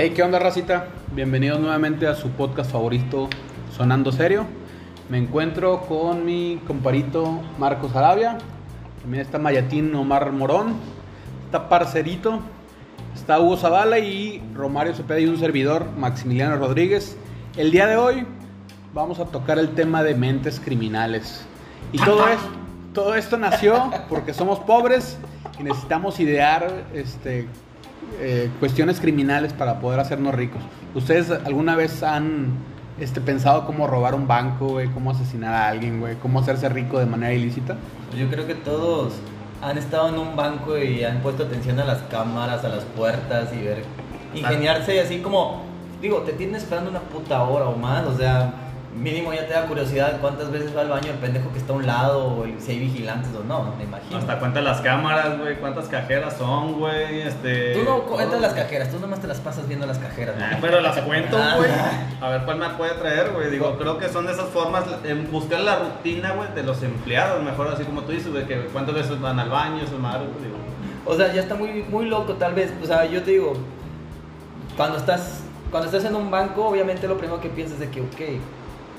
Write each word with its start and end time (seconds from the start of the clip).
Hey, 0.00 0.12
¿qué 0.14 0.22
onda, 0.22 0.38
racita? 0.38 0.86
Bienvenidos 1.10 1.58
nuevamente 1.58 2.06
a 2.06 2.14
su 2.14 2.30
podcast 2.30 2.70
favorito, 2.70 3.28
Sonando 3.76 4.12
Serio. 4.12 4.46
Me 5.08 5.18
encuentro 5.18 5.80
con 5.88 6.24
mi 6.24 6.60
comparito 6.68 7.42
Marcos 7.58 7.96
Arabia. 7.96 8.38
También 9.02 9.22
está 9.22 9.40
Mayatín 9.40 9.92
Omar 9.96 10.30
Morón. 10.30 10.76
Está 11.46 11.68
Parcerito. 11.68 12.38
Está 13.12 13.40
Hugo 13.40 13.56
Zavala 13.56 13.98
y 13.98 14.40
Romario 14.54 14.94
Cepeda 14.94 15.18
y 15.18 15.26
un 15.26 15.36
servidor, 15.36 15.84
Maximiliano 15.96 16.54
Rodríguez. 16.58 17.16
El 17.56 17.72
día 17.72 17.88
de 17.88 17.96
hoy 17.96 18.24
vamos 18.94 19.18
a 19.18 19.24
tocar 19.24 19.58
el 19.58 19.70
tema 19.70 20.04
de 20.04 20.14
mentes 20.14 20.60
criminales. 20.60 21.44
Y 21.90 21.98
todo, 21.98 22.28
es, 22.28 22.38
todo 22.94 23.16
esto 23.16 23.36
nació 23.36 23.90
porque 24.08 24.32
somos 24.32 24.60
pobres 24.60 25.18
y 25.58 25.64
necesitamos 25.64 26.20
idear 26.20 26.84
este, 26.94 27.48
eh, 28.20 28.50
cuestiones 28.60 29.00
criminales 29.00 29.52
para 29.52 29.80
poder 29.80 30.00
hacernos 30.00 30.34
ricos. 30.34 30.62
¿Ustedes 30.94 31.30
alguna 31.30 31.76
vez 31.76 32.02
han 32.02 32.52
este, 33.00 33.20
pensado 33.20 33.66
cómo 33.66 33.86
robar 33.86 34.14
un 34.14 34.26
banco, 34.26 34.68
güey? 34.68 34.88
¿Cómo 34.88 35.10
asesinar 35.10 35.54
a 35.54 35.68
alguien, 35.68 36.00
güey? 36.00 36.16
¿Cómo 36.16 36.40
hacerse 36.40 36.68
rico 36.68 36.98
de 36.98 37.06
manera 37.06 37.32
ilícita? 37.32 37.76
Yo 38.16 38.28
creo 38.28 38.46
que 38.46 38.54
todos 38.54 39.14
han 39.62 39.78
estado 39.78 40.08
en 40.08 40.18
un 40.18 40.36
banco 40.36 40.78
y 40.78 41.04
han 41.04 41.20
puesto 41.20 41.44
atención 41.44 41.78
a 41.80 41.84
las 41.84 41.98
cámaras, 42.02 42.64
a 42.64 42.68
las 42.68 42.84
puertas 42.84 43.50
y 43.52 43.62
ver, 43.62 43.82
ingeniarse 44.34 45.00
así 45.00 45.18
como, 45.18 45.62
digo, 46.00 46.18
te 46.18 46.32
tienen 46.32 46.56
esperando 46.56 46.90
una 46.90 47.00
puta 47.00 47.42
hora 47.42 47.66
o 47.66 47.76
más, 47.76 48.06
o 48.06 48.16
sea, 48.16 48.52
mínimo 48.96 49.32
ya 49.32 49.46
te 49.46 49.52
da 49.52 49.66
curiosidad 49.66 50.18
cuántas 50.20 50.50
veces 50.50 50.76
va 50.76 50.80
al 50.80 50.88
baño 50.88 51.10
el 51.10 51.18
pendejo 51.18 51.52
que 51.52 51.58
está 51.58 51.72
a 51.72 51.76
un 51.76 51.86
lado, 51.86 52.26
o 52.38 52.46
si 52.58 52.72
hay 52.72 52.78
vigilantes 52.80 53.30
o 53.34 53.44
no, 53.44 53.74
me 53.76 53.84
imagino. 53.84 54.16
Hasta 54.18 54.38
cuenta 54.38 54.60
las 54.60 54.80
cámaras, 54.80 55.38
güey, 55.38 55.56
cuántas 55.56 55.86
cajeras 55.88 56.36
son, 56.36 56.78
güey, 56.78 57.20
este... 57.22 57.74
Tú 57.74 57.84
no 57.84 58.00
cuentas 58.02 58.40
las 58.40 58.54
cajeras, 58.54 58.90
tú 58.90 58.98
nomás 58.98 59.20
te 59.20 59.26
las 59.26 59.38
pasas 59.38 59.68
viendo 59.68 59.86
las 59.86 59.98
cajeras. 59.98 60.34
Ah, 60.40 60.48
güey. 60.50 60.60
pero 60.62 60.80
las 60.80 60.96
cuento, 60.98 61.36
Ah. 61.38 61.54
güey. 61.56 61.70
A 62.20 62.28
ver 62.30 62.42
cuál 62.44 62.56
me 62.58 62.68
puede 62.70 62.92
traer, 62.94 63.30
güey. 63.32 63.50
Digo, 63.50 63.76
creo 63.78 63.98
que 63.98 64.08
son 64.08 64.26
de 64.26 64.32
esas 64.32 64.48
formas, 64.48 64.84
en 65.04 65.30
buscar 65.30 65.60
la 65.60 65.76
rutina, 65.78 66.32
güey, 66.32 66.52
de 66.54 66.62
los 66.62 66.82
empleados. 66.82 67.42
Mejor 67.42 67.68
así 67.68 67.84
como 67.84 68.02
tú 68.02 68.12
dices, 68.12 68.30
güey, 68.32 68.46
que 68.46 68.56
cuántas 68.72 68.94
veces 68.94 69.20
van 69.20 69.38
al 69.38 69.50
baño, 69.50 69.82
es 69.84 69.92
malo, 69.92 70.24
digo. 70.42 70.56
O 71.06 71.14
sea, 71.14 71.32
ya 71.32 71.40
está 71.42 71.54
muy, 71.54 71.84
muy 71.88 72.06
loco 72.06 72.34
tal 72.34 72.54
vez. 72.54 72.72
O 72.82 72.86
sea, 72.86 73.04
yo 73.06 73.22
te 73.22 73.30
digo, 73.32 73.52
cuando 74.76 74.98
estás, 74.98 75.40
cuando 75.70 75.86
estás 75.88 76.04
en 76.04 76.16
un 76.16 76.30
banco, 76.30 76.66
obviamente 76.66 77.06
lo 77.06 77.16
primero 77.16 77.40
que 77.40 77.48
piensas 77.48 77.74
es 77.74 77.80
de 77.80 77.90
que, 77.90 78.00
ok, 78.00 78.40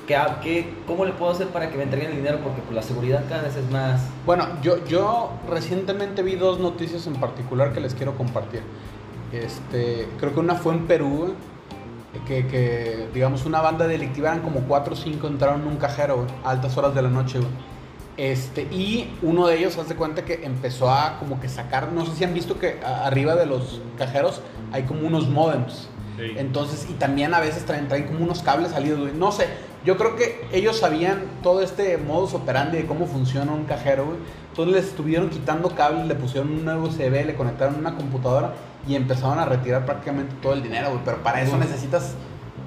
¿qué, 0.06 0.16
ha- 0.16 0.40
qué, 0.40 0.74
¿cómo 0.86 1.04
le 1.04 1.12
puedo 1.12 1.32
hacer 1.32 1.48
para 1.48 1.70
que 1.70 1.76
me 1.76 1.84
entreguen 1.84 2.10
el 2.10 2.16
dinero? 2.16 2.38
Porque 2.42 2.60
pues, 2.62 2.74
la 2.74 2.82
seguridad 2.82 3.24
cada 3.28 3.42
vez 3.42 3.56
es 3.56 3.70
más... 3.70 4.00
Bueno, 4.26 4.46
yo, 4.62 4.84
yo 4.86 5.30
recientemente 5.48 6.22
vi 6.22 6.36
dos 6.36 6.58
noticias 6.58 7.06
en 7.06 7.14
particular 7.14 7.72
que 7.72 7.80
les 7.80 7.94
quiero 7.94 8.16
compartir. 8.16 8.62
Este, 9.32 10.08
creo 10.18 10.34
que 10.34 10.40
una 10.40 10.56
fue 10.56 10.74
en 10.74 10.86
Perú, 10.86 11.34
que, 12.26 12.46
que, 12.48 13.08
digamos, 13.14 13.46
una 13.46 13.60
banda 13.60 13.86
delictiva, 13.86 14.30
eran 14.30 14.42
como 14.42 14.60
cuatro 14.60 14.94
o 14.94 14.96
cinco, 14.96 15.28
entraron 15.28 15.62
en 15.62 15.68
un 15.68 15.76
cajero, 15.76 16.26
a 16.44 16.50
altas 16.50 16.76
horas 16.76 16.94
de 16.94 17.02
la 17.02 17.08
noche. 17.08 17.38
Este, 18.16 18.62
y 18.64 19.16
uno 19.22 19.46
de 19.46 19.58
ellos, 19.58 19.78
hace 19.78 19.94
cuenta 19.94 20.24
que 20.24 20.44
empezó 20.44 20.90
a 20.90 21.18
como 21.18 21.40
que 21.40 21.48
sacar, 21.48 21.92
no 21.92 22.04
sé 22.04 22.16
si 22.16 22.24
han 22.24 22.34
visto 22.34 22.58
que 22.58 22.80
arriba 22.84 23.34
de 23.36 23.46
los 23.46 23.80
cajeros 23.96 24.42
hay 24.72 24.82
como 24.82 25.06
unos 25.06 25.28
modems. 25.28 25.88
Sí. 26.18 26.32
Entonces, 26.36 26.86
y 26.90 26.94
también 26.94 27.32
a 27.32 27.40
veces 27.40 27.64
traen, 27.64 27.88
traen 27.88 28.08
como 28.08 28.24
unos 28.24 28.42
cables 28.42 28.72
salidos. 28.72 29.14
No 29.14 29.32
sé, 29.32 29.46
yo 29.84 29.96
creo 29.96 30.16
que 30.16 30.44
ellos 30.52 30.78
sabían 30.78 31.22
todo 31.42 31.62
este 31.62 31.96
modus 31.96 32.34
operandi 32.34 32.78
de 32.78 32.86
cómo 32.86 33.06
funciona 33.06 33.52
un 33.52 33.64
cajero, 33.64 34.04
güey. 34.06 34.18
Entonces 34.50 34.74
les 34.74 34.84
estuvieron 34.86 35.30
quitando 35.30 35.70
cables, 35.74 36.06
le 36.06 36.14
pusieron 36.14 36.50
un 36.50 36.68
USB, 36.68 37.24
le 37.24 37.34
conectaron 37.34 37.76
una 37.76 37.96
computadora 37.96 38.52
y 38.86 38.94
empezaron 38.94 39.38
a 39.38 39.44
retirar 39.44 39.86
prácticamente 39.86 40.34
todo 40.42 40.52
el 40.52 40.62
dinero, 40.62 40.90
güey. 40.90 41.00
Pero 41.04 41.22
para 41.22 41.40
eso 41.40 41.56
necesitas 41.56 42.14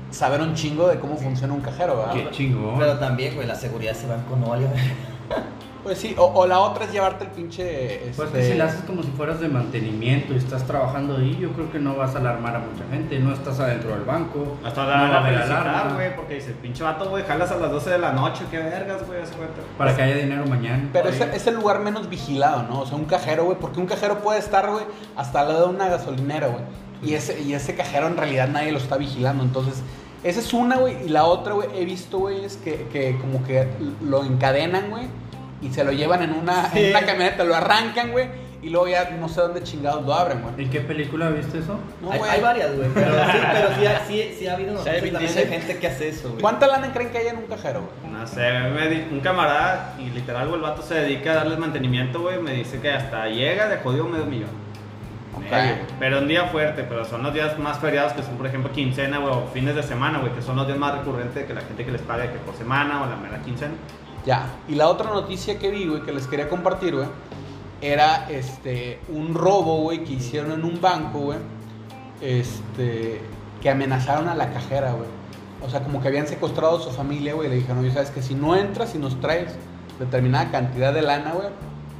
saber 0.10 0.42
un 0.42 0.54
chingo 0.56 0.88
de 0.88 1.00
cómo 1.00 1.18
funciona 1.18 1.54
un 1.54 1.62
cajero, 1.62 1.98
¿verdad? 1.98 2.14
Qué 2.14 2.32
chingón. 2.32 2.80
Pero 2.80 2.98
también, 2.98 3.36
güey, 3.36 3.48
la 3.48 3.56
seguridad 3.56 3.92
de 3.94 4.00
ese 4.00 4.08
banco 4.08 4.36
no 4.36 4.48
vale. 4.48 4.68
Pues 5.84 5.98
sí, 5.98 6.16
o, 6.18 6.24
o 6.24 6.48
la 6.48 6.60
otra 6.60 6.86
es 6.86 6.94
llevarte 6.94 7.26
el 7.26 7.32
pinche... 7.32 8.12
Pues 8.16 8.30
este, 8.30 8.40
que 8.40 8.52
si 8.52 8.54
la 8.58 8.66
haces 8.66 8.82
como 8.86 9.04
si 9.04 9.10
fueras 9.12 9.42
de 9.42 9.50
mantenimiento 9.50 10.34
y 10.34 10.38
estás 10.38 10.66
trabajando 10.66 11.18
ahí, 11.18 11.38
yo 11.40 11.52
creo 11.52 11.70
que 11.72 11.80
no 11.80 11.96
vas 11.96 12.16
a 12.16 12.20
alarmar 12.20 12.56
a 12.56 12.60
mucha 12.60 12.86
gente. 12.90 13.20
No 13.20 13.34
estás 13.34 13.60
adentro 13.60 13.92
del 13.92 14.06
banco. 14.06 14.58
Hasta 14.64 14.84
no 14.84 14.90
la, 14.90 14.96
va 14.96 15.06
a 15.06 15.10
la 15.10 15.20
haber 15.20 15.42
alarma. 15.42 15.94
güey, 15.96 16.16
porque 16.16 16.36
dice, 16.36 16.52
pinche 16.54 16.84
vato, 16.84 17.10
güey, 17.10 17.24
jalas 17.26 17.52
a 17.52 17.58
las 17.58 17.70
12 17.70 17.90
de 17.90 18.00
la 18.00 18.14
noche, 18.14 18.46
qué 18.50 18.60
vergas, 18.60 19.06
güey, 19.06 19.22
hace 19.22 19.34
cuenta. 19.34 19.62
Para 19.78 19.96
que 19.96 20.02
haya 20.02 20.16
dinero 20.16 20.46
mañana. 20.46 20.90
Pero 20.94 21.10
es, 21.10 21.20
es 21.20 21.48
el 21.48 21.56
lugar 21.56 21.80
menos 21.80 22.10
vigilado, 22.10 22.64
¿no? 22.64 22.80
O 22.82 22.86
sea, 22.86 22.96
un 22.96 23.06
cajero, 23.06 23.44
güey, 23.44 23.58
porque 23.60 23.82
un 23.82 23.86
cajero 23.86 24.20
puede 24.20 24.40
estar, 24.40 24.70
güey, 24.70 24.86
hasta 25.18 25.42
al 25.42 25.50
lado 25.50 25.68
de 25.68 25.76
una 25.76 25.90
gasolinera, 25.90 26.48
güey. 26.48 26.64
Y 27.02 27.16
ese, 27.16 27.42
y 27.42 27.54
ese 27.54 27.76
cajero 27.76 28.08
en 28.08 28.16
realidad 28.16 28.48
nadie 28.48 28.72
lo 28.72 28.78
está 28.78 28.96
vigilando. 28.96 29.44
Entonces, 29.44 29.82
esa 30.24 30.40
es 30.40 30.54
una, 30.54 30.78
güey. 30.78 31.06
Y 31.06 31.10
la 31.10 31.26
otra, 31.26 31.54
güey, 31.54 31.68
he 31.76 31.84
visto, 31.84 32.20
güey, 32.20 32.46
es 32.46 32.56
que, 32.56 32.88
que 32.92 33.18
como 33.20 33.44
que 33.44 33.68
lo 34.02 34.24
encadenan, 34.24 34.90
güey. 34.90 35.08
Y 35.64 35.72
se 35.74 35.84
lo 35.84 35.92
llevan 35.92 36.22
en 36.24 36.34
una, 36.34 36.70
en 36.74 36.90
una 36.92 37.06
camioneta, 37.06 37.44
lo 37.44 37.56
arrancan, 37.56 38.12
güey. 38.12 38.28
Y 38.62 38.70
luego 38.70 38.88
ya 38.88 39.10
no 39.20 39.28
sé 39.28 39.42
dónde 39.42 39.62
chingados 39.64 40.06
lo 40.06 40.14
abren, 40.14 40.42
güey. 40.42 40.54
¿En 40.58 40.70
qué 40.70 40.80
película 40.80 41.28
viste 41.30 41.60
eso? 41.60 41.78
No, 42.02 42.12
hay, 42.12 42.20
güey. 42.20 42.32
hay 42.32 42.42
varias, 42.42 42.76
güey. 42.76 42.88
Pero 42.94 43.12
sí, 43.32 43.38
pero 43.52 43.68
sí, 43.78 43.86
ha- 43.86 44.06
sí, 44.08 44.36
sí 44.40 44.48
ha 44.48 44.54
habido 44.54 44.82
Sí, 44.82 44.90
hay 44.90 44.96
noticias 45.02 45.14
también 45.14 45.34
de 45.36 45.42
26. 45.42 45.50
gente 45.50 45.78
que 45.80 45.88
hace 45.88 46.10
eso, 46.10 46.30
güey. 46.30 46.42
¿Cuánta 46.42 46.68
lana 46.68 46.94
creen 46.94 47.10
que 47.10 47.18
hay 47.18 47.28
en 47.28 47.38
un 47.38 47.48
cajero, 47.48 47.82
güey? 47.82 48.14
No 48.14 48.26
sé, 48.26 48.50
me 48.74 48.88
di- 48.90 49.08
un 49.12 49.20
camarada, 49.20 49.96
y 50.00 50.10
literal, 50.12 50.48
güey, 50.48 50.56
el 50.58 50.62
vato 50.64 50.82
se 50.82 50.96
dedica 50.96 51.32
a 51.32 51.36
darles 51.36 51.60
mantenimiento, 51.60 52.22
güey, 52.22 52.40
me 52.42 52.54
dice 52.54 52.80
que 52.80 52.90
hasta 52.92 53.28
llega 53.28 53.68
de 53.68 53.78
jodido 53.78 54.06
medio 54.08 54.26
millón. 54.28 54.50
Ok. 55.36 55.42
Medio, 55.52 55.76
güey. 55.76 55.86
Pero 56.00 56.20
un 56.20 56.28
día 56.30 56.46
fuerte, 56.46 56.84
pero 56.88 57.04
son 57.04 57.22
los 57.24 57.34
días 57.34 57.60
más 57.60 57.80
feriados 57.80 58.14
que 58.14 58.24
son, 58.24 58.38
por 58.38 58.48
ejemplo, 58.48 58.72
quincena, 58.72 59.18
güey, 59.18 59.34
o 59.34 59.48
fines 59.54 59.76
de 59.76 59.84
semana, 59.84 60.20
güey, 60.20 60.32
que 60.32 60.42
son 60.42 60.56
los 60.56 60.68
días 60.68 60.80
más 60.80 60.98
recurrentes 61.00 61.46
que 61.46 61.54
la 61.54 61.62
gente 61.62 61.84
que 61.84 61.92
les 61.92 62.02
paga 62.02 62.32
que 62.32 62.38
por 62.40 62.56
semana 62.56 63.04
o 63.04 63.08
la 63.10 63.18
mera 63.18 63.40
quincena. 63.44 63.74
Ya. 64.26 64.46
Y 64.68 64.76
la 64.76 64.88
otra 64.88 65.10
noticia 65.12 65.60
que 65.60 65.70
vi, 65.70 65.88
güey, 65.88 66.02
que 66.04 66.12
les 66.14 66.28
quería 66.28 66.48
compartir, 66.50 66.96
güey, 66.96 67.08
era 67.82 68.30
este 68.30 69.00
un 69.10 69.34
robo, 69.34 69.82
güey, 69.82 70.04
que 70.06 70.14
hicieron 70.14 70.52
en 70.54 70.64
un 70.64 70.80
banco, 70.80 71.20
güey. 71.20 71.40
Este, 72.22 73.22
que 73.62 73.70
amenazaron 73.70 74.28
a 74.30 74.36
la 74.36 74.52
cajera, 74.52 74.92
güey. 74.94 75.10
O 75.66 75.70
sea, 75.70 75.84
como 75.84 76.02
que 76.02 76.08
habían 76.10 76.28
secuestrado 76.28 76.78
a 76.78 76.82
su 76.82 76.92
familia, 76.92 77.34
güey, 77.34 77.48
y 77.48 77.50
le 77.52 77.56
dijeron, 77.58 77.80
oye, 77.80 77.92
sabes 77.92 78.12
que 78.12 78.22
si 78.22 78.36
no 78.36 78.56
entras 78.56 78.96
y 78.96 78.98
nos 78.98 79.20
traes 79.22 79.56
determinada 80.00 80.52
cantidad 80.52 80.94
de 80.94 81.02
lana, 81.02 81.32
güey, 81.34 81.48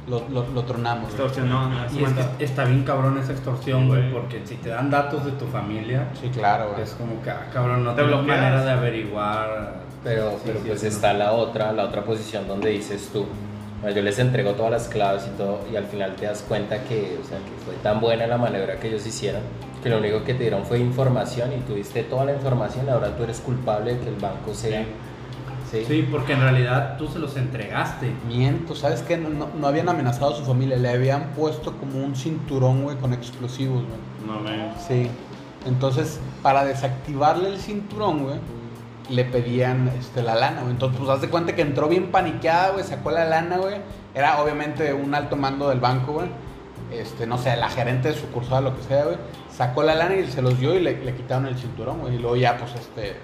lo, 0.06 0.26
lo, 0.28 0.46
lo 0.52 0.62
tronamos. 0.64 1.10
güey". 1.14 1.26
Extorsionó. 1.26 1.70
así 1.84 1.98
Y 1.98 2.04
es 2.04 2.10
cuenta. 2.12 2.36
que 2.36 2.44
está 2.44 2.64
bien 2.64 2.84
cabrón 2.84 3.18
esa 3.18 3.32
extorsión, 3.32 3.88
güey. 3.88 4.12
porque 4.12 4.42
si 4.46 4.56
te 4.56 4.68
dan 4.70 4.90
datos 4.90 5.24
de 5.24 5.32
tu 5.32 5.46
familia, 5.46 6.08
Sí, 6.20 6.28
claro, 6.28 6.70
güey. 6.72 6.82
es 6.82 6.90
como 6.92 7.22
que, 7.22 7.30
ah, 7.30 7.46
cabrón, 7.52 7.84
no 7.84 7.94
Te 7.94 8.02
tengo 8.02 8.16
bloqueas. 8.18 8.38
manera 8.40 8.64
de 8.64 8.70
averiguar. 8.70 9.83
Pero, 10.04 10.30
Sí, 10.32 10.36
pero 10.44 10.58
sí, 10.60 10.64
pues 10.68 10.80
sí, 10.82 10.86
está 10.88 11.12
la 11.14 11.32
otra, 11.32 11.72
la 11.72 11.84
otra 11.84 12.04
posición 12.04 12.46
donde 12.46 12.70
dices 12.70 13.08
tú, 13.12 13.24
bueno, 13.80 13.96
yo 13.96 14.02
les 14.02 14.18
entrego 14.18 14.52
todas 14.52 14.70
las 14.70 14.88
claves 14.88 15.26
y 15.26 15.36
todo, 15.36 15.60
y 15.72 15.76
al 15.76 15.84
final 15.86 16.14
te 16.16 16.26
das 16.26 16.44
cuenta 16.46 16.84
que, 16.84 17.18
o 17.22 17.26
sea, 17.28 17.38
que 17.38 17.64
fue 17.64 17.74
tan 17.82 18.00
buena 18.00 18.26
la 18.26 18.36
maniobra 18.38 18.78
que 18.78 18.88
ellos 18.88 19.06
hicieron, 19.06 19.40
que 19.82 19.88
lo 19.88 19.98
único 19.98 20.22
que 20.24 20.34
te 20.34 20.42
dieron 20.42 20.64
fue 20.64 20.78
información 20.78 21.52
y 21.52 21.60
tuviste 21.62 22.02
toda 22.04 22.24
la 22.26 22.32
información, 22.34 22.88
ahora 22.88 23.16
tú 23.16 23.24
eres 23.24 23.40
culpable 23.40 23.94
de 23.94 24.00
que 24.00 24.08
el 24.10 24.16
banco 24.16 24.54
sea... 24.54 24.84
¿sí? 25.70 25.84
Sí, 25.86 26.08
porque 26.10 26.34
en 26.34 26.40
realidad 26.40 26.96
tú 26.98 27.08
se 27.08 27.18
los 27.18 27.36
entregaste. 27.36 28.12
Miento, 28.28 28.74
¿sabes 28.76 29.02
qué? 29.02 29.16
No, 29.16 29.28
no- 29.30 29.48
no 29.58 29.66
habían 29.66 29.88
amenazado 29.88 30.32
a 30.34 30.36
su 30.36 30.44
familia, 30.44 30.76
le 30.76 30.88
habían 30.88 31.30
puesto 31.36 31.72
como 31.72 32.02
un 32.04 32.14
cinturón, 32.14 32.84
güey, 32.84 32.96
con 32.96 33.12
explosivos, 33.12 33.82
güey. 33.82 33.98
No, 34.26 34.40
me... 34.40 34.72
Sí. 34.86 35.10
Entonces, 35.66 36.20
para 36.42 36.64
desactivarle 36.64 37.48
el 37.48 37.58
cinturón, 37.58 38.22
güey, 38.24 38.36
le 39.10 39.24
pedían 39.24 39.88
este, 39.98 40.22
la 40.22 40.34
lana, 40.34 40.60
güey. 40.62 40.72
Entonces, 40.72 40.98
pues, 40.98 41.10
haz 41.10 41.20
de 41.20 41.28
cuenta 41.28 41.54
que 41.54 41.62
entró 41.62 41.88
bien 41.88 42.10
paniqueada, 42.10 42.70
güey, 42.70 42.84
sacó 42.84 43.10
la 43.10 43.24
lana, 43.24 43.58
güey. 43.58 43.76
Era 44.14 44.40
obviamente 44.42 44.92
un 44.92 45.14
alto 45.14 45.36
mando 45.36 45.68
del 45.68 45.80
banco, 45.80 46.12
güey. 46.12 46.28
Este, 46.92 47.26
no 47.26 47.38
sé, 47.38 47.56
la 47.56 47.68
gerente 47.68 48.08
de 48.08 48.14
sucursal, 48.14 48.64
lo 48.64 48.76
que 48.76 48.82
sea, 48.82 49.04
güey. 49.04 49.16
Sacó 49.50 49.82
la 49.82 49.94
lana 49.94 50.16
y 50.16 50.30
se 50.30 50.42
los 50.42 50.58
dio 50.58 50.74
y 50.74 50.80
le, 50.80 51.04
le 51.04 51.14
quitaron 51.14 51.46
el 51.46 51.56
cinturón, 51.56 52.00
güey. 52.00 52.16
Y 52.16 52.18
luego 52.18 52.36
ya, 52.36 52.56
pues, 52.56 52.74
este, 52.74 53.16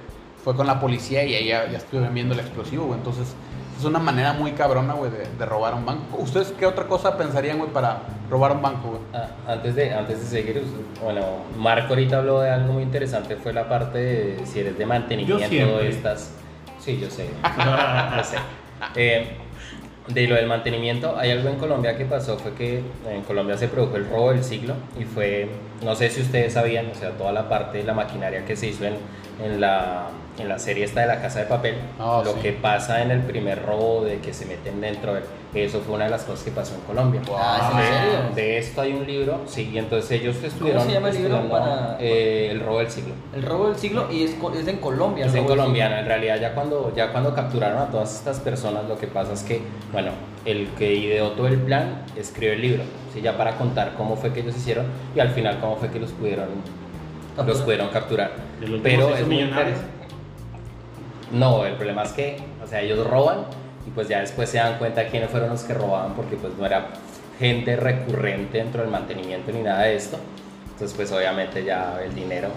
fue 0.43 0.57
con 0.57 0.67
la 0.67 0.81
policía 0.81 1.25
y 1.25 1.35
ahí 1.35 1.49
ya, 1.49 1.71
ya 1.71 1.79
estuvieron 1.79 2.15
viendo 2.15 2.35
el 2.35 2.41
explosivo. 2.41 2.95
Entonces, 2.95 3.35
es 3.81 3.87
una 3.87 3.99
manera 3.99 4.35
muy 4.35 4.53
cabrona, 4.53 4.93
güey, 4.93 5.11
de, 5.11 5.27
de 5.39 5.47
robar 5.47 5.75
un 5.75 5.87
banco. 5.87 6.19
¿Ustedes 6.19 6.53
qué 6.59 6.67
otra 6.67 6.87
cosa 6.87 7.17
pensarían, 7.17 7.59
güey, 7.59 7.71
para 7.71 8.03
robar 8.29 8.53
un 8.53 8.61
banco, 8.61 8.89
güey? 8.91 9.01
Ah, 9.15 9.29
antes, 9.49 9.75
de, 9.75 9.95
antes 9.95 10.21
de 10.21 10.27
seguir, 10.27 10.63
bueno, 11.03 11.23
Marco 11.57 11.89
ahorita 11.89 12.19
habló 12.19 12.41
de 12.41 12.51
algo 12.51 12.75
muy 12.75 12.83
interesante, 12.83 13.37
fue 13.37 13.55
la 13.55 13.69
parte 13.69 13.99
de 13.99 14.47
si 14.47 14.61
eres 14.61 14.77
de 14.77 14.85
mantenimiento 14.85 15.79
de 15.79 15.89
estas... 15.89 16.33
Sí, 16.79 16.99
yo 17.01 17.11
sé, 17.11 17.29
yo 18.17 18.25
sé. 18.25 18.37
Eh, 18.97 19.37
de 20.09 20.27
lo 20.27 20.35
del 20.35 20.47
mantenimiento, 20.47 21.17
hay 21.19 21.31
algo 21.31 21.49
en 21.49 21.57
Colombia 21.57 21.97
que 21.97 22.05
pasó, 22.05 22.37
fue 22.37 22.53
que 22.53 22.83
en 23.09 23.23
Colombia 23.23 23.57
se 23.57 23.69
produjo 23.69 23.97
el 23.97 24.09
robo 24.09 24.33
del 24.33 24.45
siglo 24.45 24.75
y 24.99 25.05
fue, 25.05 25.49
no 25.83 25.95
sé 25.95 26.11
si 26.11 26.21
ustedes 26.21 26.53
sabían, 26.53 26.91
o 26.91 26.95
sea, 26.95 27.11
toda 27.13 27.33
la 27.33 27.49
parte 27.49 27.79
de 27.79 27.85
la 27.85 27.95
maquinaria 27.95 28.45
que 28.45 28.57
se 28.57 28.69
hizo 28.69 28.85
en, 28.85 28.95
en, 29.43 29.61
la, 29.61 30.09
en 30.41 30.49
la 30.49 30.59
serie 30.59 30.85
esta 30.85 31.01
de 31.03 31.07
la 31.07 31.21
casa 31.21 31.41
de 31.41 31.47
papel, 31.47 31.75
Ah, 31.99 32.23
lo 32.25 32.33
sí. 32.35 32.41
que 32.41 32.53
pasa 32.53 33.03
en 33.03 33.11
el 33.11 33.21
primer 33.21 33.65
robo 33.65 34.05
de 34.05 34.19
que 34.19 34.33
se 34.33 34.47
meten 34.47 34.81
dentro. 34.81 35.15
Eso 35.53 35.81
fue 35.81 35.97
una 35.97 36.05
de 36.05 36.11
las 36.11 36.23
cosas 36.23 36.45
que 36.45 36.53
pasó 36.53 36.75
en 36.77 36.81
Colombia. 36.83 37.21
Ah, 37.37 37.59
¿es 37.61 37.71
en 37.73 37.77
De- 37.79 37.99
serio? 37.99 38.35
De 38.37 38.59
esto 38.59 38.81
hay 38.83 38.93
un 38.93 39.05
libro, 39.07 39.41
sí, 39.47 39.69
y 39.73 39.79
entonces 39.79 40.11
ellos 40.13 40.37
estuvieron 40.43 40.85
se 40.87 40.93
llama 40.93 41.09
el 41.09 41.17
libro 41.17 41.49
para- 41.51 41.97
eh, 41.99 42.51
El 42.53 42.61
robo 42.61 42.79
del 42.79 42.91
siglo. 42.91 43.15
El 43.35 43.43
robo 43.43 43.67
del 43.69 43.77
siglo 43.77 44.07
y 44.13 44.23
es, 44.25 44.37
es 44.61 44.69
en 44.69 44.77
Colombia. 44.77 45.27
Es 45.27 45.35
en 45.35 45.45
colombiana, 45.45 46.01
en 46.01 46.07
realidad 46.07 46.39
ya 46.41 46.55
cuando, 46.55 46.93
ya 46.95 47.11
cuando 47.11 47.35
capturaron 47.35 47.79
a 47.83 47.87
todas 47.87 48.15
estas 48.15 48.39
personas 48.39 48.85
lo 48.89 48.97
que 48.99 49.09
pasa 49.09 49.33
es 49.33 49.43
que, 49.43 49.61
bueno, 49.93 50.11
el 50.45 50.69
que 50.79 50.95
ideó 50.95 51.31
todo 51.33 51.49
el 51.49 51.59
plan 51.59 52.03
escribió 52.17 52.53
el 52.55 52.61
libro, 52.63 52.83
¿sí? 53.13 53.21
ya 53.21 53.37
para 53.37 53.57
contar 53.57 53.95
cómo 53.97 54.15
fue 54.17 54.33
que 54.33 54.41
ellos 54.41 54.57
hicieron 54.57 54.87
y 55.17 55.21
al 55.21 55.31
final 55.31 55.59
cómo 55.61 55.77
fue 55.77 55.91
que 55.91 55.99
los 55.99 56.13
pudieron, 56.13 56.47
los 57.37 57.47
Capturar. 57.47 57.65
pudieron 57.65 57.89
capturar. 57.89 58.31
Pero 58.83 59.15
es 59.17 59.27
muy 59.27 59.41
interesante. 59.41 60.00
No, 61.31 61.65
el 61.65 61.75
problema 61.75 62.03
es 62.03 62.13
que, 62.13 62.39
o 62.63 62.67
sea, 62.67 62.81
ellos 62.81 63.07
roban 63.07 63.45
y 63.87 63.91
pues 63.91 64.09
ya 64.09 64.21
después 64.21 64.49
se 64.51 64.59
dan 64.59 64.79
cuenta 64.79 65.07
quiénes 65.09 65.31
fueron 65.31 65.51
los 65.51 65.63
que 65.63 65.75
robaban 65.75 66.15
porque 66.15 66.37
pues 66.37 66.55
no 66.59 66.67
era 66.67 66.89
gente 67.39 67.77
recurrente 67.77 68.59
dentro 68.59 68.83
del 68.83 68.91
mantenimiento 68.91 69.53
ni 69.53 69.63
nada 69.63 69.83
de 69.83 69.97
esto. 69.97 70.19
Entonces 70.73 70.97
pues 70.97 71.13
obviamente 71.13 71.65
ya 71.65 72.01
el 72.03 72.15
dinero, 72.15 72.49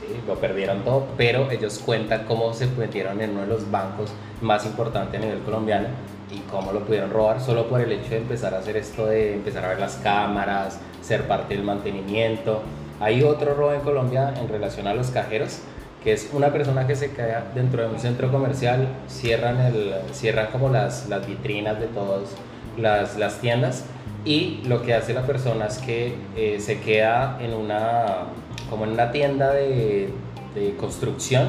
sí, 0.00 0.06
lo 0.26 0.36
perdieron 0.36 0.82
todo, 0.84 1.06
pero 1.16 1.50
ellos 1.50 1.80
cuentan 1.84 2.24
cómo 2.24 2.54
se 2.54 2.66
metieron 2.66 3.20
en 3.20 3.30
uno 3.30 3.42
de 3.42 3.46
los 3.48 3.70
bancos 3.70 4.12
más 4.40 4.64
importantes 4.64 5.20
a 5.20 5.24
nivel 5.24 5.40
colombiano 5.40 5.88
y 6.30 6.38
cómo 6.50 6.72
lo 6.72 6.80
pudieron 6.80 7.10
robar 7.10 7.40
solo 7.40 7.66
por 7.68 7.80
el 7.80 7.92
hecho 7.92 8.10
de 8.10 8.18
empezar 8.18 8.54
a 8.54 8.58
hacer 8.58 8.76
esto 8.76 9.06
de 9.06 9.34
empezar 9.34 9.64
a 9.64 9.68
ver 9.68 9.80
las 9.80 9.96
cámaras, 9.96 10.80
ser 11.02 11.26
parte 11.26 11.54
del 11.54 11.64
mantenimiento. 11.64 12.62
Hay 13.00 13.22
otro 13.22 13.54
robo 13.54 13.72
en 13.72 13.80
Colombia 13.80 14.32
en 14.40 14.48
relación 14.48 14.86
a 14.86 14.94
los 14.94 15.10
cajeros, 15.10 15.60
que 16.04 16.12
es 16.12 16.28
una 16.34 16.52
persona 16.52 16.86
que 16.86 16.94
se 16.94 17.10
queda 17.12 17.50
dentro 17.54 17.82
de 17.82 17.88
un 17.88 17.98
centro 17.98 18.30
comercial, 18.30 18.86
cierran, 19.08 19.58
el, 19.58 19.94
cierran 20.12 20.48
como 20.52 20.68
las, 20.68 21.08
las 21.08 21.26
vitrinas 21.26 21.80
de 21.80 21.86
todas 21.86 22.28
las, 22.76 23.16
las 23.16 23.40
tiendas 23.40 23.86
y 24.26 24.60
lo 24.66 24.82
que 24.82 24.94
hace 24.94 25.14
la 25.14 25.22
persona 25.22 25.66
es 25.66 25.78
que 25.78 26.14
eh, 26.36 26.60
se 26.60 26.80
queda 26.80 27.38
en 27.40 27.54
una, 27.54 28.26
como 28.68 28.84
en 28.84 28.92
una 28.92 29.12
tienda 29.12 29.52
de, 29.52 30.10
de 30.54 30.76
construcción 30.76 31.48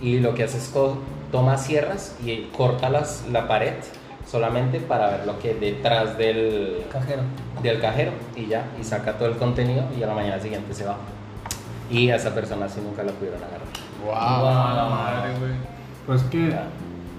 y 0.00 0.20
lo 0.20 0.34
que 0.34 0.44
hace 0.44 0.58
es 0.58 0.72
toma 1.32 1.58
sierras 1.58 2.16
y 2.24 2.48
corta 2.56 2.90
las, 2.90 3.24
la 3.30 3.48
pared 3.48 3.74
solamente 4.26 4.78
para 4.78 5.10
ver 5.10 5.26
lo 5.26 5.38
que 5.40 5.54
detrás 5.54 6.16
del, 6.16 6.84
Cajero. 6.92 7.22
del 7.62 7.80
cajero 7.80 8.12
y 8.36 8.46
ya, 8.46 8.66
y 8.80 8.84
saca 8.84 9.18
todo 9.18 9.28
el 9.28 9.36
contenido 9.36 9.84
y 9.98 10.02
a 10.02 10.06
la 10.06 10.14
mañana 10.14 10.40
siguiente 10.40 10.72
se 10.74 10.84
va. 10.84 10.96
Y 11.90 12.10
a 12.10 12.16
esa 12.16 12.34
persona 12.34 12.68
sí 12.68 12.80
nunca 12.80 13.02
la 13.02 13.12
pudieron 13.12 13.40
agarrar. 13.42 13.66
Wow, 14.04 14.40
Wow. 14.44 14.76
la 14.76 14.88
madre, 14.88 15.38
güey. 15.38 15.52
Pues 16.06 16.22
que 16.24 16.54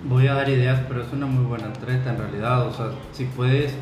voy 0.06 0.28
a 0.28 0.34
dar 0.34 0.50
ideas, 0.50 0.80
pero 0.88 1.02
es 1.04 1.12
una 1.14 1.26
muy 1.26 1.46
buena 1.46 1.72
treta 1.74 2.10
en 2.12 2.18
realidad. 2.18 2.66
O 2.68 2.74
sea, 2.74 2.88
si 3.12 3.26
puedes 3.26 3.74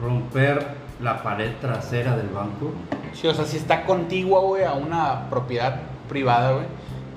romper 0.00 0.66
la 1.00 1.22
pared 1.22 1.52
trasera 1.60 2.16
del 2.16 2.28
banco, 2.28 2.72
Sí, 3.14 3.26
o 3.26 3.34
sea, 3.34 3.46
si 3.46 3.56
está 3.56 3.84
contigua, 3.84 4.40
güey, 4.40 4.64
a 4.64 4.74
una 4.74 5.28
propiedad 5.30 5.80
privada, 6.08 6.52
güey, 6.52 6.66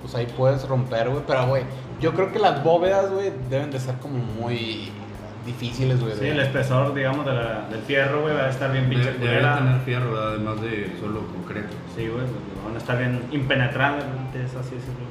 pues 0.02 0.16
ahí 0.16 0.26
puedes 0.38 0.68
romper, 0.68 1.10
güey. 1.10 1.22
Pero, 1.28 1.48
güey, 1.48 1.64
yo 2.00 2.14
creo 2.14 2.32
que 2.32 2.40
las 2.40 2.64
bóvedas, 2.64 3.12
güey, 3.12 3.32
deben 3.50 3.70
de 3.72 3.80
ser 3.80 3.96
como 3.98 4.18
muy 4.18 4.90
difíciles, 5.46 6.00
güey. 6.02 6.14
Sí, 6.18 6.28
el 6.28 6.40
espesor, 6.40 6.94
digamos, 6.94 7.26
de 7.26 7.34
la- 7.34 7.68
del 7.70 7.82
fierro, 7.82 8.22
güey, 8.22 8.36
va 8.36 8.46
a 8.46 8.50
estar 8.50 8.72
bien 8.72 8.90
pinche 8.90 9.06
debe, 9.14 9.20
debe 9.20 9.34
culera. 9.40 9.58
tener 9.58 9.80
fierro, 9.82 10.12
¿verdad? 10.14 10.30
además 10.36 10.62
de 10.62 10.96
solo 11.00 11.22
concreto. 11.28 11.70
Sí, 11.96 12.08
güey, 12.08 12.24
van 12.66 12.76
a 12.76 12.78
estar 12.78 12.98
bien 12.98 13.22
impenetrantes, 13.32 14.56
así 14.56 14.76
decirlo. 14.76 15.06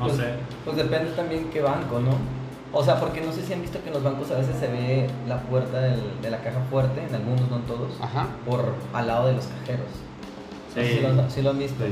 No 0.00 0.06
Pues- 0.06 0.16
sé. 0.16 0.24
Pues 0.64 0.76
depende 0.76 1.10
también 1.12 1.48
qué 1.52 1.60
banco, 1.62 2.00
¿no? 2.00 2.10
O 2.76 2.82
sea, 2.82 2.98
porque 2.98 3.20
no 3.20 3.30
sé 3.32 3.42
si 3.42 3.52
han 3.52 3.62
visto 3.62 3.80
que 3.82 3.88
en 3.88 3.94
los 3.94 4.02
bancos 4.02 4.30
a 4.32 4.38
veces 4.38 4.56
se 4.58 4.66
ve 4.66 5.06
la 5.28 5.38
puerta 5.42 5.78
del- 5.80 6.20
de 6.20 6.30
la 6.30 6.38
caja 6.38 6.60
fuerte, 6.70 7.02
en 7.08 7.14
algunos, 7.14 7.48
no 7.48 7.56
en 7.56 7.62
todos, 7.62 7.92
Ajá. 8.00 8.26
por 8.44 8.74
al 8.92 9.06
lado 9.06 9.28
de 9.28 9.34
los 9.34 9.46
cajeros. 9.46 9.86
No 10.68 10.74
sé 10.82 10.88
Sí. 10.88 10.94
si 10.96 11.00
lo, 11.02 11.08
han- 11.08 11.30
si 11.30 11.42
lo 11.42 11.50
han 11.50 11.58
visto. 11.60 11.84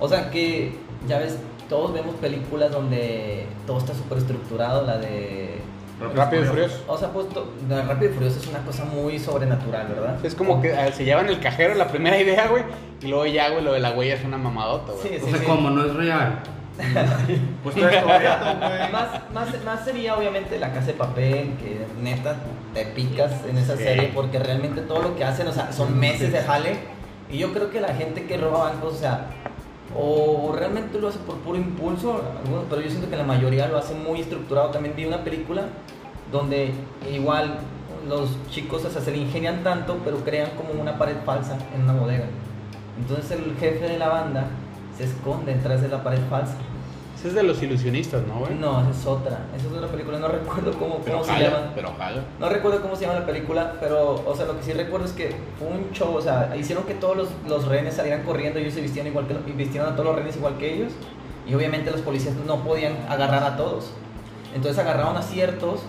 O 0.00 0.08
sea 0.08 0.30
que, 0.30 0.76
ya 1.06 1.18
ves, 1.18 1.38
todos 1.68 1.92
vemos 1.94 2.16
películas 2.16 2.72
donde 2.72 3.46
todo 3.66 3.78
está 3.78 3.94
súper 3.94 4.18
estructurado, 4.18 4.84
la 4.84 4.98
de... 4.98 5.60
Rápido 6.14 6.42
y 6.42 6.46
furioso. 6.46 6.82
O 6.88 6.96
sea, 6.96 7.08
pues 7.08 7.26
Rápido 7.68 8.10
y 8.10 8.14
Furioso 8.14 8.38
es 8.40 8.46
una 8.46 8.60
cosa 8.60 8.84
muy 8.84 9.18
sobrenatural, 9.18 9.88
¿verdad? 9.88 10.24
Es 10.24 10.34
como 10.34 10.60
que 10.62 10.70
eh, 10.72 10.92
se 10.92 11.04
llevan 11.04 11.28
el 11.28 11.40
cajero, 11.40 11.74
la 11.74 11.88
primera 11.88 12.18
idea, 12.18 12.48
güey, 12.48 12.64
y 13.02 13.06
luego 13.08 13.26
ya, 13.26 13.50
güey, 13.50 13.62
lo 13.64 13.72
de 13.72 13.80
la 13.80 13.92
huella 13.92 14.14
es 14.14 14.24
una 14.24 14.38
mamadota, 14.38 14.92
güey. 14.92 15.08
Sí, 15.08 15.16
O 15.22 15.24
sí, 15.26 15.30
sea, 15.32 15.40
sí. 15.40 15.46
como 15.46 15.70
no 15.70 15.84
es 15.84 15.94
real. 15.94 16.38
Pues 17.62 17.74
todo 17.76 17.84
güey. 17.84 17.92
Más, 18.92 19.08
más, 19.34 19.64
más 19.64 19.84
sería 19.84 20.16
obviamente 20.16 20.58
la 20.58 20.72
casa 20.72 20.86
de 20.86 20.92
papel, 20.94 21.52
que 21.60 21.84
neta 22.00 22.36
te 22.72 22.86
picas 22.86 23.32
en 23.48 23.58
esa 23.58 23.76
Sí. 23.76 23.82
serie 23.84 24.10
porque 24.14 24.38
realmente 24.38 24.80
todo 24.82 25.02
lo 25.02 25.16
que 25.16 25.24
hacen, 25.24 25.46
o 25.48 25.52
sea, 25.52 25.70
son 25.72 25.98
meses 25.98 26.32
de 26.32 26.40
jale. 26.40 26.76
Y 27.30 27.38
yo 27.38 27.52
creo 27.52 27.70
que 27.70 27.80
la 27.80 27.94
gente 27.94 28.24
que 28.24 28.36
roba 28.38 28.70
bancos, 28.70 28.94
o 28.94 28.98
sea, 28.98 29.26
o 29.96 30.54
realmente 30.56 31.00
lo 31.00 31.08
hace 31.08 31.18
por 31.18 31.36
puro 31.36 31.58
impulso, 31.58 32.22
pero 32.68 32.80
yo 32.80 32.88
siento 32.88 33.10
que 33.10 33.16
la 33.16 33.24
mayoría 33.24 33.68
lo 33.68 33.78
hace 33.78 33.94
muy 33.94 34.20
estructurado. 34.20 34.70
También 34.70 34.94
vi 34.96 35.04
una 35.04 35.24
película 35.24 35.64
donde 36.30 36.72
igual 37.12 37.58
los 38.08 38.30
chicos 38.50 38.84
o 38.84 38.90
sea, 38.90 39.02
se 39.02 39.10
le 39.10 39.18
ingenian 39.18 39.62
tanto, 39.62 39.98
pero 40.04 40.18
crean 40.18 40.50
como 40.56 40.80
una 40.80 40.96
pared 40.96 41.16
falsa 41.24 41.58
en 41.74 41.82
una 41.82 41.94
bodega. 41.94 42.26
Entonces 42.98 43.32
el 43.32 43.56
jefe 43.56 43.88
de 43.88 43.98
la 43.98 44.08
banda 44.08 44.46
se 44.96 45.04
esconde 45.04 45.54
detrás 45.54 45.82
de 45.82 45.88
la 45.88 46.02
pared 46.02 46.20
falsa. 46.28 46.54
Ese 47.20 47.28
es 47.28 47.34
de 47.34 47.42
los 47.42 47.62
ilusionistas, 47.62 48.26
¿no, 48.26 48.38
güey? 48.38 48.54
No, 48.54 48.80
esa 48.80 48.90
es 48.98 49.06
otra. 49.06 49.40
Esa 49.54 49.66
es 49.66 49.72
otra 49.74 49.88
película. 49.88 50.18
No 50.18 50.28
recuerdo 50.28 50.72
cómo, 50.78 51.00
pero 51.04 51.18
cómo 51.18 51.24
se 51.26 51.32
jala, 51.32 51.50
llama. 51.50 51.72
pero 51.74 51.92
jala. 51.98 52.22
No 52.38 52.48
recuerdo 52.48 52.80
cómo 52.80 52.96
se 52.96 53.02
llama 53.02 53.20
la 53.20 53.26
película, 53.26 53.74
pero, 53.78 54.22
o 54.26 54.34
sea, 54.34 54.46
lo 54.46 54.56
que 54.56 54.62
sí 54.62 54.72
recuerdo 54.72 55.04
es 55.04 55.12
que 55.12 55.36
fue 55.58 55.68
un 55.68 55.90
show, 55.92 56.14
o 56.14 56.22
sea, 56.22 56.56
hicieron 56.58 56.84
que 56.84 56.94
todos 56.94 57.18
los, 57.18 57.28
los 57.46 57.68
rehenes 57.68 57.92
salieran 57.92 58.22
corriendo, 58.22 58.58
ellos 58.58 58.72
se 58.72 58.80
vestían 58.80 59.06
igual 59.06 59.26
que 59.26 59.34
vistieron 59.52 59.92
a 59.92 59.92
todos 59.92 60.06
los 60.06 60.14
rehenes 60.16 60.34
igual 60.36 60.56
que 60.56 60.72
ellos, 60.76 60.92
y 61.46 61.52
obviamente 61.52 61.90
los 61.90 62.00
policías 62.00 62.34
no 62.46 62.64
podían 62.64 62.94
agarrar 63.06 63.44
a 63.44 63.54
todos. 63.54 63.90
Entonces 64.54 64.78
agarraron 64.78 65.18
a 65.18 65.22
ciertos, 65.22 65.80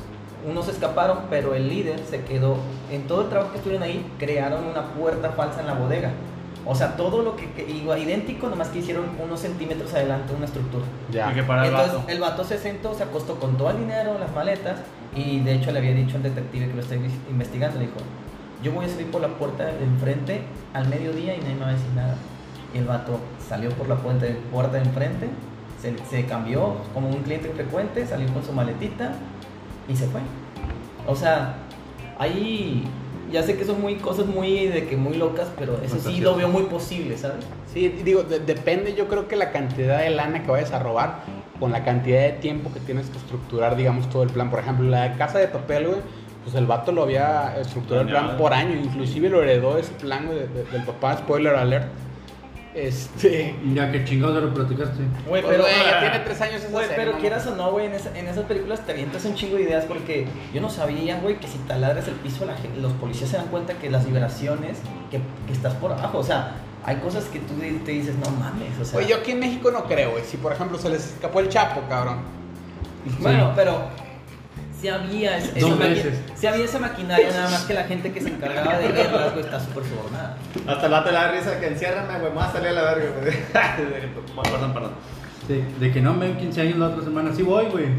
unos 0.45 0.67
escaparon, 0.67 1.19
pero 1.29 1.55
el 1.55 1.69
líder 1.69 1.99
se 2.09 2.25
quedó. 2.25 2.57
En 2.91 3.07
todo 3.07 3.21
el 3.21 3.29
trabajo 3.29 3.51
que 3.51 3.57
estuvieron 3.59 3.83
ahí, 3.83 4.05
crearon 4.19 4.65
una 4.65 4.83
puerta 4.83 5.29
falsa 5.29 5.61
en 5.61 5.67
la 5.67 5.75
bodega. 5.75 6.11
O 6.65 6.75
sea, 6.75 6.95
todo 6.95 7.23
lo 7.23 7.35
que, 7.35 7.51
que 7.53 7.69
igual, 7.69 7.99
idéntico, 7.99 8.47
nomás 8.47 8.67
que 8.69 8.79
hicieron 8.79 9.05
unos 9.23 9.39
centímetros 9.39 9.93
adelante 9.93 10.33
una 10.35 10.45
estructura. 10.45 10.85
Ya. 11.11 11.31
Y 11.31 11.35
que 11.35 11.43
para 11.43 11.63
el 11.65 11.69
Entonces 11.71 11.95
vato. 11.97 12.09
el 12.11 12.19
vato 12.19 12.43
se 12.43 12.57
sentó, 12.59 12.93
se 12.93 13.03
acostó 13.03 13.39
con 13.39 13.57
todo 13.57 13.71
el 13.71 13.79
dinero, 13.79 14.17
las 14.19 14.33
maletas, 14.35 14.79
y 15.15 15.39
de 15.39 15.55
hecho 15.55 15.71
le 15.71 15.79
había 15.79 15.93
dicho 15.93 16.17
al 16.17 16.23
detective 16.23 16.67
que 16.67 16.73
lo 16.75 16.81
está 16.81 16.95
inves- 16.95 17.19
investigando, 17.29 17.79
le 17.79 17.85
dijo, 17.87 17.97
yo 18.63 18.71
voy 18.73 18.85
a 18.85 18.89
salir 18.89 19.07
por 19.09 19.21
la 19.21 19.29
puerta 19.29 19.65
de 19.65 19.83
enfrente 19.83 20.41
al 20.73 20.87
mediodía 20.87 21.35
y 21.35 21.39
nadie 21.41 21.55
me 21.55 21.61
va 21.61 21.69
a 21.69 21.73
decir 21.73 21.89
nada. 21.95 22.15
Y 22.73 22.77
el 22.77 22.85
vato 22.85 23.19
salió 23.49 23.71
por 23.71 23.89
la 23.89 23.95
puerta 23.95 24.25
de, 24.27 24.33
puerta 24.33 24.77
de 24.77 24.83
enfrente, 24.83 25.29
se, 25.81 25.95
se 26.09 26.25
cambió 26.27 26.75
como 26.93 27.09
un 27.09 27.23
cliente 27.23 27.49
frecuente, 27.49 28.05
salió 28.05 28.31
con 28.31 28.43
su 28.45 28.53
maletita 28.53 29.13
y 29.89 29.95
se 29.95 30.05
fue. 30.07 30.21
O 31.07 31.15
sea, 31.15 31.55
ahí 32.19 32.83
ya 33.31 33.43
sé 33.43 33.57
que 33.57 33.65
son 33.65 33.81
muy 33.81 33.95
cosas 33.95 34.25
muy 34.25 34.67
de 34.67 34.85
que 34.87 34.97
muy 34.97 35.15
locas, 35.15 35.47
pero 35.57 35.77
eso 35.83 35.95
sí 35.99 36.19
lo 36.21 36.35
veo 36.35 36.47
muy 36.49 36.63
posible, 36.63 37.17
¿sabes? 37.17 37.45
Sí, 37.73 37.87
digo, 38.03 38.23
de- 38.23 38.39
depende 38.39 38.93
yo 38.95 39.07
creo 39.07 39.27
que 39.27 39.35
la 39.35 39.51
cantidad 39.51 39.99
de 39.99 40.09
lana 40.09 40.43
que 40.43 40.51
vayas 40.51 40.71
a 40.71 40.79
robar 40.79 41.19
con 41.59 41.71
la 41.71 41.83
cantidad 41.83 42.21
de 42.21 42.31
tiempo 42.33 42.71
que 42.73 42.79
tienes 42.79 43.07
que 43.09 43.17
estructurar, 43.17 43.75
digamos, 43.75 44.09
todo 44.09 44.23
el 44.23 44.29
plan. 44.29 44.49
Por 44.49 44.59
ejemplo, 44.59 44.87
la 44.89 45.13
casa 45.15 45.37
de 45.39 45.47
papel, 45.47 45.87
güey, 45.87 45.99
pues 46.43 46.55
el 46.55 46.65
vato 46.65 46.91
lo 46.91 47.03
había 47.03 47.55
estructurado 47.59 48.01
el 48.01 48.09
plan 48.09 48.37
por 48.37 48.53
año, 48.53 48.75
inclusive 48.75 49.29
lo 49.29 49.43
heredó 49.43 49.77
ese 49.77 49.91
plan 49.93 50.25
güey, 50.25 50.39
de- 50.39 50.47
de- 50.47 50.63
del 50.71 50.83
papá, 50.83 51.17
spoiler 51.17 51.55
alert. 51.55 51.85
Este... 52.73 53.53
Ya 53.73 53.91
que 53.91 54.05
chingados 54.05 54.41
lo 54.41 54.53
platicaste. 54.53 55.03
Güey, 55.27 55.41
Pues, 55.41 55.57
pero... 55.57 55.65
ya 55.67 55.99
tiene 55.99 56.19
tres 56.19 56.39
años 56.41 56.61
esa 56.61 56.69
Güey, 56.69 56.87
serie, 56.87 57.05
pero 57.05 57.17
quieras 57.19 57.45
o 57.47 57.55
no, 57.55 57.71
güey, 57.71 57.87
en, 57.87 57.93
esa- 57.93 58.17
en 58.17 58.27
esas 58.27 58.45
películas 58.45 58.85
te 58.85 58.93
avientas 58.93 59.25
un 59.25 59.35
chingo 59.35 59.57
de 59.57 59.63
ideas 59.63 59.83
porque 59.85 60.25
yo 60.53 60.61
no 60.61 60.69
sabía, 60.69 61.19
güey, 61.19 61.37
que 61.39 61.47
si 61.47 61.57
taladras 61.59 62.07
el 62.07 62.13
piso, 62.15 62.45
la 62.45 62.55
los 62.81 62.93
policías 62.93 63.29
se 63.29 63.37
dan 63.37 63.47
cuenta 63.47 63.73
que 63.73 63.89
las 63.89 64.05
vibraciones, 64.05 64.77
que, 65.09 65.19
que 65.47 65.53
estás 65.53 65.73
por 65.75 65.91
abajo, 65.91 66.19
o 66.19 66.23
sea, 66.23 66.53
hay 66.85 66.95
cosas 66.97 67.25
que 67.25 67.39
tú 67.39 67.55
te 67.85 67.91
dices, 67.91 68.15
no 68.15 68.31
mames, 68.31 68.79
o 68.81 68.85
sea. 68.85 68.93
Güey, 68.93 69.07
yo 69.07 69.17
aquí 69.17 69.31
en 69.31 69.39
México 69.39 69.69
no 69.71 69.83
creo, 69.83 70.11
güey. 70.11 70.23
Si 70.23 70.37
por 70.37 70.53
ejemplo 70.53 70.77
se 70.77 70.89
les 70.89 71.05
escapó 71.13 71.41
el 71.41 71.49
Chapo, 71.49 71.81
cabrón. 71.89 72.19
Bueno, 73.19 73.47
Sí. 73.47 73.53
pero 73.55 73.81
si 74.81 74.87
había, 74.89 75.37
esa, 75.37 75.59
Dos 75.59 75.77
veces. 75.77 76.19
sí 76.35 76.47
había 76.47 76.65
esa 76.65 76.79
maquinaria, 76.79 77.29
nada 77.29 77.49
más 77.51 77.61
que 77.65 77.73
la 77.75 77.83
gente 77.83 78.11
que 78.11 78.19
se 78.19 78.29
encargaba 78.29 78.79
de 78.79 78.87
guerras, 78.91 79.33
güey, 79.33 79.45
está 79.45 79.59
súper 79.59 79.83
sobornada. 79.85 80.37
Hasta 80.67 80.85
el 80.87 80.91
vato 80.91 81.11
le 81.11 81.17
da 81.17 81.31
risa 81.31 81.59
que 81.59 81.67
enciérrame, 81.67 82.19
güey, 82.19 82.33
más 82.33 82.51
salir 82.51 82.69
a 82.69 82.71
la 82.73 82.83
verga, 82.95 83.05
güey. 83.21 83.31
perdón, 84.51 84.73
perdón. 84.73 84.91
Sí, 85.47 85.63
de 85.79 85.91
que 85.91 86.01
no 86.01 86.13
me 86.13 86.27
ven 86.27 86.37
15 86.37 86.61
años 86.61 86.77
la 86.77 86.87
otra 86.87 87.03
semana, 87.03 87.31
sí 87.35 87.43
voy, 87.43 87.65
güey. 87.65 87.85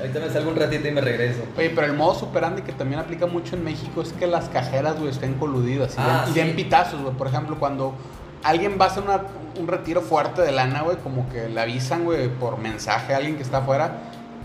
Ahorita 0.00 0.18
me 0.20 0.30
salgo 0.30 0.50
un 0.50 0.56
ratito 0.56 0.88
y 0.88 0.92
me 0.92 1.00
regreso. 1.02 1.42
Oye, 1.58 1.70
pero 1.74 1.86
el 1.86 1.92
modo 1.92 2.14
superandi 2.18 2.62
que 2.62 2.72
también 2.72 3.00
aplica 3.00 3.26
mucho 3.26 3.54
en 3.56 3.64
México 3.64 4.00
es 4.00 4.12
que 4.14 4.26
las 4.26 4.48
cajeras, 4.48 4.96
güey, 4.98 5.10
estén 5.10 5.34
coludidas 5.34 5.92
y, 5.94 5.96
Ah, 6.00 6.22
den, 6.24 6.30
y 6.30 6.32
sí. 6.32 6.40
den 6.46 6.56
pitazos, 6.56 7.02
güey. 7.02 7.14
Por 7.14 7.26
ejemplo, 7.26 7.56
cuando 7.58 7.94
alguien 8.44 8.76
va 8.80 8.86
a 8.86 8.88
hacer 8.88 9.02
una- 9.02 9.22
un 9.58 9.66
retiro 9.68 10.00
fuerte 10.00 10.42
de 10.42 10.52
lana, 10.52 10.82
güey, 10.82 10.96
como 10.98 11.28
que 11.28 11.48
le 11.48 11.60
avisan, 11.60 12.04
güey, 12.04 12.28
por 12.28 12.58
mensaje 12.58 13.12
a 13.14 13.18
alguien 13.18 13.36
que 13.36 13.42
está 13.42 13.58
afuera 13.58 13.92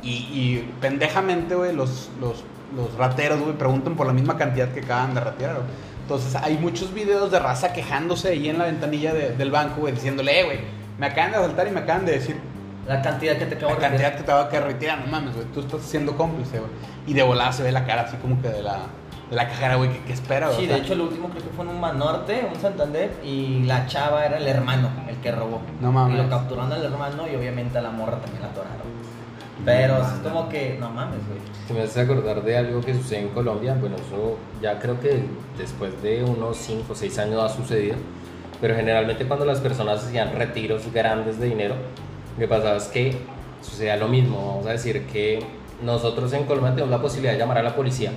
Y, 0.03 0.09
y 0.31 0.73
pendejamente, 0.81 1.55
güey, 1.55 1.73
los, 1.73 2.09
los, 2.21 2.43
los 2.75 2.93
rateros, 2.95 3.39
güey, 3.39 3.53
preguntan 3.57 3.95
por 3.95 4.05
la 4.05 4.13
misma 4.13 4.37
cantidad 4.37 4.67
que 4.69 4.81
acaban 4.81 5.15
de 5.15 5.19
ratear, 5.21 5.53
güey. 5.55 5.65
Entonces 6.03 6.35
hay 6.35 6.57
muchos 6.59 6.93
videos 6.93 7.31
de 7.31 7.39
raza 7.39 7.73
quejándose 7.73 8.29
ahí 8.29 8.49
en 8.49 8.59
la 8.59 8.65
ventanilla 8.65 9.13
de- 9.15 9.31
del 9.35 9.49
banco, 9.49 9.81
güey, 9.81 9.93
diciéndole, 9.95 10.39
eh, 10.39 10.43
güey, 10.43 10.59
me 10.99 11.07
acaban 11.07 11.31
de 11.31 11.37
asaltar 11.37 11.67
y 11.67 11.71
me 11.71 11.79
acaban 11.79 12.05
de 12.05 12.11
decir 12.11 12.37
La 12.87 13.01
cantidad 13.01 13.35
que 13.37 13.45
te 13.47 13.55
acabo 13.55 13.73
la 13.73 13.79
cantidad 13.79 14.11
retirar. 14.11 14.15
que 14.17 14.23
te 14.23 14.31
va 14.31 14.41
a 14.43 14.49
quedar 14.49 14.63
retirar, 14.67 14.99
no 14.99 15.07
mames, 15.07 15.33
güey, 15.33 15.47
tú 15.47 15.61
estás 15.61 15.81
siendo 15.81 16.15
cómplice, 16.15 16.59
güey. 16.59 16.69
Y 17.07 17.13
de 17.13 17.23
volada 17.23 17.51
se 17.51 17.63
ve 17.63 17.71
la 17.71 17.83
cara 17.87 18.03
así 18.03 18.15
como 18.17 18.39
que 18.43 18.49
de 18.49 18.61
la, 18.61 18.81
la 19.31 19.47
cajera, 19.47 19.75
güey, 19.75 19.91
que, 19.91 19.99
que 19.99 20.13
espera, 20.13 20.47
güey. 20.47 20.59
Sí, 20.59 20.65
o 20.65 20.73
de 20.73 20.81
hecho, 20.81 20.95
lo 20.95 21.05
último 21.05 21.29
creo 21.29 21.43
que 21.43 21.49
fue 21.49 21.65
en 21.65 21.71
un 21.71 21.79
Manorte, 21.79 22.47
un 22.53 22.59
Santander, 22.59 23.11
y 23.23 23.63
la 23.63 23.87
chava 23.87 24.25
era 24.25 24.37
el 24.37 24.47
hermano, 24.47 24.89
el 25.07 25.15
que 25.17 25.31
robó. 25.31 25.61
No 25.81 25.91
mames. 25.91 26.19
Y 26.19 26.21
lo 26.21 26.29
capturaron 26.29 26.71
al 26.71 26.83
hermano 26.83 27.27
y 27.31 27.35
obviamente 27.35 27.77
a 27.77 27.81
la 27.81 27.91
morra 27.91 28.19
también 28.19 28.41
la 28.41 28.49
atoraron. 28.49 28.95
Pero 29.63 29.97
es 29.97 30.07
como 30.21 30.47
que, 30.47 30.77
no 30.79 30.91
mames, 30.91 31.19
güey. 31.27 31.39
Si 31.67 31.73
me 31.73 31.81
hace 31.81 32.01
acordar 32.01 32.43
de 32.43 32.57
algo 32.57 32.81
que 32.81 32.93
sucede 32.93 33.21
en 33.21 33.29
Colombia, 33.29 33.75
bueno, 33.79 33.95
eso 33.95 34.37
ya 34.61 34.77
creo 34.77 34.99
que 34.99 35.23
después 35.57 36.01
de 36.03 36.23
unos 36.23 36.57
5 36.57 36.93
o 36.93 36.95
6 36.95 37.19
años 37.19 37.41
ha 37.41 37.49
sucedido, 37.49 37.95
pero 38.61 38.75
generalmente 38.75 39.25
cuando 39.25 39.45
las 39.45 39.59
personas 39.59 40.05
hacían 40.05 40.33
retiros 40.33 40.91
grandes 40.93 41.39
de 41.39 41.47
dinero, 41.47 41.75
lo 42.35 42.39
que 42.39 42.47
pasaba 42.47 42.77
es 42.77 42.85
que 42.85 43.17
sucedía 43.61 43.95
lo 43.97 44.07
mismo, 44.07 44.37
vamos 44.37 44.67
a 44.67 44.71
decir 44.71 45.07
que 45.07 45.39
nosotros 45.81 46.31
en 46.33 46.43
Colombia 46.43 46.71
tenemos 46.71 46.91
la 46.91 47.01
posibilidad 47.01 47.33
de 47.33 47.39
llamar 47.39 47.57
a 47.57 47.63
la 47.63 47.75
policía 47.75 48.11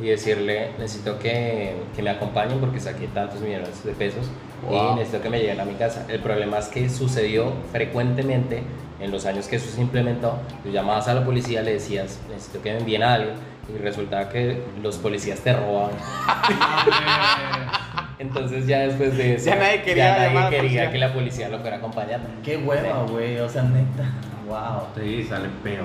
y 0.00 0.06
decirle, 0.06 0.70
necesito 0.78 1.18
que, 1.18 1.74
que 1.94 2.02
me 2.02 2.10
acompañen 2.10 2.58
porque 2.58 2.80
saqué 2.80 3.06
tantos 3.08 3.40
millones 3.40 3.84
de 3.84 3.92
pesos 3.92 4.26
Wow. 4.68 4.92
y 4.92 4.94
necesito 4.96 5.22
que 5.22 5.28
me 5.28 5.38
lleguen 5.40 5.60
a 5.60 5.64
mi 5.66 5.74
casa. 5.74 6.06
El 6.08 6.20
problema 6.20 6.58
es 6.58 6.68
que 6.68 6.88
sucedió 6.88 7.52
frecuentemente 7.70 8.62
en 8.98 9.10
los 9.10 9.26
años 9.26 9.46
que 9.46 9.56
eso 9.56 9.70
se 9.70 9.80
implementó, 9.80 10.38
tú 10.62 10.70
llamabas 10.70 11.06
a 11.08 11.14
la 11.14 11.24
policía, 11.24 11.60
le 11.62 11.74
decías, 11.74 12.18
necesito 12.30 12.62
que 12.62 12.72
me 12.72 12.78
envíen 12.78 13.02
a 13.02 13.14
alguien, 13.14 13.34
y 13.68 13.76
resultaba 13.78 14.28
que 14.30 14.62
los 14.82 14.96
policías 14.98 15.40
te 15.40 15.52
robaban. 15.52 15.90
Entonces 18.18 18.66
ya 18.66 18.80
después 18.80 19.16
de 19.16 19.34
eso, 19.34 19.46
Ya 19.46 19.56
nadie 19.56 19.82
quería 19.82 20.16
ya 20.16 20.32
nadie 20.32 20.70
la 20.72 20.90
que 20.90 20.98
la 20.98 21.12
policía 21.12 21.48
lo 21.48 21.58
fuera 21.58 21.76
acompañando. 21.76 22.28
Qué 22.42 22.56
hueva, 22.56 23.02
güey, 23.10 23.38
o 23.38 23.48
sea, 23.48 23.62
neta. 23.64 24.04
Wow. 24.46 24.84
Sí, 24.96 25.24
sale 25.24 25.48
peor. 25.62 25.84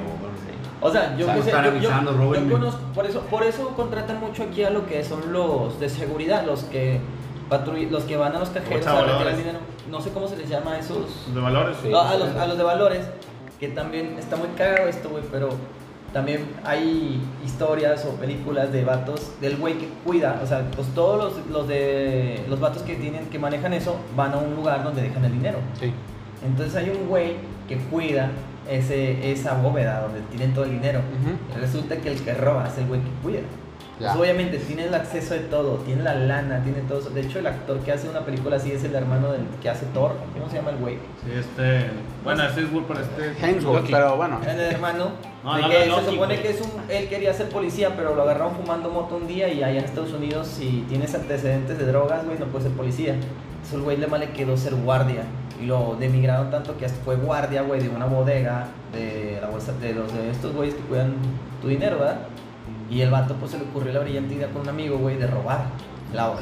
O 0.81 0.89
sea, 0.91 1.15
yo 1.17 1.25
O 1.25 1.27
sea, 1.27 1.35
que 1.35 1.41
sé, 1.43 1.49
yo, 1.51 1.61
yo- 1.61 1.69
avisando, 1.69 2.33
yo 2.35 2.51
conozco, 2.51 2.79
por 2.95 3.05
eso, 3.05 3.19
por 3.21 3.43
eso 3.43 3.69
contratan 3.75 4.19
mucho 4.19 4.43
aquí 4.43 4.63
a 4.63 4.69
lo 4.69 4.85
que 4.85 5.03
son 5.03 5.33
los 5.33 5.79
de 5.79 5.89
seguridad, 5.89 6.45
los 6.45 6.63
que 6.63 6.99
los 7.89 8.03
que 8.03 8.15
van 8.15 8.35
a 8.35 8.39
los 8.39 8.49
cajeros 8.49 8.85
a 8.85 9.01
retirar 9.01 9.35
dinero. 9.37 9.59
No 9.89 9.99
sé 10.01 10.11
cómo 10.11 10.27
se 10.27 10.37
les 10.37 10.47
llama 10.47 10.73
a 10.73 10.79
esos. 10.79 11.33
De 11.33 11.41
valores. 11.41 11.77
Sí. 11.81 11.89
No, 11.89 11.99
a, 11.99 12.15
los, 12.15 12.29
a 12.35 12.45
los 12.45 12.57
de 12.57 12.63
valores, 12.63 13.05
que 13.59 13.69
también 13.69 14.15
está 14.19 14.35
muy 14.35 14.47
cagado 14.49 14.87
esto, 14.87 15.09
güey, 15.09 15.23
pero 15.31 15.49
también 16.13 16.45
hay 16.63 17.21
historias 17.45 18.05
o 18.05 18.11
películas 18.15 18.71
de 18.71 18.83
vatos 18.85 19.31
del 19.41 19.57
güey 19.57 19.77
que 19.79 19.87
cuida, 20.05 20.39
o 20.43 20.45
sea, 20.47 20.63
pues 20.75 20.87
todos 20.95 21.17
los, 21.35 21.47
los 21.47 21.67
de 21.67 22.43
los 22.47 22.59
vatos 22.59 22.83
que 22.83 22.95
tienen 22.95 23.25
que 23.29 23.39
manejan 23.39 23.73
eso 23.73 23.95
van 24.15 24.33
a 24.33 24.37
un 24.37 24.55
lugar 24.55 24.83
donde 24.83 25.01
dejan 25.01 25.25
el 25.25 25.31
dinero. 25.33 25.57
Sí. 25.79 25.91
Entonces 26.45 26.75
hay 26.75 26.89
un 26.91 27.07
güey 27.09 27.35
que 27.67 27.77
cuida 27.77 28.29
ese, 28.69 29.31
esa 29.31 29.55
bóveda 29.55 30.01
donde 30.01 30.21
tienen 30.21 30.53
todo 30.53 30.65
el 30.65 30.71
dinero. 30.71 31.01
Resulta 31.59 31.97
que 31.97 32.09
el 32.11 32.21
que 32.21 32.33
roba 32.33 32.67
es 32.67 32.77
el 32.77 32.87
güey 32.87 33.01
que 33.01 33.09
cuida. 33.23 33.39
Pues 33.99 34.15
obviamente 34.15 34.57
tiene 34.59 34.85
el 34.85 34.93
acceso 34.93 35.33
de 35.33 35.41
todo, 35.41 35.75
tiene 35.79 36.03
la 36.03 36.15
lana, 36.15 36.63
tiene 36.63 36.79
todo 36.87 36.99
eso. 36.99 37.09
De 37.09 37.19
hecho, 37.19 37.39
el 37.39 37.47
actor 37.47 37.79
que 37.79 37.91
hace 37.91 38.07
una 38.07 38.21
película 38.21 38.55
así 38.55 38.71
es 38.71 38.81
el 38.85 38.95
hermano 38.95 39.33
del 39.33 39.41
que 39.61 39.69
hace 39.69 39.85
Thor. 39.87 40.13
¿Cómo 40.33 40.49
se 40.49 40.55
llama 40.55 40.69
el 40.69 40.77
güey? 40.77 40.95
Sí, 41.21 41.31
este. 41.37 41.87
Bueno, 42.23 42.43
este 42.43 42.61
es 42.61 42.71
Wolper, 42.71 42.97
este. 42.97 43.45
Hemsworth, 43.45 43.91
pero 43.91 44.15
bueno. 44.15 44.39
El 44.47 44.57
hermano. 44.57 45.11
No, 45.43 45.55
de 45.55 45.61
no, 45.61 45.69
que 45.69 45.85
no, 45.87 45.99
se 45.99 46.11
supone 46.11 46.41
que 46.41 46.49
es 46.49 46.61
un, 46.61 46.71
él 46.89 47.09
quería 47.09 47.33
ser 47.33 47.49
policía, 47.49 47.93
pero 47.95 48.15
lo 48.15 48.23
agarraron 48.23 48.55
fumando 48.55 48.89
moto 48.89 49.17
un 49.17 49.27
día 49.27 49.49
y 49.49 49.63
allá 49.63 49.79
en 49.79 49.85
Estados 49.85 50.13
Unidos, 50.13 50.47
si 50.47 50.85
tienes 50.87 51.13
antecedentes 51.13 51.77
de 51.77 51.85
drogas, 51.85 52.25
güey, 52.25 52.39
no 52.39 52.45
puedes 52.45 52.67
ser 52.67 52.77
policía. 52.77 53.13
Entonces 53.13 53.73
el 53.73 53.81
güey 53.81 53.97
le 53.97 54.07
mal 54.07 54.21
le 54.21 54.31
quedó 54.31 54.55
ser 54.55 54.75
guardia. 54.75 55.23
Y 55.61 55.65
lo 55.65 55.95
demigraron 55.99 56.49
tanto 56.51 56.77
que 56.77 56.85
hasta 56.85 57.03
fue 57.03 57.15
guardia, 57.17 57.63
güey, 57.63 57.81
de 57.81 57.89
una 57.89 58.05
bodega 58.05 58.67
de 58.93 59.37
la 59.41 59.49
bolsa 59.49 59.73
de 59.73 59.93
los 59.93 60.13
de 60.13 60.31
estos 60.31 60.53
güeyes 60.55 60.75
que 60.75 60.81
cuidan 60.81 61.13
tu 61.61 61.67
dinero, 61.67 61.99
¿verdad? 61.99 62.19
Y 62.89 63.01
el 63.01 63.09
vato 63.09 63.35
pues 63.35 63.51
se 63.51 63.57
le 63.57 63.65
ocurrió 63.65 63.91
la 63.93 63.99
brillante 63.99 64.39
con 64.53 64.61
un 64.63 64.69
amigo, 64.69 64.97
güey, 64.97 65.17
de 65.17 65.27
robar 65.27 65.65
la, 66.13 66.33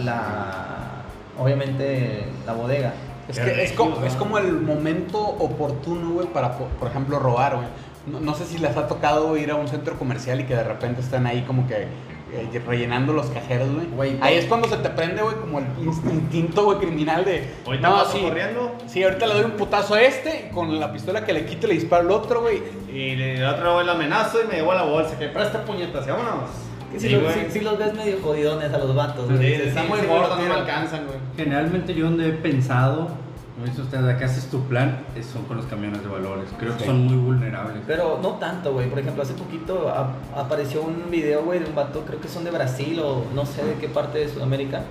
obviamente 1.37 2.25
la 2.45 2.53
bodega. 2.53 2.93
Es 3.27 3.39
que 3.39 3.63
es 3.63 3.71
como, 3.73 4.03
es 4.05 4.13
como 4.13 4.37
el 4.37 4.53
momento 4.53 5.19
oportuno, 5.19 6.11
güey, 6.11 6.27
para, 6.27 6.57
po- 6.57 6.67
por 6.79 6.87
ejemplo, 6.89 7.19
robar, 7.19 7.55
güey. 7.57 7.67
No, 8.05 8.21
no 8.21 8.33
sé 8.35 8.45
si 8.45 8.57
les 8.57 8.77
ha 8.77 8.87
tocado 8.87 9.35
ir 9.35 9.51
a 9.51 9.55
un 9.55 9.67
centro 9.67 9.97
comercial 9.99 10.39
y 10.39 10.45
que 10.45 10.55
de 10.55 10.63
repente 10.63 11.01
están 11.01 11.25
ahí 11.27 11.41
como 11.41 11.67
que 11.67 11.87
eh, 12.33 12.61
rellenando 12.65 13.13
los 13.13 13.27
cajeros, 13.27 13.69
güey. 13.73 13.87
Güey, 13.87 14.17
Ahí 14.21 14.35
es 14.37 14.45
cuando 14.45 14.67
se 14.67 14.77
te 14.77 14.89
prende, 14.89 15.21
güey, 15.21 15.35
como 15.37 15.59
el 15.59 15.65
inst- 15.83 16.11
instinto, 16.11 16.65
güey, 16.65 16.77
criminal 16.79 17.23
de... 17.25 17.47
Ahorita 17.65 17.89
no, 17.89 17.95
paso 17.95 18.17
sí, 18.17 18.23
corriendo. 18.23 18.75
sí, 18.87 19.03
ahorita 19.03 19.27
le 19.27 19.33
doy 19.35 19.43
un 19.45 19.51
putazo 19.51 19.93
a 19.93 20.01
este, 20.01 20.47
y 20.49 20.53
con 20.53 20.79
la 20.79 20.91
pistola 20.91 21.23
que 21.25 21.33
le 21.33 21.45
quito 21.45 21.67
le 21.67 21.73
disparo 21.75 22.03
al 22.03 22.11
otro, 22.11 22.41
güey. 22.41 22.61
Y 22.91 23.15
le 23.15 23.45
otra 23.45 23.75
vez 23.77 23.85
la 23.85 23.93
amenazo 23.93 24.39
y 24.43 24.47
me 24.47 24.55
llevo 24.55 24.71
a 24.71 24.75
la 24.75 24.83
bolsa. 24.83 25.17
Que 25.17 25.27
presta 25.27 25.63
puñetas, 25.63 26.05
y 26.07 26.09
vámonos. 26.11 26.49
Si, 26.93 26.99
Sí, 27.01 27.09
los, 27.09 27.23
güey. 27.23 27.45
si- 27.45 27.51
si 27.51 27.59
los 27.61 27.77
ves 27.77 27.93
medio 27.93 28.17
jodidones 28.23 28.73
a 28.73 28.77
los 28.77 28.95
vatos, 28.95 29.25
güey. 29.29 29.37
sí, 29.39 29.53
Está 29.67 29.81
sí, 29.83 29.87
muy 29.89 29.99
sí, 29.99 30.05
gordo, 30.07 30.35
no 30.35 30.41
me 30.41 30.53
alcanzan, 30.53 31.05
güey. 31.05 31.17
Generalmente 31.35 31.93
yo 31.93 32.05
donde 32.05 32.29
he 32.29 32.31
pensado, 32.31 33.09
no 33.57 33.65
dice 33.65 33.81
usted, 33.81 34.07
¿a 34.07 34.17
qué 34.17 34.25
haces 34.25 34.45
tu 34.49 34.61
plan? 34.65 34.99
Es- 35.15 35.25
Son 35.25 35.43
con 35.45 35.57
los 35.57 35.65
camiones 35.65 36.01
de 36.03 36.07
valores. 36.07 36.49
Creo 36.59 36.77
que 36.77 36.85
son 36.85 37.05
muy 37.05 37.15
vulnerables. 37.15 37.81
Pero 37.87 38.19
no 38.21 38.29
tanto, 38.35 38.73
güey. 38.73 38.89
Por 38.89 38.99
ejemplo, 38.99 39.23
hace 39.23 39.33
poquito 39.33 39.89
a- 39.89 40.13
apareció 40.35 40.81
un 40.83 41.09
video, 41.09 41.43
güey, 41.43 41.59
de 41.59 41.65
un 41.65 41.75
vato, 41.75 42.01
creo 42.05 42.19
que 42.21 42.27
son 42.27 42.43
de 42.43 42.51
Brasil 42.51 42.99
o 42.99 43.23
no 43.33 43.45
sé 43.45 43.63
de 43.65 43.73
qué 43.75 43.87
parte 43.89 44.19
de 44.19 44.29
Sudamérica, 44.29 44.81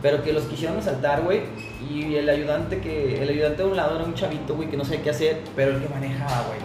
pero 0.00 0.22
que 0.22 0.32
los 0.32 0.44
quisieron 0.44 0.78
asaltar, 0.78 1.22
güey, 1.22 1.42
y 1.88 2.14
el 2.14 2.28
ayudante 2.28 2.80
que 2.80 3.22
el 3.22 3.28
ayudante 3.28 3.62
de 3.64 3.68
un 3.68 3.76
lado 3.76 3.96
era 3.96 4.04
un 4.04 4.14
chavito, 4.14 4.54
güey, 4.54 4.68
que 4.68 4.76
no 4.76 4.84
sabía 4.84 5.02
qué 5.02 5.10
hacer, 5.10 5.40
pero 5.56 5.72
el 5.72 5.82
que 5.82 5.88
manejaba, 5.88 6.46
güey, 6.48 6.58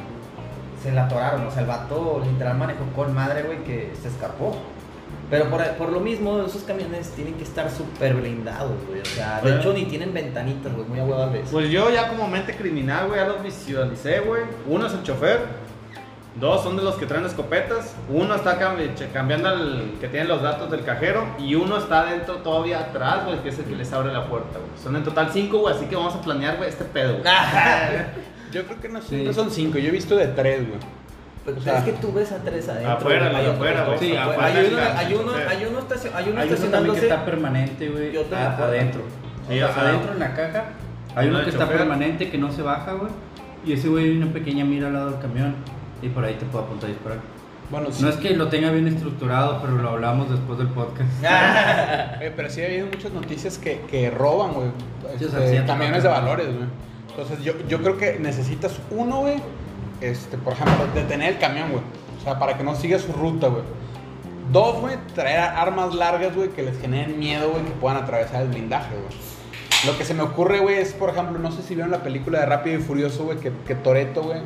se 0.83 0.91
la 0.91 1.05
atoraron, 1.05 1.45
o 1.47 1.51
sea, 1.51 1.61
el 1.61 1.67
vato 1.67 2.21
literal 2.23 2.57
manejó 2.57 2.85
con 2.95 3.13
madre, 3.13 3.41
güey, 3.43 3.63
que 3.63 3.91
se 3.99 4.07
escapó. 4.09 4.55
Pero 5.29 5.49
por, 5.49 5.61
por 5.75 5.91
lo 5.91 5.99
mismo, 5.99 6.41
esos 6.41 6.61
camiones 6.63 7.09
tienen 7.11 7.33
que 7.33 7.43
estar 7.43 7.69
súper 7.69 8.13
blindados, 8.13 8.71
güey. 8.87 9.01
O 9.01 9.05
sea, 9.05 9.35
de 9.37 9.41
Bueno. 9.41 9.57
hecho 9.59 9.73
ni 9.73 9.83
tienen 9.85 10.13
ventanitas, 10.13 10.73
güey, 10.73 10.87
muy 10.87 10.99
a 10.99 11.03
huevas 11.03 11.33
ves. 11.33 11.49
Pues 11.51 11.69
yo 11.69 11.89
ya 11.91 12.07
como 12.07 12.27
mente 12.27 12.55
criminal, 12.55 13.07
güey, 13.07 13.19
ya 13.19 13.27
los 13.27 13.43
visualicé, 13.43 14.21
güey. 14.21 14.43
Uno 14.67 14.87
es 14.87 14.93
el 14.93 15.03
chofer. 15.03 15.67
Dos 16.39 16.61
son 16.63 16.77
de 16.77 16.83
los 16.83 16.95
que 16.95 17.07
traen 17.07 17.25
escopetas. 17.25 17.95
Uno 18.09 18.35
está 18.35 18.57
cambiando 19.11 19.49
el 19.53 19.95
que 19.99 20.07
tiene 20.07 20.27
los 20.27 20.41
datos 20.43 20.69
del 20.69 20.83
cajero. 20.85 21.25
Y 21.39 21.55
uno 21.55 21.77
está 21.77 22.05
dentro 22.05 22.35
todavía 22.37 22.79
atrás, 22.79 23.25
güey, 23.25 23.39
que 23.41 23.49
es 23.49 23.57
el 23.59 23.65
que 23.65 23.75
les 23.75 23.91
abre 23.91 24.13
la 24.13 24.27
puerta, 24.29 24.59
güey. 24.59 24.81
Son 24.81 24.95
en 24.95 25.03
total 25.03 25.29
cinco, 25.33 25.57
güey, 25.59 25.75
así 25.75 25.85
que 25.87 25.95
vamos 25.95 26.13
a 26.15 26.21
planear, 26.21 26.57
güey, 26.57 26.69
este 26.69 26.83
pedo. 26.85 27.13
güey. 27.17 27.23
Yo 28.53 28.63
creo 28.65 28.79
que 28.79 28.87
no 28.87 29.01
Sí. 29.01 29.07
siempre 29.09 29.33
son 29.33 29.51
cinco, 29.51 29.77
yo 29.77 29.89
he 29.89 29.91
visto 29.91 30.15
de 30.15 30.27
tres, 30.27 30.65
güey. 30.67 30.79
Pero 31.47 31.59
O 31.59 31.61
sea, 31.63 31.77
es 31.77 31.83
que 31.85 31.93
tú 31.93 32.11
ves 32.11 32.29
a 32.33 32.37
tres 32.43 32.67
adentro. 32.67 32.91
afuera, 32.91 33.29
de 33.29 33.35
otros 33.37 33.53
afuera, 33.55 33.79
dos 33.85 33.87
güey. 33.97 33.99
Sí, 34.11 34.17
afuera. 34.17 34.45
Hay 34.45 34.67
uno, 34.67 34.77
hay 34.97 35.13
uno, 35.13 35.31
hay 35.49 35.65
uno, 35.65 35.79
estacion- 35.79 36.11
hay 36.13 36.29
uno 36.29 36.41
Hay 36.41 36.49
uno 36.51 36.65
también 36.67 36.95
que 36.95 37.01
está 37.01 37.25
permanente, 37.25 37.89
güey, 37.89 38.13
y 38.13 38.17
otro 38.17 38.37
a- 38.37 38.47
afuera. 38.47 38.67
adentro. 38.71 39.01
Sí, 39.47 39.61
O 39.61 39.73
sea, 39.73 39.81
adentro 39.81 40.11
en 40.13 40.19
la 40.19 40.33
caja 40.35 40.63
hay 41.15 41.29
uno 41.29 41.41
que 41.43 41.49
está 41.49 41.61
chofer. 41.63 41.77
permanente, 41.77 42.29
que 42.29 42.37
no 42.37 42.51
se 42.51 42.61
baja, 42.61 42.91
güey. 42.93 43.11
Y 43.65 43.71
ese 43.73 43.87
güey 43.87 44.05
hay 44.11 44.17
una 44.17 44.33
pequeña 44.33 44.65
mira 44.65 44.87
al 44.87 44.93
lado 44.93 45.11
del 45.11 45.19
camión 45.21 45.55
y 46.01 46.09
por 46.09 46.25
ahí 46.25 46.33
te 46.35 46.45
puede 46.45 46.65
apuntar 46.65 46.89
y 46.89 46.93
disparar. 46.93 47.19
Bueno, 47.69 47.87
sí. 47.91 48.03
No 48.03 48.09
es 48.09 48.15
que 48.17 48.31
lo 48.35 48.49
tenga 48.49 48.69
bien 48.71 48.87
estructurado, 48.87 49.61
pero 49.61 49.77
lo 49.77 49.89
hablamos 49.89 50.29
después 50.29 50.57
del 50.59 50.67
podcast. 50.67 51.09
Eh, 52.21 52.31
pero 52.35 52.49
sí 52.49 52.61
ha 52.61 52.65
habido 52.65 52.87
muchas 52.87 53.11
noticias 53.13 53.57
que, 53.57 53.81
que 53.89 54.09
roban, 54.09 54.53
güey. 54.53 54.67
Sí, 55.17 55.25
o 55.25 55.29
sea, 55.29 55.43
este, 55.45 55.59
sí, 55.61 55.65
camiones 55.65 56.03
de 56.03 56.09
valores, 56.09 56.47
güey. 56.47 56.67
Entonces 57.09 57.43
yo, 57.43 57.53
yo 57.67 57.81
creo 57.81 57.97
que 57.97 58.17
necesitas 58.19 58.79
uno, 58.91 59.21
güey. 59.21 59.35
Este, 60.01 60.37
por 60.37 60.53
ejemplo, 60.53 60.75
detener 60.93 61.33
el 61.33 61.39
camión, 61.39 61.71
güey. 61.71 61.83
O 62.19 62.23
sea, 62.23 62.37
para 62.39 62.57
que 62.57 62.63
no 62.63 62.75
siga 62.75 62.99
su 62.99 63.11
ruta, 63.13 63.47
güey. 63.47 63.63
Dos, 64.51 64.79
güey, 64.79 64.95
traer 65.13 65.39
armas 65.39 65.93
largas, 65.93 66.35
güey, 66.35 66.49
que 66.49 66.63
les 66.63 66.79
generen 66.79 67.19
miedo, 67.19 67.49
güey, 67.51 67.63
que 67.63 67.71
puedan 67.71 67.97
atravesar 68.01 68.43
el 68.43 68.49
blindaje, 68.49 68.93
güey. 68.95 69.17
Lo 69.85 69.97
que 69.97 70.05
se 70.05 70.13
me 70.13 70.23
ocurre, 70.23 70.59
güey, 70.59 70.75
es, 70.77 70.93
por 70.93 71.09
ejemplo, 71.09 71.37
no 71.37 71.51
sé 71.51 71.61
si 71.61 71.75
vieron 71.75 71.91
la 71.91 71.99
película 72.03 72.39
de 72.39 72.45
Rápido 72.45 72.79
y 72.79 72.81
Furioso, 72.81 73.25
güey, 73.25 73.37
que, 73.39 73.51
que 73.67 73.75
Toreto, 73.75 74.23
güey, 74.23 74.39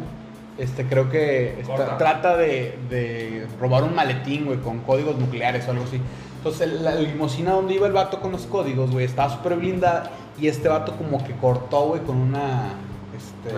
este, 0.57 0.85
creo 0.85 1.09
que 1.09 1.59
está- 1.61 1.97
trata 1.97 2.35
de, 2.37 2.77
de 2.89 3.47
robar 3.59 3.83
un 3.83 3.95
maletín, 3.95 4.45
güey, 4.45 4.57
con 4.59 4.79
códigos 4.79 5.17
nucleares 5.17 5.67
o 5.67 5.71
algo 5.71 5.83
así. 5.83 6.01
Entonces, 6.37 6.81
la 6.81 6.95
limusina 6.95 7.51
donde 7.51 7.75
iba 7.75 7.85
el 7.87 7.93
vato 7.93 8.19
con 8.19 8.31
los 8.31 8.47
códigos, 8.47 8.91
güey, 8.91 9.05
estaba 9.05 9.29
súper 9.29 9.55
blindada 9.55 10.09
y 10.39 10.47
este 10.47 10.67
vato 10.67 10.95
como 10.97 11.23
que 11.23 11.33
cortó, 11.33 11.81
güey, 11.89 12.01
con 12.01 12.17
una... 12.17 12.73
este, 13.15 13.55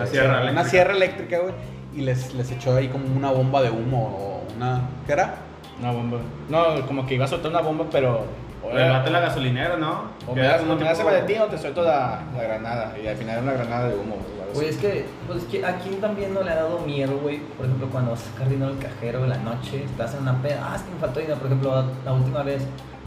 Una 0.50 0.64
sierra 0.64 0.92
eléctrica, 0.92 1.38
güey, 1.38 1.54
y 1.96 2.02
les, 2.02 2.34
les 2.34 2.50
echó 2.50 2.76
ahí 2.76 2.88
como 2.88 3.04
una 3.16 3.30
bomba 3.30 3.62
de 3.62 3.70
humo 3.70 4.16
o 4.18 4.54
una... 4.56 4.82
¿Qué 5.06 5.12
era? 5.12 5.36
Una 5.80 5.92
bomba. 5.92 6.18
No, 6.48 6.86
como 6.86 7.06
que 7.06 7.14
iba 7.14 7.24
a 7.24 7.28
soltar 7.28 7.50
una 7.50 7.60
bomba, 7.60 7.86
pero. 7.90 8.24
O 8.62 8.74
le 8.74 8.88
bate 8.88 9.10
la 9.10 9.20
gasolinera, 9.20 9.76
¿no? 9.76 10.04
O 10.26 10.34
me 10.34 10.42
das, 10.42 10.60
como 10.62 10.76
me 10.76 10.84
das 10.84 10.98
el 10.98 11.04
maletín 11.04 11.40
o 11.42 11.46
te 11.46 11.58
suelto 11.58 11.82
la, 11.82 12.22
la 12.34 12.42
granada. 12.42 12.94
Y 13.02 13.06
al 13.06 13.16
final 13.16 13.34
era 13.34 13.42
una 13.42 13.52
granada 13.52 13.88
de 13.88 13.96
humo. 13.96 14.16
Güey, 14.54 14.68
es 14.68 14.76
que, 14.76 15.04
pues 15.26 15.42
es 15.42 15.48
que 15.48 15.66
a 15.66 15.76
quién 15.78 16.00
también 16.00 16.32
no 16.32 16.42
le 16.42 16.50
ha 16.50 16.54
dado 16.54 16.78
miedo, 16.80 17.18
güey. 17.18 17.40
Por 17.56 17.66
ejemplo, 17.66 17.88
cuando 17.90 18.12
vas 18.12 18.22
a 18.22 18.30
sacar 18.30 18.48
dinero 18.48 18.72
del 18.72 18.78
cajero 18.78 19.24
en 19.24 19.30
la 19.30 19.38
noche, 19.38 19.84
estás 19.84 20.14
en 20.14 20.22
una 20.22 20.40
peda, 20.40 20.60
ah, 20.62 20.76
es 20.76 20.82
que 20.82 20.92
me 20.92 21.00
faltó 21.00 21.20
dinero. 21.20 21.38
Por 21.38 21.46
ejemplo, 21.48 21.84
la 22.04 22.12
última 22.12 22.42
vez, 22.42 22.62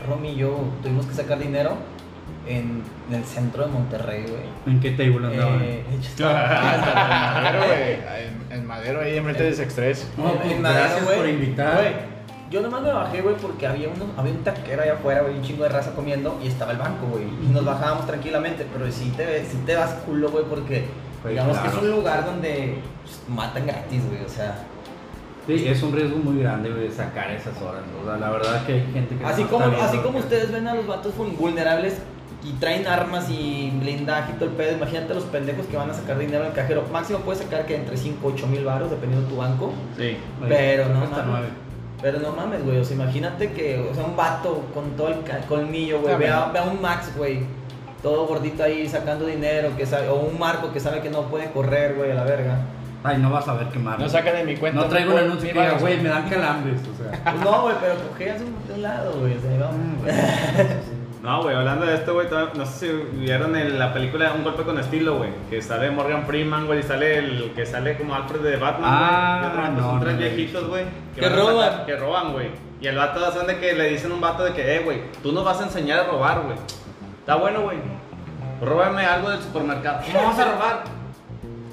Romy 0.08 0.30
y 0.30 0.36
yo 0.36 0.60
tuvimos 0.84 1.06
que 1.06 1.14
sacar 1.14 1.40
dinero 1.40 1.72
en, 2.48 2.84
en 3.10 3.16
el 3.16 3.24
centro 3.26 3.66
de 3.66 3.72
Monterrey, 3.72 4.24
güey. 4.24 4.44
¿En 4.76 4.80
qué 4.80 4.92
table 4.92 5.28
andaban? 5.28 5.62
Eh, 5.64 5.84
de 6.18 6.24
Madero, 6.24 7.60
güey. 7.60 7.94
En, 8.52 8.58
en 8.60 8.66
Madero, 8.68 9.02
ahí 9.02 9.18
enfrente 9.18 9.44
de 9.44 9.54
Sextress. 9.54 10.08
No, 10.18 10.34
pues, 10.34 10.52
en 10.52 10.62
Madero, 10.62 10.82
gracias 10.84 11.06
güey. 11.06 11.18
por 11.18 11.28
invitar. 11.30 12.18
Yo 12.50 12.62
nomás 12.62 12.82
me 12.82 12.94
bajé, 12.94 13.22
güey, 13.22 13.36
porque 13.36 13.68
había, 13.68 13.90
uno, 13.90 14.06
había 14.16 14.32
un 14.32 14.44
taquero 14.44 14.82
allá 14.82 14.94
afuera, 14.94 15.22
güey, 15.22 15.36
un 15.36 15.42
chingo 15.42 15.64
de 15.64 15.70
raza 15.70 15.92
comiendo 15.94 16.40
y 16.42 16.48
estaba 16.48 16.72
el 16.72 16.78
banco, 16.78 17.08
güey. 17.08 17.26
Y 17.44 17.48
nos 17.52 17.66
bajábamos 17.66 18.06
tranquilamente, 18.08 18.66
pero 18.72 18.90
sí 18.90 19.14
te, 19.18 19.44
sí 19.46 19.58
te 19.66 19.76
vas 19.76 19.92
culo, 20.06 20.30
güey, 20.30 20.46
porque 20.46 20.86
Pues, 21.22 21.32
digamos 21.34 21.58
que 21.58 21.68
es 21.68 21.74
un 21.74 21.92
lugar 21.92 22.26
donde 22.26 22.80
pues, 23.04 23.20
matan 23.28 23.66
gratis, 23.68 24.02
güey, 24.08 24.24
o 24.24 24.30
sea. 24.30 24.56
Sí, 25.46 25.66
es 25.68 25.82
un 25.84 25.94
riesgo 25.94 26.18
muy 26.20 26.42
grande, 26.42 26.70
güey, 26.70 26.90
sacar 26.92 27.32
esas 27.32 27.62
horas. 27.62 27.82
O 28.02 28.06
sea, 28.06 28.18
la 28.18 28.30
verdad 28.30 28.66
que 28.66 28.74
hay 28.74 28.92
gente 28.94 29.16
que. 29.18 29.26
Así 29.26 29.44
no 29.44 29.50
como, 29.50 29.64
está 29.66 29.76
viendo 29.76 29.90
así 29.90 29.98
como 30.00 30.20
ustedes 30.20 30.52
ven 30.52 30.68
a 30.70 30.74
los 30.76 30.88
vatos 30.88 31.14
vul- 31.18 31.38
vulnerables 31.38 31.98
y 32.48 32.54
traen 32.60 32.88
armas 32.88 33.30
y 33.30 33.72
blindaje 33.80 34.32
y 34.32 34.36
todo 34.36 34.46
el 34.50 34.56
pedo, 34.56 34.78
imagínate 34.78 35.14
los 35.14 35.24
pendejos 35.26 35.66
que 35.68 35.76
van 35.78 35.90
a 35.90 35.94
sacar 35.94 36.18
dinero 36.18 36.46
al 36.46 36.54
cajero. 36.54 36.84
Máximo 36.92 37.20
puedes 37.20 37.42
sacar 37.42 37.66
que 37.66 37.76
entre 37.76 37.98
5 37.98 38.28
8 38.34 38.48
mil 38.48 38.64
baros, 38.64 38.90
dependiendo 38.92 39.28
de 39.28 39.34
tu 39.34 39.40
banco. 39.40 39.74
Sí. 39.98 40.18
Pero 40.48 40.88
no 40.90 41.04
Hasta 41.04 41.24
mames. 41.24 41.50
Pero 42.02 42.20
no 42.20 42.32
mames, 42.32 42.64
güey. 42.64 42.78
O 42.78 42.84
sea, 42.86 42.96
imagínate 42.96 43.52
que, 43.54 43.88
o 43.92 43.94
sea, 43.96 44.06
un 44.06 44.16
vato 44.16 44.64
con 44.74 44.92
todo 44.92 45.08
el 45.10 45.24
ca- 45.24 45.40
colmillo, 45.50 46.00
güey. 46.02 46.14
Ah, 46.14 46.18
Ve, 46.18 46.30
a- 46.30 46.38
bueno. 46.46 46.54
ve 46.54 46.60
a 46.60 46.64
un 46.64 46.82
Max, 46.82 47.12
güey. 47.18 47.40
Todo 48.04 48.28
gordito 48.28 48.64
ahí 48.64 48.88
sacando 48.88 49.26
dinero. 49.26 49.70
que 49.76 49.86
sabe, 49.86 50.08
O 50.10 50.16
un 50.16 50.38
Marco 50.38 50.72
que 50.72 50.80
sabe 50.80 51.02
que 51.02 51.10
no 51.10 51.24
puede 51.24 51.50
correr, 51.52 51.96
güey, 51.96 52.12
a 52.12 52.14
la 52.16 52.24
verga. 52.24 52.60
Ay, 53.04 53.18
no 53.20 53.30
vas 53.30 53.48
a 53.48 53.54
ver 53.54 53.68
qué 53.68 53.80
más. 53.80 53.98
No 54.00 54.08
saca 54.10 54.32
de 54.34 54.44
mi 54.44 54.56
cuenta. 54.58 54.82
No 54.82 54.88
traigo 54.88 55.14
un 55.14 55.20
anuncio 55.20 55.48
que 55.52 55.60
diga, 55.60 55.78
güey, 55.80 56.00
me 56.02 56.10
dan 56.10 56.30
calambres. 56.30 56.80
O 56.82 56.98
sea. 57.04 57.24
Pues 57.34 57.44
no, 57.44 57.62
güey, 57.64 57.76
pero 57.82 57.96
cogeas 58.10 58.42
un- 58.42 58.68
de 58.68 58.74
un 58.76 58.82
lado, 58.82 59.14
güey. 59.20 59.38
O 59.38 59.42
sea, 59.42 59.52
ahí 59.52 59.58
vamos. 59.58 59.78
No, 61.28 61.42
güey, 61.44 61.58
hablando 61.58 61.86
de 61.86 61.96
esto, 61.96 62.14
güey, 62.14 62.28
no 62.56 62.66
sé 62.66 62.88
si 62.88 63.18
vieron 63.20 63.54
en 63.58 63.78
la 63.78 63.94
película 63.94 64.32
Un 64.34 64.46
golpe 64.46 64.64
con 64.64 64.80
estilo, 64.80 65.18
güey, 65.18 65.30
que 65.50 65.62
sale 65.62 65.92
Morgan 65.92 66.26
Freeman, 66.26 66.66
güey, 66.68 66.80
y 66.80 66.84
sale 66.84 67.18
el 67.18 67.52
que 67.54 67.66
sale 67.66 67.98
como 67.98 68.16
Alfred 68.16 68.40
de 68.40 68.56
Batman, 68.56 68.90
güey. 68.90 69.10
Ah, 69.12 69.42
y 69.44 69.48
otro 69.48 69.62
vato, 69.62 69.74
no, 69.74 69.90
son 69.90 70.00
tres 70.00 70.18
viejitos, 70.20 70.68
güey, 70.70 70.86
Que 71.16 71.28
roban. 71.28 71.70
sacar- 71.72 71.86
que 71.86 71.96
roban, 71.98 72.32
güey. 72.32 72.48
Y 72.80 72.88
el 72.88 72.96
vato 72.96 73.30
son 73.34 73.46
de 73.46 73.58
que 73.60 73.74
le 73.74 73.90
dicen 73.90 74.12
a 74.12 74.16
un 74.16 74.22
vato 74.22 74.46
de 74.46 74.54
que, 74.54 74.76
eh, 74.78 74.80
güey, 74.86 75.02
tú 75.22 75.34
nos 75.34 75.44
vas 75.44 75.60
a 75.60 75.64
enseñar 75.66 76.00
a 76.00 76.04
robar, 76.06 76.44
güey. 76.44 76.56
Está 77.20 77.36
bueno, 77.36 77.60
güey. 77.64 77.78
Róbame 78.62 79.06
algo 79.06 79.30
del 79.30 79.42
supermercado. 79.42 80.00
¿Cómo 80.06 80.20
vamos 80.24 80.40
a 80.40 80.46
robar? 80.54 80.84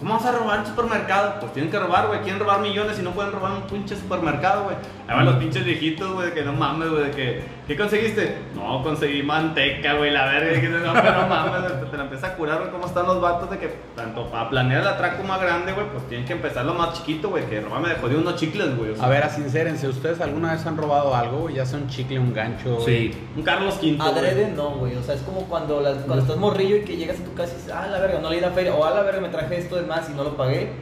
¿Cómo 0.00 0.14
vas 0.14 0.26
a 0.26 0.32
robar 0.32 0.58
el 0.60 0.66
supermercado? 0.66 1.34
Pues 1.40 1.52
tienen 1.54 1.70
que 1.70 1.78
robar, 1.78 2.08
güey. 2.08 2.20
Quieren 2.20 2.40
robar 2.40 2.60
millones 2.60 2.98
y 2.98 3.02
no 3.02 3.12
pueden 3.12 3.32
robar 3.32 3.52
un 3.52 3.62
pinche 3.62 3.96
supermercado, 3.96 4.64
güey. 4.64 4.76
Ahí 5.08 5.16
van 5.16 5.24
los 5.24 5.36
pinches 5.36 5.64
viejitos, 5.64 6.12
güey, 6.12 6.28
de 6.28 6.34
que 6.34 6.42
no 6.42 6.52
mames, 6.52 6.90
güey, 6.90 7.04
de 7.04 7.10
que, 7.12 7.44
¿qué 7.66 7.76
conseguiste? 7.76 8.36
No, 8.54 8.82
conseguí 8.82 9.22
manteca, 9.22 9.94
güey, 9.94 10.10
la 10.10 10.26
verga. 10.26 10.60
que 10.60 10.68
no, 10.68 10.92
pero 10.92 11.22
no 11.22 11.26
mames, 11.28 11.62
güey, 11.78 11.90
te 11.90 11.96
la 11.96 12.02
empieza 12.04 12.26
a 12.28 12.34
curar, 12.34 12.58
güey, 12.58 12.70
cómo 12.70 12.86
están 12.86 13.06
los 13.06 13.20
vatos 13.20 13.50
de 13.50 13.58
que, 13.58 13.68
tanto 13.96 14.30
para 14.30 14.50
planear 14.50 14.82
el 14.82 14.88
atraco 14.88 15.22
más 15.24 15.40
grande, 15.40 15.72
güey, 15.72 15.86
pues 15.90 16.06
tienen 16.08 16.26
que 16.26 16.32
empezar 16.34 16.64
lo 16.64 16.74
más 16.74 16.94
chiquito, 16.94 17.30
güey, 17.30 17.44
que 17.46 17.60
robame 17.60 17.88
de 17.90 17.94
jodido 17.96 18.20
unos 18.20 18.36
chicles, 18.36 18.76
güey. 18.76 18.90
o 18.90 18.96
sea, 18.96 19.06
A 19.06 19.08
ver, 19.08 19.28
sincérense, 19.30 19.88
¿ustedes 19.88 20.20
alguna 20.20 20.52
vez 20.52 20.64
han 20.66 20.76
robado 20.76 21.14
algo? 21.14 21.48
Ya 21.50 21.64
sea 21.66 21.78
un 21.78 21.88
chicle, 21.88 22.18
un 22.18 22.32
gancho. 22.34 22.76
güey? 22.76 22.84
Sí. 23.12 23.18
un 23.36 23.42
Carlos 23.42 23.76
V. 23.82 23.96
güey. 23.96 24.08
Adrede 24.08 24.52
no, 24.54 24.70
güey. 24.70 24.96
O 24.96 25.02
sea, 25.02 25.14
es 25.14 25.22
como 25.22 25.40
cuando, 25.48 25.80
las- 25.80 25.98
cuando 26.04 26.22
estás 26.22 26.36
morrillo 26.36 26.76
y 26.76 26.80
que 26.84 26.96
llegas 26.96 27.18
a 27.20 27.24
tu 27.24 27.34
casa 27.34 27.52
y 27.52 27.56
dices, 27.56 27.72
ah, 27.74 27.86
la 27.90 27.98
verga, 28.00 28.18
no 28.20 28.30
le 28.30 28.38
di 28.38 28.44
a 28.44 28.50
feria. 28.50 28.74
O 28.74 28.84
a 28.84 28.90
la 28.90 29.02
verga, 29.02 29.20
me 29.20 29.28
traje 29.28 29.58
esto 29.58 29.76
de 29.76 29.82
más 29.82 30.08
y 30.10 30.12
no 30.14 30.24
lo 30.24 30.36
pagué. 30.36 30.72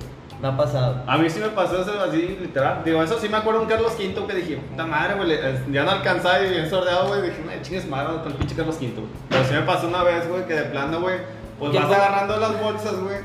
Me 0.43 0.49
ha 0.49 0.57
pasado. 0.57 1.03
A 1.07 1.17
mí 1.19 1.31
sí 1.31 1.39
me 1.39 1.49
pasó 1.51 1.81
eso 1.81 1.93
así, 2.03 2.37
literal. 2.41 2.83
Digo, 2.85 3.01
eso 3.03 3.17
sí 3.21 3.29
me 3.29 3.37
acuerdo 3.37 3.63
un 3.63 3.69
Carlos 3.69 3.93
V 3.97 4.27
que 4.27 4.35
dije, 4.35 4.57
puta 4.57 4.85
madre, 4.85 5.15
güey, 5.15 5.29
le- 5.29 5.73
ya 5.73 5.85
no 5.85 5.93
alcanzaba 5.93 6.41
y 6.43 6.51
bien 6.51 6.69
sordeado, 6.69 7.07
güey. 7.07 7.23
Dije, 7.23 7.43
me 7.47 7.63
chingues 7.63 7.87
madre 7.89 8.15
con 8.23 8.33
el 8.33 8.39
pinche 8.39 8.57
Carlos 8.57 8.77
V, 8.81 8.89
güey. 8.93 9.07
Pero 9.29 9.45
sí 9.45 9.55
me 9.55 9.61
pasó 9.63 9.87
una 9.87 10.03
vez, 10.03 10.29
güey, 10.29 10.45
que 10.47 10.55
de 10.55 10.63
plano, 10.65 11.01
güey, 11.01 11.19
pues 11.61 11.71
¿Qué 11.71 11.79
vas 11.79 11.87
fue? 11.87 11.97
agarrando 11.97 12.37
las 12.39 12.61
bolsas, 12.61 12.95
güey. 12.97 13.19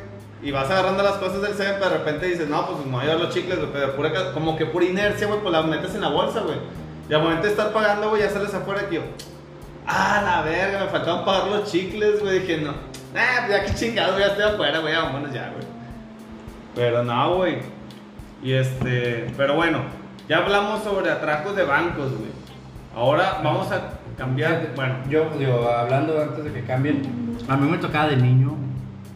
Y 0.44 0.52
vas 0.52 0.70
agarrando 0.70 1.02
las 1.02 1.14
cosas 1.14 1.42
del 1.42 1.54
pero 1.56 1.90
de 1.90 1.98
repente 1.98 2.28
dices, 2.28 2.48
no, 2.48 2.68
pues 2.68 2.86
me 2.86 2.92
voy 2.92 3.02
a 3.02 3.06
llevar 3.06 3.22
los 3.22 3.34
chicles, 3.34 3.58
güey. 3.58 3.72
Pero 3.74 3.96
pura, 3.96 4.12
como 4.34 4.56
que 4.56 4.68
pura 4.68 4.86
inercia, 4.86 5.26
güey, 5.26 5.40
pues 5.40 5.52
las 5.52 5.66
metes 5.66 5.96
en 5.96 6.02
la 6.02 6.10
bolsa, 6.10 6.42
güey. 6.42 6.58
Y 7.10 7.14
al 7.16 7.24
momento 7.24 7.44
de 7.48 7.50
estar 7.50 7.74
pagando, 7.74 8.10
güey, 8.10 8.22
ya 8.22 8.30
sales 8.30 8.54
afuera 8.54 8.84
y 8.92 8.94
yo, 8.96 9.02
ah, 9.88 10.22
la 10.24 10.42
verga, 10.44 10.82
me 10.86 10.88
faltaban 10.92 11.26
pagar 11.26 11.48
los 11.48 11.72
chicles, 11.72 12.22
güey. 12.22 12.40
Dije, 12.42 12.58
no, 12.60 12.72
ah, 13.16 13.46
pues 13.48 13.50
ya 13.50 13.66
que 13.66 13.74
chingado, 13.74 14.20
ya 14.20 14.28
estoy 14.28 14.44
afuera, 14.44 14.78
güey, 14.80 14.96
vámonos 14.96 15.34
ya, 15.34 15.50
güey. 15.56 15.67
Pero 16.78 17.04
no, 17.04 17.36
güey. 17.38 17.58
Y 18.44 18.54
este, 18.54 19.34
pero 19.36 19.56
bueno, 19.56 19.80
ya 20.30 20.38
hablamos 20.38 20.84
sobre 20.84 21.10
atracos 21.12 21.56
de 21.56 21.64
bancos, 21.64 22.12
güey. 22.12 22.32
Ahora 22.96 23.42
vamos 23.44 23.72
a 23.72 24.00
cambiar, 24.16 24.74
bueno, 24.76 24.96
Yo, 25.10 25.30
digo, 25.38 25.68
hablando 25.68 26.22
antes 26.22 26.44
de 26.44 26.54
que 26.54 26.64
cambien, 26.64 27.36
a 27.50 27.58
mí 27.58 27.70
me 27.70 27.80
tocaba 27.80 28.08
de 28.08 28.18
niño, 28.18 28.56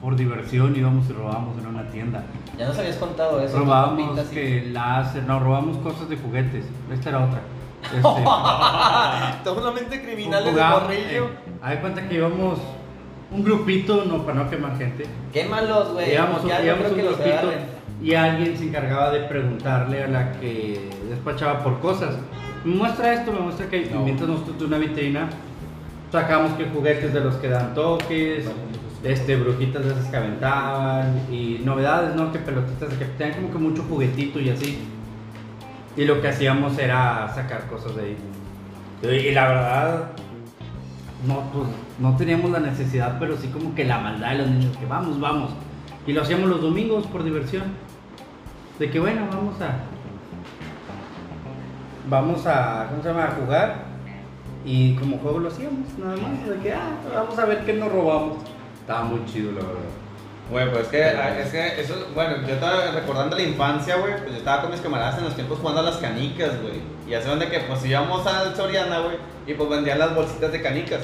por 0.01 0.15
diversión, 0.15 0.75
íbamos 0.75 1.07
y 1.09 1.13
robábamos 1.13 1.57
en 1.59 1.67
una 1.67 1.87
tienda. 1.89 2.23
Ya 2.57 2.67
nos 2.67 2.77
habías 2.79 2.97
contado 2.97 3.39
eso. 3.41 3.59
Robábamos 3.59 4.19
que 4.29 4.69
láser, 4.71 5.23
no, 5.23 5.39
robamos 5.39 5.77
cosas 5.77 6.09
de 6.09 6.17
juguetes. 6.17 6.65
Esta 6.91 7.09
era 7.09 7.25
otra. 7.25 7.41
Este, 7.81 9.43
Totalmente 9.43 10.03
criminal 10.03 10.43
desde 10.43 10.51
jugábamos, 10.51 10.83
morrillo. 10.83 11.29
eh, 11.65 11.69
de 11.69 11.79
cuenta 11.79 12.07
que 12.07 12.13
íbamos 12.15 12.59
un 13.31 13.43
grupito, 13.43 14.03
no, 14.05 14.23
para 14.25 14.43
no 14.43 14.49
quemar 14.49 14.77
gente. 14.77 15.05
Quémalos, 15.31 15.93
güey. 15.93 16.13
Íbamos, 16.13 16.45
Ya 16.45 16.59
no 16.59 16.65
íbamos 16.65 16.83
creo 16.83 16.91
un 16.91 16.95
que 16.95 17.07
grupito 17.07 17.51
y 18.01 18.13
alguien 18.15 18.57
se 18.57 18.65
encargaba 18.65 19.11
de 19.11 19.21
preguntarle 19.21 20.03
a 20.03 20.07
la 20.07 20.31
que 20.33 20.89
despachaba 21.09 21.63
por 21.63 21.79
cosas. 21.79 22.15
Me 22.65 22.75
muestra 22.75 23.13
esto, 23.13 23.31
me 23.31 23.39
muestra 23.39 23.67
que 23.69 23.85
No. 23.85 24.01
mientras 24.03 24.27
nosotros 24.29 24.59
de 24.59 24.65
una 24.65 24.77
vitrina 24.77 25.29
sacamos 26.11 26.53
que 26.53 26.65
juguetes 26.65 27.13
de 27.13 27.19
los 27.21 27.35
que 27.35 27.47
dan 27.47 27.73
toques, 27.73 28.45
este, 29.03 29.35
brujitas 29.35 29.83
de 29.85 29.91
esas 29.91 30.07
que 30.07 30.17
aventaban 30.17 31.21
y 31.31 31.61
novedades, 31.63 32.15
¿no? 32.15 32.31
Que 32.31 32.39
pelotitas 32.39 32.89
de 32.91 32.97
que 32.97 33.05
tenían 33.05 33.37
como 33.37 33.51
que 33.53 33.57
mucho 33.59 33.83
juguetito 33.83 34.39
y 34.39 34.49
así. 34.49 34.79
Y 35.95 36.05
lo 36.05 36.21
que 36.21 36.27
hacíamos 36.27 36.77
era 36.77 37.31
sacar 37.33 37.67
cosas 37.67 37.95
de 37.95 38.01
ahí. 38.03 38.17
Y, 39.03 39.07
y 39.07 39.31
la 39.33 39.47
verdad, 39.47 40.03
no, 41.27 41.41
pues, 41.51 41.67
no 42.01 42.17
teníamos 42.17 42.49
la 42.49 42.59
necesidad, 42.59 43.17
pero 43.19 43.37
sí 43.37 43.47
como 43.49 43.75
que 43.75 43.85
la 43.85 43.99
maldad 43.99 44.31
de 44.31 44.37
los 44.39 44.47
niños, 44.49 44.75
que 44.75 44.87
vamos, 44.87 45.19
vamos. 45.19 45.51
Y 46.07 46.13
lo 46.13 46.23
hacíamos 46.23 46.49
los 46.49 46.61
domingos 46.61 47.05
por 47.05 47.23
diversión. 47.23 47.63
De 48.79 48.89
que 48.89 48.99
bueno, 48.99 49.27
vamos 49.31 49.61
a. 49.61 49.75
Vamos 52.09 52.47
a. 52.47 52.87
¿Cómo 52.89 53.03
se 53.03 53.09
llama? 53.09 53.25
A 53.25 53.31
jugar. 53.31 53.75
Y 54.65 54.95
como 54.95 55.17
juego 55.19 55.39
lo 55.39 55.49
hacíamos, 55.49 55.87
nada 55.99 56.17
más. 56.17 56.49
De 56.49 56.57
que, 56.57 56.73
ah, 56.73 56.89
vamos 57.13 57.37
a 57.37 57.45
ver 57.45 57.63
qué 57.65 57.73
nos 57.73 57.91
robamos. 57.91 58.37
Estaba 58.79 59.03
muy 59.03 59.23
chido, 59.25 59.51
la 59.51 59.59
verdad. 59.59 60.01
Güey, 60.49 60.71
pues 60.71 60.83
es 60.83 60.87
que, 60.89 61.41
es 61.41 61.49
que 61.49 61.81
eso, 61.81 62.07
bueno, 62.13 62.45
yo 62.45 62.55
estaba 62.55 62.91
recordando 62.91 63.37
la 63.37 63.43
infancia, 63.43 63.95
güey, 63.97 64.17
pues 64.17 64.31
yo 64.31 64.37
estaba 64.37 64.63
con 64.63 64.71
mis 64.71 64.81
camaradas 64.81 65.17
en 65.19 65.23
los 65.23 65.35
tiempos 65.35 65.59
jugando 65.59 65.81
a 65.81 65.83
las 65.83 65.97
canicas, 65.97 66.61
güey. 66.61 66.81
Y 67.07 67.13
hace 67.13 67.29
donde 67.29 67.47
que, 67.47 67.59
pues 67.59 67.85
íbamos 67.85 68.25
al 68.27 68.55
Soriana, 68.55 68.99
güey, 68.99 69.17
y 69.47 69.53
pues 69.53 69.69
vendían 69.69 69.99
las 69.99 70.13
bolsitas 70.13 70.51
de 70.51 70.61
canicas. 70.61 71.01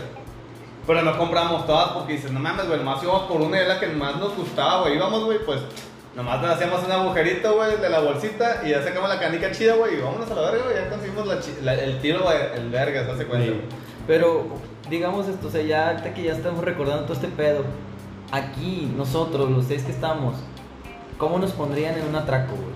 Pero 0.88 1.02
no 1.02 1.18
compramos 1.18 1.66
todas 1.68 1.90
porque 1.90 2.14
dices, 2.14 2.32
no 2.32 2.40
mames, 2.40 2.66
güey, 2.68 2.80
nomás 2.80 3.04
íbamos 3.04 3.24
por 3.24 3.42
una 3.42 3.58
y 3.58 3.60
era 3.60 3.74
la 3.76 3.80
que 3.80 3.88
más 3.88 4.16
nos 4.16 4.36
gustaba, 4.38 4.82
güey. 4.84 4.96
Íbamos, 4.96 5.26
güey, 5.26 5.40
pues 5.46 5.60
nomás 6.16 6.42
le 6.42 6.48
hacíamos 6.48 6.84
un 6.86 6.92
agujerito, 6.92 7.56
güey, 7.56 7.76
de 7.78 7.90
la 7.90 8.00
bolsita 8.00 8.62
y 8.66 8.70
ya 8.70 8.82
sacamos 8.82 9.10
la 9.10 9.20
canica 9.20 9.52
chida, 9.52 9.76
güey, 9.76 9.96
y 9.98 10.02
vámonos 10.02 10.32
a 10.32 10.34
la 10.36 10.42
verga, 10.50 10.64
güey, 10.64 10.76
ya 10.78 10.90
conseguimos 10.90 11.28
la 11.28 11.36
la- 11.64 11.74
el 11.84 12.00
tiro, 12.00 12.24
güey, 12.24 12.38
el 12.56 12.70
verga, 12.70 13.04
se 13.06 13.12
hace 13.12 13.26
cuenta. 13.26 13.48
Sí. 13.52 13.62
Pero, 14.08 14.46
digamos 14.90 15.28
esto, 15.28 15.50
o 15.50 15.52
sea, 15.52 15.62
ya 15.62 15.90
ahorita 15.90 16.14
que 16.14 16.24
ya 16.24 16.32
estamos 16.32 16.64
recordando 16.64 17.04
todo 17.04 17.14
este 17.14 17.28
pedo, 17.28 17.66
aquí, 18.32 18.92
nosotros, 18.96 19.50
los 19.52 19.66
seis 19.66 19.84
que 19.84 19.92
estamos, 19.92 20.36
¿cómo 21.18 21.38
nos 21.38 21.52
pondrían 21.52 21.98
en 22.00 22.08
un 22.08 22.16
atraco, 22.16 22.54
güey? 22.56 22.68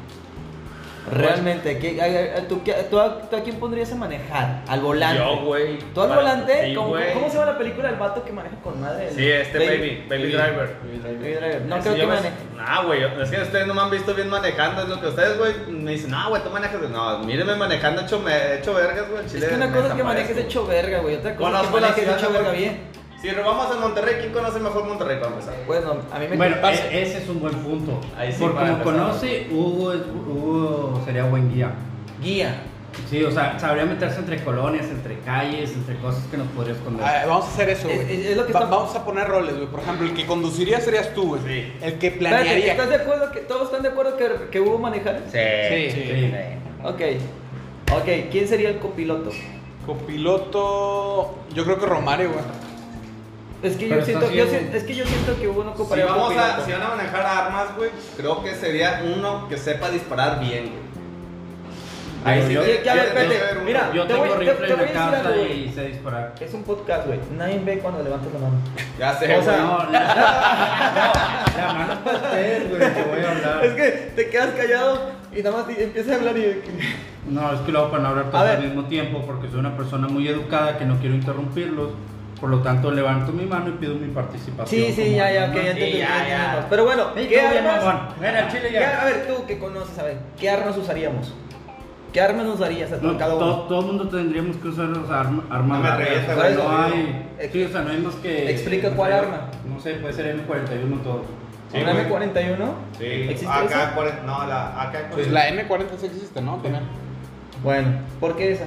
Realmente, 1.09 1.79
¿qué- 1.79 1.99
a- 1.99 2.37
a- 2.39 2.47
¿tú, 2.47 2.61
qué- 2.63 2.73
tú 2.89 2.99
a, 2.99 3.21
tú 3.29 3.35
a 3.35 3.41
quién 3.41 3.55
pondrías 3.57 3.91
a 3.91 3.95
manejar? 3.95 4.61
Al 4.67 4.81
volante. 4.81 5.17
Yo, 5.17 5.45
güey. 5.45 5.79
¿Tú 5.93 6.01
al 6.01 6.09
para- 6.09 6.21
volante? 6.21 6.65
Sí, 6.67 6.75
¿Cómo, 6.75 6.95
cómo 7.13 7.27
se 7.29 7.37
llama 7.39 7.51
la 7.51 7.57
película 7.57 7.89
del 7.89 7.97
vato 7.99 8.23
que 8.23 8.31
maneja 8.31 8.55
con 8.63 8.79
madre? 8.79 9.07
El 9.07 9.15
Sí, 9.15 9.27
este 9.29 9.57
Baby, 9.57 10.05
Baby 10.07 10.31
Driver. 10.31 10.75
Baby 10.83 11.33
Driver. 11.33 11.61
No 11.65 11.79
creo 11.79 11.95
que 11.95 12.05
maneje. 12.05 12.29
Nah, 12.55 12.83
güey, 12.83 13.03
es 13.03 13.29
que 13.31 13.41
ustedes 13.41 13.67
no 13.67 13.73
me 13.73 13.81
han 13.81 13.89
visto 13.89 14.13
bien 14.13 14.29
manejando, 14.29 14.83
es 14.83 14.89
lo 14.89 15.01
que 15.01 15.07
ustedes, 15.07 15.37
güey, 15.37 15.53
me 15.69 15.91
dicen, 15.91 16.11
no, 16.11 16.29
güey, 16.29 16.43
tú 16.43 16.49
manejas, 16.51 16.79
no, 16.89 17.19
mírenme 17.19 17.55
manejando 17.55 18.01
hecho, 18.03 18.19
me, 18.19 18.55
hecho 18.55 18.73
vergas, 18.75 19.09
güey, 19.09 19.25
Es 19.25 19.33
que 19.33 19.55
una 19.55 19.71
cosa 19.71 19.87
es 19.87 19.93
que 19.93 20.03
manejes 20.03 20.37
hecho 20.37 20.67
verga, 20.67 20.99
güey. 20.99 21.15
Otra 21.15 21.35
cosa 21.35 21.61
es 21.61 21.67
que 21.67 21.79
manejes 21.81 22.07
hecho 22.09 22.31
verga 22.31 22.51
bien. 22.51 23.00
Si 23.21 23.29
robamos 23.29 23.71
en 23.75 23.81
Monterrey, 23.81 24.15
¿quién 24.19 24.33
conoce 24.33 24.59
mejor 24.59 24.85
Monterrey 24.85 25.17
para 25.19 25.31
empezar? 25.33 25.53
Bueno, 25.67 25.97
a 26.11 26.17
mí 26.19 26.25
me 26.27 26.37
Bueno, 26.37 26.55
pasa- 26.59 26.87
e- 26.89 27.03
ese 27.03 27.19
es 27.19 27.29
un 27.29 27.39
buen 27.39 27.53
punto. 27.53 27.99
Ahí 28.17 28.31
sí, 28.31 28.39
para 28.39 28.51
como 28.51 28.65
empezar. 28.67 28.83
conoce, 28.83 29.47
Hugo, 29.51 29.93
es- 29.93 30.01
Hugo 30.27 31.01
sería 31.05 31.23
buen 31.25 31.53
guía. 31.53 31.71
Guía. 32.21 32.63
Sí, 33.09 33.23
o 33.23 33.31
sea, 33.31 33.57
sabría 33.59 33.85
meterse 33.85 34.19
entre 34.19 34.43
colonias, 34.43 34.87
entre 34.87 35.19
calles, 35.19 35.71
entre 35.73 35.95
cosas 35.99 36.23
que 36.31 36.35
nos 36.37 36.47
podría 36.47 36.73
esconder. 36.73 37.05
Ah, 37.05 37.23
vamos 37.27 37.45
a 37.45 37.47
hacer 37.49 37.69
eso, 37.69 37.87
Es- 37.89 38.03
güey. 38.05 38.19
es- 38.21 38.25
es 38.31 38.37
lo 38.37 38.45
que 38.47 38.53
Va- 38.53 38.59
está- 38.61 38.71
Vamos 38.75 38.95
a 38.95 39.05
poner 39.05 39.27
roles, 39.27 39.55
güey. 39.55 39.67
Por 39.67 39.79
ejemplo, 39.81 40.07
el 40.07 40.13
que 40.13 40.25
conduciría 40.25 40.81
serías 40.81 41.13
tú, 41.13 41.27
güey. 41.37 41.41
Sí. 41.43 41.73
El 41.81 41.99
que 41.99 42.07
Espérate, 42.07 42.17
planearía. 42.43 42.71
¿estás 42.71 42.89
de 42.89 42.95
acuerdo 42.95 43.31
que 43.31 43.39
todos 43.41 43.63
están 43.65 43.83
de 43.83 43.89
acuerdo 43.89 44.17
que, 44.17 44.29
que 44.51 44.59
hubo 44.59 44.77
manejar? 44.79 45.21
Sí. 45.31 45.91
Sí. 45.91 46.01
Sí. 46.05 46.33
Ok. 46.83 47.01
Ok, 47.97 48.29
¿quién 48.31 48.47
sería 48.47 48.69
el 48.69 48.79
copiloto? 48.79 49.29
Copiloto. 49.85 51.35
Yo 51.53 51.63
creo 51.63 51.79
que 51.79 51.85
Romario, 51.85 52.31
güey. 52.31 52.43
Es 53.63 53.75
que 53.77 53.87
yo 53.87 54.01
siento, 54.03 54.31
yo 54.31 54.45
si- 54.47 54.55
es 54.73 54.83
que 54.83 54.95
yo 54.95 55.05
siento 55.05 55.39
que 55.39 55.47
uno 55.47 55.73
Si, 55.75 55.81
ocuparía 55.81 56.05
un 56.07 56.11
vamos 56.11 56.35
a, 56.37 56.65
si 56.65 56.71
van 56.71 56.81
a 56.81 56.87
manejar 56.95 57.25
armas, 57.25 57.75
güey, 57.77 57.91
creo 58.17 58.43
que 58.43 58.55
sería 58.55 59.03
uno 59.15 59.47
que 59.47 59.57
sepa 59.57 59.89
disparar 59.89 60.39
bien, 60.39 60.69
güey. 60.69 60.81
Ahí 62.23 62.43
sí 62.47 62.53
yo- 62.53 62.61
debe- 62.61 62.81
que 62.83 62.89
a 62.89 62.93
ver, 62.93 63.05
debe 63.13 63.21
espérate, 63.21 63.43
haber 63.43 63.57
uno. 63.57 63.65
mira, 63.65 63.91
Yo 63.93 64.03
te 64.05 64.13
tengo 64.13 64.25
voy- 64.27 64.37
rifle 64.45 64.53
te 64.55 64.63
en 64.65 64.69
la 64.69 64.75
a 64.75 64.85
decir 64.85 64.93
casa 64.93 65.17
algo, 65.29 65.29
güey. 65.41 65.63
y 65.67 65.71
sé 65.71 65.87
disparar. 65.87 66.33
Es 66.39 66.53
un 66.53 66.63
podcast, 66.63 67.07
güey. 67.07 67.19
Nadie 67.35 67.59
ve 67.65 67.79
cuando 67.79 68.03
levantas 68.03 68.33
la 68.33 68.39
mano. 68.39 68.55
Ya 68.99 69.13
sé, 69.15 69.37
O 69.37 69.41
sea, 69.43 69.53
güey. 69.53 69.65
No, 69.65 69.91
la, 69.91 69.99
no, 71.55 71.61
la 71.67 71.73
mano 71.73 71.93
es 71.93 71.99
para 71.99 72.17
usted, 72.17 72.69
güey, 72.69 72.93
te 72.93 73.03
voy 73.03 73.19
a 73.25 73.31
hablar. 73.31 73.65
Es 73.65 73.73
que 73.73 73.89
te 74.15 74.29
quedas 74.29 74.49
callado 74.55 75.11
y 75.35 75.41
nada 75.41 75.57
más 75.57 75.69
empiezas 75.77 76.11
a 76.11 76.15
hablar 76.15 76.37
y... 76.37 76.61
No, 77.27 77.53
es 77.53 77.59
que 77.61 77.71
lo 77.71 77.79
hago 77.79 77.91
para 77.91 78.03
no 78.03 78.09
hablar 78.09 78.31
ver. 78.31 78.57
al 78.57 78.63
mismo 78.63 78.85
tiempo 78.85 79.23
porque 79.25 79.47
soy 79.49 79.59
una 79.59 79.75
persona 79.75 80.07
muy 80.07 80.27
educada 80.27 80.77
que 80.77 80.85
no 80.85 80.97
quiero 80.99 81.15
interrumpirlos. 81.15 81.89
Por 82.41 82.49
lo 82.49 82.59
tanto, 82.63 82.89
levanto 82.89 83.31
mi 83.31 83.45
mano 83.45 83.69
y 83.69 83.73
pido 83.73 83.93
mi 83.93 84.07
participación. 84.07 84.67
Sí, 84.67 84.91
sí, 84.93 85.13
ya, 85.15 85.31
ya, 85.31 85.45
ok, 85.51 85.55
ya. 85.63 85.73
Sí, 85.75 85.97
ya, 85.99 86.27
ya. 86.27 86.67
Pero 86.71 86.85
bueno, 86.85 87.03
Sí, 87.15 87.27
¿qué 87.27 87.39
armas? 87.39 87.83
al 87.85 88.47
chile 88.51 88.71
ya. 88.73 88.79
¿Qué- 88.79 88.85
a 88.85 89.05
ver, 89.05 89.27
tú 89.27 89.45
que 89.45 89.59
conoces, 89.59 89.97
a 89.99 90.03
ver, 90.03 90.17
¿qué 90.39 90.49
armas 90.49 90.75
usaríamos? 90.75 91.33
¿Qué 92.11 92.19
armas 92.19 92.45
nos 92.45 92.59
darías 92.59 92.91
a 92.91 92.97
No, 92.97 93.15
cada 93.17 93.35
uno? 93.35 93.45
todo, 93.45 93.61
todo 93.67 93.79
el 93.81 93.85
mundo 93.85 94.09
tendríamos 94.09 94.57
que 94.57 94.67
usar 94.69 94.85
los 94.87 95.07
arm- 95.09 95.43
armas 95.49 95.79
o 95.79 95.85
sea, 96.25 96.35
güey, 96.35 96.53
no 96.55 96.63
no. 96.63 96.83
hay... 96.83 97.29
Sí, 97.53 97.63
o 97.63 97.69
sea, 97.69 97.81
no 97.83 97.91
hay 97.91 97.97
más 97.99 98.15
que... 98.15 98.51
Explica 98.51 98.89
cuál 98.91 99.13
arma. 99.13 99.41
No 99.65 99.79
sé, 99.79 99.93
puede 99.93 100.13
ser 100.13 100.35
M41 100.35 101.03
todo. 101.03 101.21
Sí, 101.71 101.77
¿Una 101.79 101.93
güey. 101.93 102.05
M41? 102.09 102.57
Sí, 102.97 103.05
¿Existe 103.05 103.45
AK, 103.47 103.65
esa? 103.65 103.93
40, 103.95 104.23
no, 104.23 104.45
la 104.47 104.81
AK. 104.81 105.11
Pues 105.11 105.31
la 105.31 105.47
M40 105.51 105.85
sí 105.99 106.05
existe, 106.07 106.41
¿no? 106.41 106.55
También. 106.55 106.83
Bueno, 107.63 107.87
¿por 108.19 108.35
qué 108.35 108.51
esa? 108.53 108.65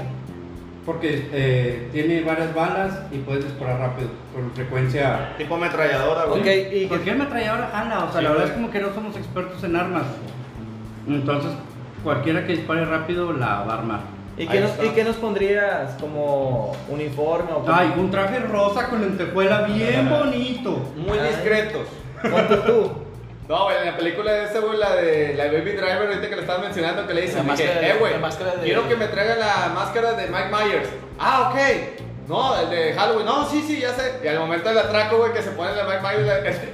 Porque 0.86 1.28
eh, 1.32 1.88
tiene 1.92 2.22
varias 2.22 2.54
balas 2.54 2.98
y 3.10 3.18
puedes 3.18 3.44
disparar 3.44 3.78
rápido, 3.80 4.08
con 4.34 4.50
frecuencia... 4.52 5.32
Tipo 5.38 5.54
ametralladora, 5.54 6.24
güey. 6.26 6.40
Ok, 6.40 6.72
y 6.74 6.86
¿Por 6.86 7.00
qué 7.00 7.10
el 7.12 7.18
metralladora 7.18 7.70
jala? 7.72 8.04
O 8.04 8.12
sea, 8.12 8.18
Sí, 8.20 8.24
la 8.24 8.30
verdad 8.30 8.34
güey. 8.44 8.48
es 8.48 8.52
como 8.52 8.70
que 8.70 8.80
no 8.80 8.92
somos 8.94 9.16
expertos 9.16 9.64
en 9.64 9.76
armas. 9.76 10.02
Entonces, 11.08 11.52
cualquiera 12.02 12.46
que 12.46 12.52
dispare 12.56 12.84
rápido 12.84 13.32
la 13.32 13.62
va 13.62 13.74
a 13.74 13.78
armar. 13.78 14.00
¿Y 14.36 14.46
qué, 14.46 14.60
nos. 14.60 14.72
¿Y 14.84 14.88
qué 14.90 15.04
nos 15.04 15.16
pondrías 15.16 15.92
como 16.00 16.72
uniforme 16.88 17.52
o 17.52 17.60
como- 17.60 17.72
Ay, 17.74 17.94
un 17.96 18.10
traje 18.10 18.40
rosa 18.40 18.88
con 18.88 19.00
lentejuela 19.00 19.62
bien 19.62 20.10
bonito. 20.10 20.82
Muy 20.96 21.16
Ay. 21.18 21.28
discretos. 21.28 21.86
¿Cuánto 22.30 22.58
tú? 22.60 22.90
No, 23.48 23.64
güey, 23.64 23.76
en 23.78 23.86
la 23.86 23.96
película 23.96 24.32
de 24.32 24.44
ese, 24.44 24.58
güey, 24.60 24.78
la 24.78 24.96
de 24.96 25.34
la 25.34 25.44
Baby 25.46 25.72
Driver, 25.72 26.06
ahorita 26.08 26.28
que 26.30 26.34
le 26.36 26.40
estabas 26.40 26.62
mencionando, 26.62 27.06
que 27.06 27.12
le 27.14 27.20
dicen, 27.22 27.46
La 27.46 27.52
de- 27.80 27.86
eh, 27.90 27.96
güey, 27.98 28.12
la 28.14 28.18
quiero 28.64 28.88
que 28.88 28.96
me 28.96 29.06
traigan 29.08 29.38
la 29.40 29.70
máscara 29.74 30.12
de 30.14 30.26
Mike 30.28 30.48
Myers. 30.50 30.88
Ah, 31.18 31.50
ok. 31.52 31.58
No, 32.26 32.58
el 32.58 32.70
de 32.70 32.94
Halloween. 32.94 33.26
No, 33.26 33.46
sí, 33.50 33.62
sí, 33.66 33.80
ya 33.80 33.92
sé. 33.92 34.14
Y 34.24 34.28
al 34.28 34.38
momento 34.38 34.70
del 34.70 34.78
atraco, 34.78 35.18
güey, 35.18 35.32
que 35.34 35.42
se 35.42 35.50
pone 35.50 35.76
la 35.76 35.84
Mike 35.84 36.00
Myers, 36.00 36.26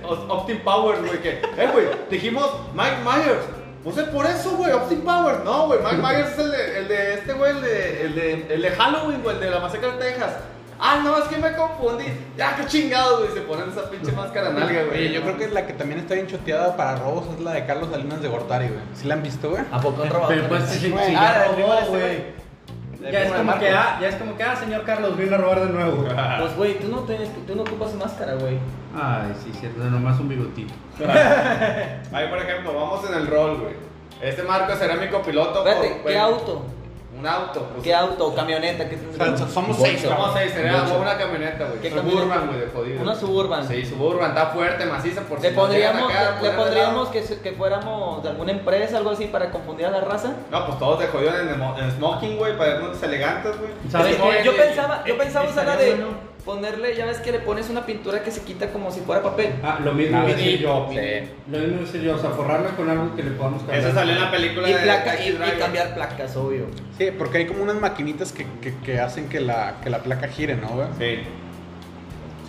la- 0.02 0.08
Optim 0.34 0.60
Powers, 0.60 1.00
güey, 1.00 1.18
que, 1.20 1.30
eh, 1.58 1.68
güey, 1.72 1.86
dijimos 2.08 2.48
Mike 2.72 2.98
Myers. 3.04 3.42
Pues 3.82 3.96
es 3.96 4.04
por 4.10 4.26
eso, 4.26 4.50
güey, 4.52 4.70
Optim 4.72 5.00
Powers. 5.00 5.42
No, 5.42 5.66
güey, 5.66 5.80
Mike 5.80 5.96
Myers 5.96 6.30
es 6.32 6.38
el 6.38 6.50
de, 6.52 6.78
el 6.78 6.88
de 6.88 7.14
este, 7.14 7.32
güey, 7.32 7.50
el 7.50 7.62
de, 7.62 8.02
el, 8.02 8.14
de, 8.14 8.54
el 8.54 8.62
de 8.62 8.70
Halloween, 8.70 9.22
güey, 9.22 9.34
el 9.36 9.40
de 9.40 9.50
la 9.50 9.58
masacre 9.58 9.90
de 9.90 9.98
Texas. 9.98 10.34
Ah, 10.82 11.02
no, 11.04 11.18
es 11.18 11.24
que 11.24 11.36
me 11.36 11.52
confundí. 11.54 12.06
Ya, 12.38 12.56
qué 12.56 12.64
chingados, 12.66 13.20
güey, 13.20 13.32
se 13.32 13.42
ponen 13.42 13.68
esa 13.68 13.90
pinche 13.90 14.12
máscara 14.12 14.48
nalga, 14.50 14.84
güey. 14.84 15.08
Oye, 15.08 15.12
yo 15.12 15.20
creo 15.20 15.36
que 15.36 15.48
la 15.48 15.66
que 15.66 15.74
también 15.74 16.00
está 16.00 16.14
bien 16.14 16.26
choteada 16.26 16.74
para 16.74 16.96
robos 16.96 17.26
es 17.34 17.40
la 17.40 17.52
de 17.52 17.66
Carlos 17.66 17.90
Salinas 17.90 18.22
de 18.22 18.28
Gortari, 18.28 18.68
güey. 18.68 18.80
¿Sí 18.94 19.06
la 19.06 19.14
han 19.14 19.22
visto, 19.22 19.50
güey? 19.50 19.62
¿A 19.70 19.78
poco 19.78 20.02
han 20.02 20.08
robado? 20.08 20.28
Pero 20.28 20.48
pues 20.48 20.64
si 20.64 20.90
Güey, 20.90 21.12
ya 21.12 21.44
ah, 21.44 21.84
güey. 21.86 22.40
Ya 23.02 23.22
es 23.22 23.32
como 23.32 23.58
que, 23.58 23.70
ah, 23.70 23.98
ya 24.00 24.08
es 24.08 24.14
como 24.16 24.36
que, 24.36 24.42
ah, 24.42 24.56
señor 24.56 24.84
Carlos, 24.84 25.16
vino 25.16 25.34
a 25.34 25.38
robar 25.38 25.60
de 25.60 25.72
nuevo. 25.72 26.06
Pues, 26.40 26.56
güey, 26.56 26.78
tú 26.78 26.88
no, 26.88 27.00
tienes, 27.00 27.28
tú 27.46 27.54
no 27.54 27.62
ocupas 27.62 27.94
máscara, 27.94 28.34
güey. 28.34 28.58
Ay, 28.94 29.34
sí, 29.42 29.52
cierto, 29.58 29.84
nomás 29.84 30.18
un 30.18 30.28
bigotito. 30.28 30.72
Ahí, 30.98 32.28
por 32.28 32.38
ejemplo, 32.38 32.74
vamos 32.74 33.08
en 33.08 33.14
el 33.14 33.26
rol, 33.26 33.58
güey. 33.60 33.74
Este 34.20 34.42
Marco 34.42 34.74
será 34.76 34.96
mi 34.96 35.08
copiloto. 35.08 35.66
Espérate, 35.66 36.00
por- 36.02 36.10
¿qué 36.10 36.18
auto? 36.18 36.62
Un 37.20 37.26
auto. 37.26 37.68
pues. 37.70 37.82
¿Qué 37.82 37.94
auto? 37.94 38.34
¿Camioneta? 38.34 38.88
¿Qué 38.88 38.98
somos 39.52 39.76
seis, 39.76 40.00
Somos 40.00 40.32
seis, 40.32 40.52
sería 40.52 40.82
una 40.82 41.18
camioneta, 41.18 41.66
güey. 41.66 41.80
¿Qué 41.80 41.90
Suburban, 41.90 42.46
güey, 42.46 42.60
de 42.60 42.66
jodido. 42.68 43.02
Una 43.02 43.14
Suburban. 43.14 43.68
Sí, 43.68 43.84
Suburban, 43.84 44.30
está 44.30 44.46
fuerte, 44.46 44.86
maciza, 44.86 45.20
por 45.22 45.38
¿Le 45.40 45.50
si 45.50 45.50
llegan 45.50 45.66
pondríamos, 45.66 46.10
acá 46.10 46.38
le 46.42 46.50
pondríamos 46.50 47.14
lado. 47.14 47.42
que, 47.42 47.52
fuéramos 47.52 48.22
de 48.22 48.28
alguna 48.30 48.52
empresa, 48.52 48.96
algo 48.96 49.10
así, 49.10 49.26
para 49.26 49.50
confundir 49.50 49.86
a 49.86 49.90
la 49.90 50.00
raza? 50.00 50.32
No, 50.50 50.66
pues 50.66 50.78
todos 50.78 50.98
de 51.00 51.08
jodido 51.08 51.32
en, 51.38 51.90
smoking, 51.92 52.38
güey, 52.38 52.56
para 52.56 52.74
vernos 52.74 53.02
elegantes, 53.02 53.58
güey. 53.58 53.70
¿Sabes 53.90 54.16
Es 54.16 54.22
que 54.22 54.38
qué? 54.38 54.44
yo 54.44 54.56
pensaba, 54.56 55.04
yo 55.06 55.18
pensaba 55.18 55.48
usar 55.50 55.66
la 55.66 55.76
de 55.76 55.94
bueno. 55.94 56.29
Ponerle, 56.44 56.96
ya 56.96 57.06
ves 57.06 57.18
que 57.18 57.32
le 57.32 57.40
pones 57.40 57.70
una 57.70 57.86
pintura 57.86 58.22
que 58.22 58.30
se 58.30 58.42
quita 58.42 58.72
como 58.72 58.90
si 58.90 59.00
fuera 59.00 59.22
papel. 59.22 59.52
Ah, 59.62 59.80
lo 59.84 59.92
mismo 59.92 60.18
a 60.18 60.24
decir 60.24 60.60
yo. 60.60 60.88
Sí. 60.90 60.96
Lo 61.50 61.58
mismo 61.58 61.78
a 61.78 61.80
decir 61.80 62.02
yo, 62.02 62.16
o 62.16 62.18
sea, 62.18 62.30
forrarla 62.30 62.70
con 62.70 62.88
algo 62.88 63.14
que 63.14 63.22
le 63.22 63.30
podamos 63.32 63.62
cambiar. 63.62 63.80
Esa 63.80 63.94
salió 63.94 64.14
en 64.14 64.20
la 64.20 64.30
película 64.30 64.68
Y, 64.68 64.72
de 64.72 64.78
placa, 64.80 65.24
y, 65.24 65.58
cambiar 65.58 65.94
placas, 65.94 66.36
obvio. 66.36 66.66
Sí, 66.98 67.10
porque 67.16 67.38
hay 67.38 67.46
como 67.46 67.62
unas 67.62 67.80
maquinitas 67.80 68.32
que, 68.32 68.46
que, 68.60 68.74
que 68.84 69.00
hacen 69.00 69.28
que 69.28 69.40
la, 69.40 69.76
que 69.82 69.90
la 69.90 70.02
placa 70.02 70.28
gire, 70.28 70.56
¿no, 70.56 70.68
güey? 70.68 70.88
Sí. 70.98 71.22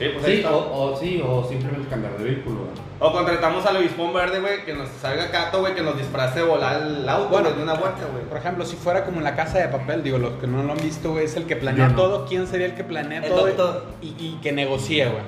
Sí, 0.01 0.09
pues 0.13 0.25
ahí 0.25 0.31
Sí, 0.33 0.37
está. 0.39 0.51
o, 0.55 0.91
o 0.93 0.97
sí, 0.97 1.23
o 1.25 1.43
simplemente 1.47 1.87
cambiar 1.89 2.17
de 2.17 2.23
vehículo. 2.23 2.55
güey. 2.61 2.71
O 2.99 3.11
contratamos 3.11 3.65
al 3.65 3.77
obispón 3.77 4.13
verde, 4.13 4.39
güey, 4.39 4.65
que 4.65 4.73
nos 4.73 4.89
salga 4.89 5.31
cato, 5.31 5.59
güey, 5.61 5.73
que 5.75 5.81
nos 5.81 5.97
disfrace 5.97 6.41
volar 6.43 6.81
el 6.81 7.07
auto, 7.09 7.29
Bueno, 7.29 7.45
güey, 7.49 7.57
de 7.57 7.63
una 7.63 7.73
vuelta, 7.73 8.01
güey. 8.11 8.23
Por 8.25 8.37
ejemplo, 8.37 8.65
si 8.65 8.75
fuera 8.75 9.05
como 9.05 9.17
en 9.19 9.23
la 9.23 9.35
casa 9.35 9.59
de 9.59 9.67
papel, 9.69 10.03
digo, 10.03 10.17
los 10.17 10.33
que 10.33 10.47
no 10.47 10.61
lo 10.63 10.71
han 10.73 10.77
visto, 10.79 11.11
güey, 11.11 11.25
es 11.25 11.35
el 11.35 11.45
que 11.45 11.55
planea 11.55 11.87
Yo 11.87 11.91
no. 11.93 12.01
todo. 12.01 12.25
¿Quién 12.25 12.45
sería 12.47 12.67
el 12.67 12.75
que 12.75 12.83
planea 12.83 13.23
El 13.23 13.29
todo? 13.29 13.45
doctor. 13.47 13.85
Y, 14.01 14.07
y 14.19 14.39
que 14.41 14.51
negocie, 14.51 15.05
güey. 15.05 15.23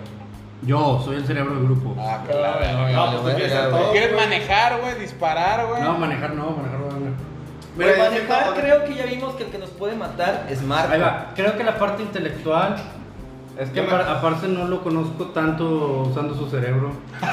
Yo 0.66 1.02
soy 1.04 1.18
el 1.18 1.26
cerebro 1.26 1.56
del 1.56 1.64
grupo. 1.66 1.96
Ah, 2.00 2.20
No, 2.26 2.32
claro. 2.32 2.60
no, 2.72 2.88
No, 2.90 3.06
no, 3.12 3.22
pues 3.24 3.34
tú 3.34 3.40
quieres 3.40 3.58
hacer 3.58 3.70
todo. 3.72 3.92
¿Quieres 3.92 4.16
manejar, 4.16 4.80
güey? 4.82 5.00
Disparar, 5.00 5.68
güey. 5.68 5.82
No, 5.82 5.98
manejar 5.98 6.34
no, 6.36 6.52
manejar 6.52 6.80
no. 6.80 6.86
no. 7.00 7.14
Pero 7.78 7.90
Güey, 7.96 8.10
manejar 8.10 8.54
creo 8.54 8.86
que 8.86 8.94
ya 8.96 9.06
vimos 9.06 9.34
que 9.36 9.44
el 9.46 9.50
que 9.50 9.58
nos 9.58 9.70
puede 9.72 9.96
matar 9.96 10.46
es 10.50 10.62
Marco. 10.62 10.94
Ahí 10.94 11.02
va, 11.02 11.32
creo 11.36 11.58
que 11.58 11.64
la 11.64 11.78
parte 11.78 12.04
intelectual 12.04 12.76
es 13.60 13.70
que 13.70 13.76
Yo 13.78 13.84
me- 13.84 13.90
apar- 13.90 14.08
aparte 14.08 14.48
no 14.48 14.68
lo 14.68 14.82
conozco 14.84 15.26
tanto 15.28 16.08
usando 16.10 16.36
su 16.36 16.50
cerebro. 16.50 16.92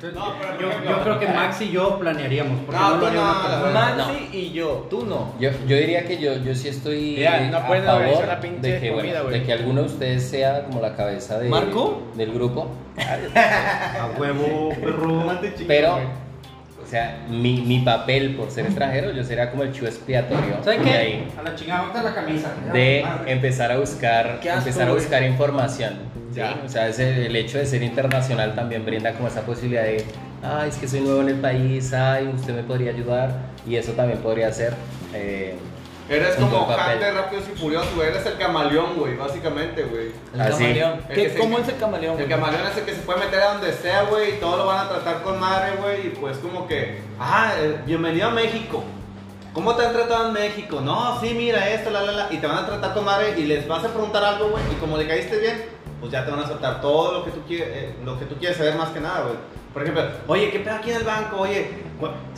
Entonces, 0.00 0.16
No, 0.16 0.32
pero 0.40 0.60
yo, 0.60 0.68
creo 1.02 1.18
que 1.18 1.26
Max 1.26 1.60
y 1.60 1.70
yo 1.72 1.98
planearíamos, 1.98 2.60
porque 2.64 2.80
No, 2.80 2.90
no, 2.90 2.96
lo 2.98 3.64
verdad. 3.64 3.96
Mansi 3.96 4.28
y 4.32 4.52
yo, 4.52 4.86
tú 4.88 5.04
no. 5.04 5.32
Yo, 5.40 5.50
yo 5.66 5.76
diría 5.76 6.04
que 6.06 6.18
yo, 6.20 6.34
yo 6.36 6.54
sí 6.54 6.68
estoy 6.68 7.14
Mira, 7.16 7.34
a 7.34 7.60
favor 7.62 8.26
la 8.28 8.36
de 8.36 8.80
que, 8.80 8.92
comida, 8.92 9.22
de 9.24 9.42
que 9.42 9.52
alguno 9.52 9.80
de 9.80 9.86
ustedes 9.88 10.28
sea 10.30 10.66
como 10.66 10.80
la 10.80 10.94
cabeza 10.94 11.40
de, 11.40 11.48
¿Marco? 11.48 12.02
del 12.14 12.32
grupo. 12.32 12.68
A 12.96 14.18
huevo, 14.20 14.68
perro. 14.80 15.24
Pero, 15.66 15.98
o 16.88 16.90
sea, 16.90 17.18
mi, 17.28 17.60
mi 17.60 17.80
papel 17.80 18.34
por 18.34 18.50
ser 18.50 18.64
extranjero, 18.64 19.12
yo 19.12 19.22
sería 19.22 19.50
como 19.50 19.62
el 19.62 19.72
chivo 19.72 19.88
expiatorio. 19.88 20.56
¿Sabes 20.64 20.78
de 20.78 20.84
qué? 20.90 20.96
ahí, 20.96 21.28
A 21.38 21.42
la 21.42 21.54
chingada, 21.54 21.82
bota 21.86 22.02
la 22.02 22.14
camisa. 22.14 22.48
de 22.72 23.02
Madre. 23.04 23.32
empezar 23.32 23.70
a 23.72 23.76
buscar, 23.76 24.40
empezar 24.42 24.88
a 24.88 24.92
buscar 24.94 25.22
información. 25.22 25.94
O 26.64 26.68
sea, 26.68 26.88
ese- 26.88 27.26
el 27.26 27.36
hecho 27.36 27.58
de 27.58 27.66
ser 27.66 27.82
internacional 27.82 28.54
también 28.54 28.86
brinda 28.86 29.12
como 29.12 29.28
esa 29.28 29.42
posibilidad 29.42 29.82
de, 29.82 30.02
ay, 30.42 30.70
es 30.70 30.76
que 30.76 30.88
soy 30.88 31.00
nuevo 31.00 31.20
en 31.20 31.28
el 31.28 31.34
país, 31.40 31.92
ay, 31.92 32.30
usted 32.34 32.54
me 32.54 32.62
podría 32.62 32.90
ayudar. 32.92 33.32
Y 33.66 33.76
eso 33.76 33.92
también 33.92 34.20
podría 34.20 34.50
ser. 34.52 34.72
eh, 35.14 35.56
Eres 36.08 36.36
como 36.36 36.64
buen 36.64 36.76
papel. 36.78 37.14
Rápidos 37.14 37.44
y 37.54 37.58
Furiosos, 37.58 37.94
güey. 37.94 38.08
Eres 38.08 38.24
el 38.26 38.38
camaleón, 38.38 38.94
güey, 38.96 39.16
básicamente, 39.16 39.82
güey. 39.82 40.12
El 40.34 40.38
camaleón. 40.50 40.92
El 41.08 41.14
¿Qué- 41.14 41.22
que 41.24 41.30
se- 41.30 41.38
¿Cómo 41.38 41.58
es 41.58 41.68
el 41.68 41.76
camaleón? 41.76 42.18
El 42.20 42.28
camaleón 42.28 42.66
es 42.66 42.76
el 42.78 42.84
que 42.84 42.94
se 42.94 43.00
puede 43.02 43.20
meter 43.20 43.40
a 43.42 43.52
donde 43.54 43.72
sea, 43.72 44.02
güey, 44.04 44.30
y 44.30 44.40
todo 44.40 44.56
lo 44.56 44.66
van 44.66 44.86
a 44.86 44.88
tratar 44.88 45.22
con 45.22 45.38
madre, 45.38 45.72
güey, 45.80 46.06
y 46.06 46.10
pues 46.10 46.38
como 46.38 46.66
que, 46.66 47.02
ah, 47.20 47.52
eh, 47.58 47.80
bienvenido 47.84 48.28
a 48.28 48.30
México. 48.30 48.82
¿Cómo 49.52 49.74
te 49.74 49.84
han 49.84 49.92
tratado 49.92 50.28
en 50.28 50.32
México? 50.34 50.80
No, 50.80 51.20
sí, 51.20 51.34
mira 51.34 51.68
esto, 51.70 51.90
la, 51.90 52.02
la, 52.02 52.12
la, 52.12 52.26
y 52.32 52.36
te 52.38 52.46
van 52.46 52.58
a 52.58 52.66
tratar 52.66 52.94
con 52.94 53.04
madre 53.04 53.34
y 53.38 53.44
les 53.44 53.66
vas 53.66 53.84
a 53.84 53.88
preguntar 53.88 54.22
algo, 54.24 54.50
güey, 54.50 54.62
y 54.70 54.74
como 54.76 54.96
le 54.96 55.06
caíste 55.06 55.38
bien, 55.38 55.64
pues 56.00 56.12
ya 56.12 56.24
te 56.24 56.30
van 56.30 56.40
a 56.40 56.46
soltar 56.46 56.80
todo 56.80 57.12
lo 57.12 57.24
que 57.24 57.32
tú 57.32 57.42
quieres, 57.46 57.68
eh, 57.70 57.94
lo 58.04 58.18
que 58.18 58.24
tú 58.24 58.36
quieres 58.36 58.56
saber 58.56 58.76
más 58.76 58.90
que 58.90 59.00
nada, 59.00 59.22
güey. 59.22 59.34
Por 59.72 59.82
ejemplo, 59.82 60.04
oye, 60.26 60.50
¿qué 60.50 60.60
pedo 60.60 60.74
aquí 60.76 60.90
en 60.90 60.96
el 60.96 61.04
banco? 61.04 61.36
Oye, 61.40 61.68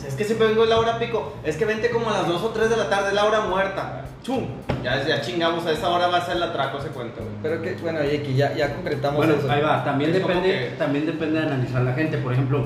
es 0.05 0.15
que 0.15 0.23
siempre 0.23 0.47
vengo 0.47 0.63
a 0.63 0.65
la 0.67 0.79
hora 0.79 0.99
pico, 0.99 1.33
es 1.43 1.55
que 1.57 1.65
vente 1.65 1.89
como 1.89 2.09
a 2.09 2.13
las 2.13 2.27
2 2.27 2.41
o 2.43 2.49
3 2.49 2.69
de 2.69 2.77
la 2.77 2.89
tarde, 2.89 3.09
es 3.09 3.13
la 3.13 3.25
hora 3.25 3.41
muerta. 3.41 4.05
¡Chum! 4.23 4.45
Ya, 4.83 5.03
ya 5.03 5.21
chingamos, 5.21 5.65
a 5.65 5.71
esa 5.71 5.89
hora 5.89 6.07
va 6.07 6.17
a 6.17 6.25
ser 6.25 6.35
el 6.37 6.43
atraco, 6.43 6.79
se 6.79 6.89
cuenta, 6.89 7.21
güey. 7.21 7.33
Pero 7.41 7.61
que, 7.61 7.73
bueno, 7.81 7.99
oye, 8.01 8.21
que 8.21 8.33
ya, 8.35 8.53
ya 8.53 8.73
concretamos 8.75 9.17
Bueno, 9.17 9.33
eso. 9.35 9.51
ahí 9.51 9.61
va, 9.61 9.83
también 9.83 10.11
Es 10.11 10.17
depende, 10.19 10.49
que- 10.49 10.75
también 10.77 11.05
depende 11.07 11.39
de 11.39 11.45
analizar 11.47 11.81
la 11.81 11.93
gente. 11.93 12.17
Por 12.19 12.33
ejemplo, 12.33 12.65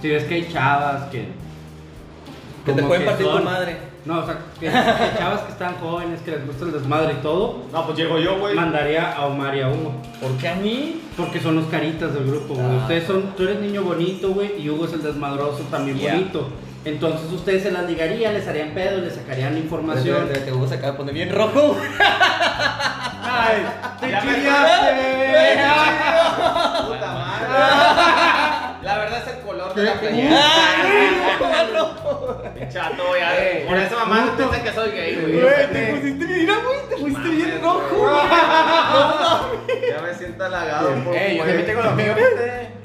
si 0.00 0.08
ves 0.10 0.24
que 0.24 0.34
hay 0.34 0.48
chavas 0.52 1.04
que. 1.10 1.28
Que 2.64 2.72
te 2.72 2.82
pueden 2.82 3.04
partir 3.06 3.26
tu 3.26 3.42
madre. 3.42 3.76
No, 4.04 4.20
o 4.20 4.24
sea, 4.24 4.38
que, 4.58 4.66
que 4.66 4.72
chavas 5.18 5.40
que 5.42 5.52
están 5.52 5.76
jóvenes, 5.76 6.20
que 6.22 6.30
les 6.30 6.46
gusta 6.46 6.64
el 6.64 6.72
desmadre 6.72 7.14
y 7.18 7.22
todo, 7.22 7.64
No, 7.72 7.84
pues 7.86 7.98
llego 7.98 8.18
yo, 8.18 8.38
güey. 8.38 8.54
mandaría 8.54 9.12
a 9.12 9.26
Omar 9.26 9.54
y 9.56 9.60
a 9.60 9.68
Hugo. 9.68 9.92
¿Por 10.20 10.32
qué 10.38 10.48
a 10.48 10.54
mí? 10.54 11.02
Porque 11.16 11.38
son 11.40 11.56
los 11.56 11.66
caritas 11.66 12.14
del 12.14 12.26
grupo, 12.26 12.54
güey. 12.54 12.66
Ah. 12.66 12.78
Ustedes 12.82 13.04
son, 13.06 13.34
tú 13.36 13.42
eres 13.42 13.60
niño 13.60 13.82
bonito, 13.82 14.30
güey, 14.32 14.60
y 14.60 14.70
Hugo 14.70 14.86
es 14.86 14.92
el 14.94 15.02
desmadroso 15.02 15.64
también 15.70 15.98
bonito. 16.00 16.48
Entonces 16.82 17.30
ustedes 17.30 17.62
se 17.62 17.70
las 17.72 17.84
ligarían, 17.86 18.32
les 18.32 18.48
harían 18.48 18.70
pedo, 18.70 19.02
les 19.02 19.14
sacarían 19.14 19.54
información. 19.58 20.28
Te, 20.28 20.40
te, 20.40 20.50
te 20.50 20.74
acaba 20.74 20.92
de 20.92 20.96
poner 20.96 21.14
bien 21.14 21.30
rojo. 21.30 21.76
¡Ay! 23.22 23.66
¡Te 24.00 24.06
chillaste! 24.06 25.60
Puta 26.86 27.12
madre. 27.12 27.46
La 28.82 28.98
verdad 28.98 29.22
es 29.26 29.34
el 29.34 29.40
color 29.42 29.74
de 29.74 29.82
la 29.82 29.92
playera. 29.94 30.40
Chato, 32.72 33.16
ya. 33.18 33.36
Eh, 33.38 33.64
Por 33.68 33.76
eso 33.78 33.96
mamá 33.96 34.22
puto. 34.36 34.36
piensa 34.50 34.62
que 34.62 34.72
soy 34.72 34.90
gay, 34.92 35.14
güey. 35.16 35.40
Güey, 35.40 35.66
te 35.72 35.86
pusiste, 35.94 36.24
mira, 36.26 36.54
güey, 36.64 36.78
te 36.88 36.96
pusiste 36.96 37.28
bien 37.28 37.60
rojo. 37.62 38.10
Ya 39.90 40.00
me 40.02 40.14
siento 40.14 40.44
halagado. 40.44 40.88
por 40.88 41.04
yo 41.04 41.10
güey. 41.10 41.38
también 41.38 41.66
tengo 41.66 41.82
lo 41.82 41.90
mío, 41.92 42.14
fíjate. 42.14 42.79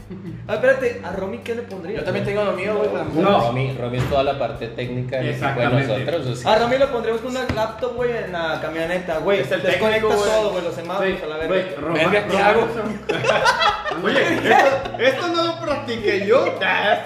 Ah, 0.47 0.53
espérate, 0.55 1.01
¿a 1.03 1.11
Romy 1.11 1.39
qué 1.39 1.55
le 1.55 1.63
pondría? 1.63 1.97
Yo 1.97 2.03
también 2.03 2.23
tengo 2.23 2.43
lo 2.43 2.51
mío, 2.51 2.75
güey. 2.77 2.89
pero- 2.91 3.05
No. 3.29 3.39
Romy, 3.47 3.75
Romy 3.79 3.97
es 3.97 4.09
toda 4.09 4.23
la 4.23 4.37
parte 4.37 4.67
técnica 4.67 5.17
del 5.17 5.29
equipo 5.29 5.45
de 5.45 5.51
Exactamente. 5.51 5.87
nosotros. 6.05 6.27
o 6.27 6.35
sea, 6.35 6.53
A 6.53 6.59
Romy 6.59 6.77
lo 6.77 6.91
pondríamos 6.91 7.21
con 7.23 7.31
una 7.31 7.45
laptop, 7.55 7.95
güey, 7.95 8.11
en 8.15 8.31
la 8.31 8.59
camioneta, 8.61 9.17
güey. 9.17 9.39
Es 9.39 9.51
el 9.51 9.61
güey. 9.61 10.01
todo, 10.01 10.51
güey, 10.51 10.63
los 10.63 10.75
semáforos 10.75 11.23
a 11.23 11.25
la 11.25 11.47
Güey, 11.47 11.63
verga. 11.63 11.93
Verga, 11.93 12.11
¿qué 12.27 12.31
Roma- 12.31 12.47
hago? 12.47 12.67
Oye, 14.03 14.21
esto, 14.21 14.97
esto 14.99 15.27
no 15.29 15.43
lo 15.45 15.59
practiqué 15.61 16.27
yo. 16.27 16.45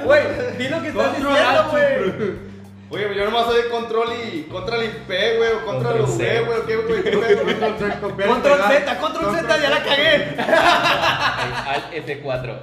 Güey, 0.04 0.22
di 0.58 0.68
lo 0.68 0.82
que 0.82 0.88
estás 0.90 1.16
diciendo, 1.18 1.68
güey. 1.72 2.49
Oye, 2.92 3.16
yo 3.16 3.26
nomás 3.26 3.46
soy 3.46 3.62
de 3.62 3.70
control 3.70 4.10
y 4.34 4.42
contra 4.44 4.78
el 4.78 4.86
IP, 4.86 5.08
güey, 5.08 5.52
o 5.62 5.66
Control 5.66 6.02
V, 6.02 6.42
güey, 6.42 6.60
qué, 6.66 6.76
güey, 6.78 7.04
qué 7.04 7.12
pedo. 7.12 8.30
Control 8.34 8.60
Z, 8.68 8.98
control 9.00 9.36
Z, 9.36 9.62
ya 9.62 9.70
la 9.70 9.84
cagué. 9.84 10.36
Al 11.68 11.92
F4. 11.92 12.58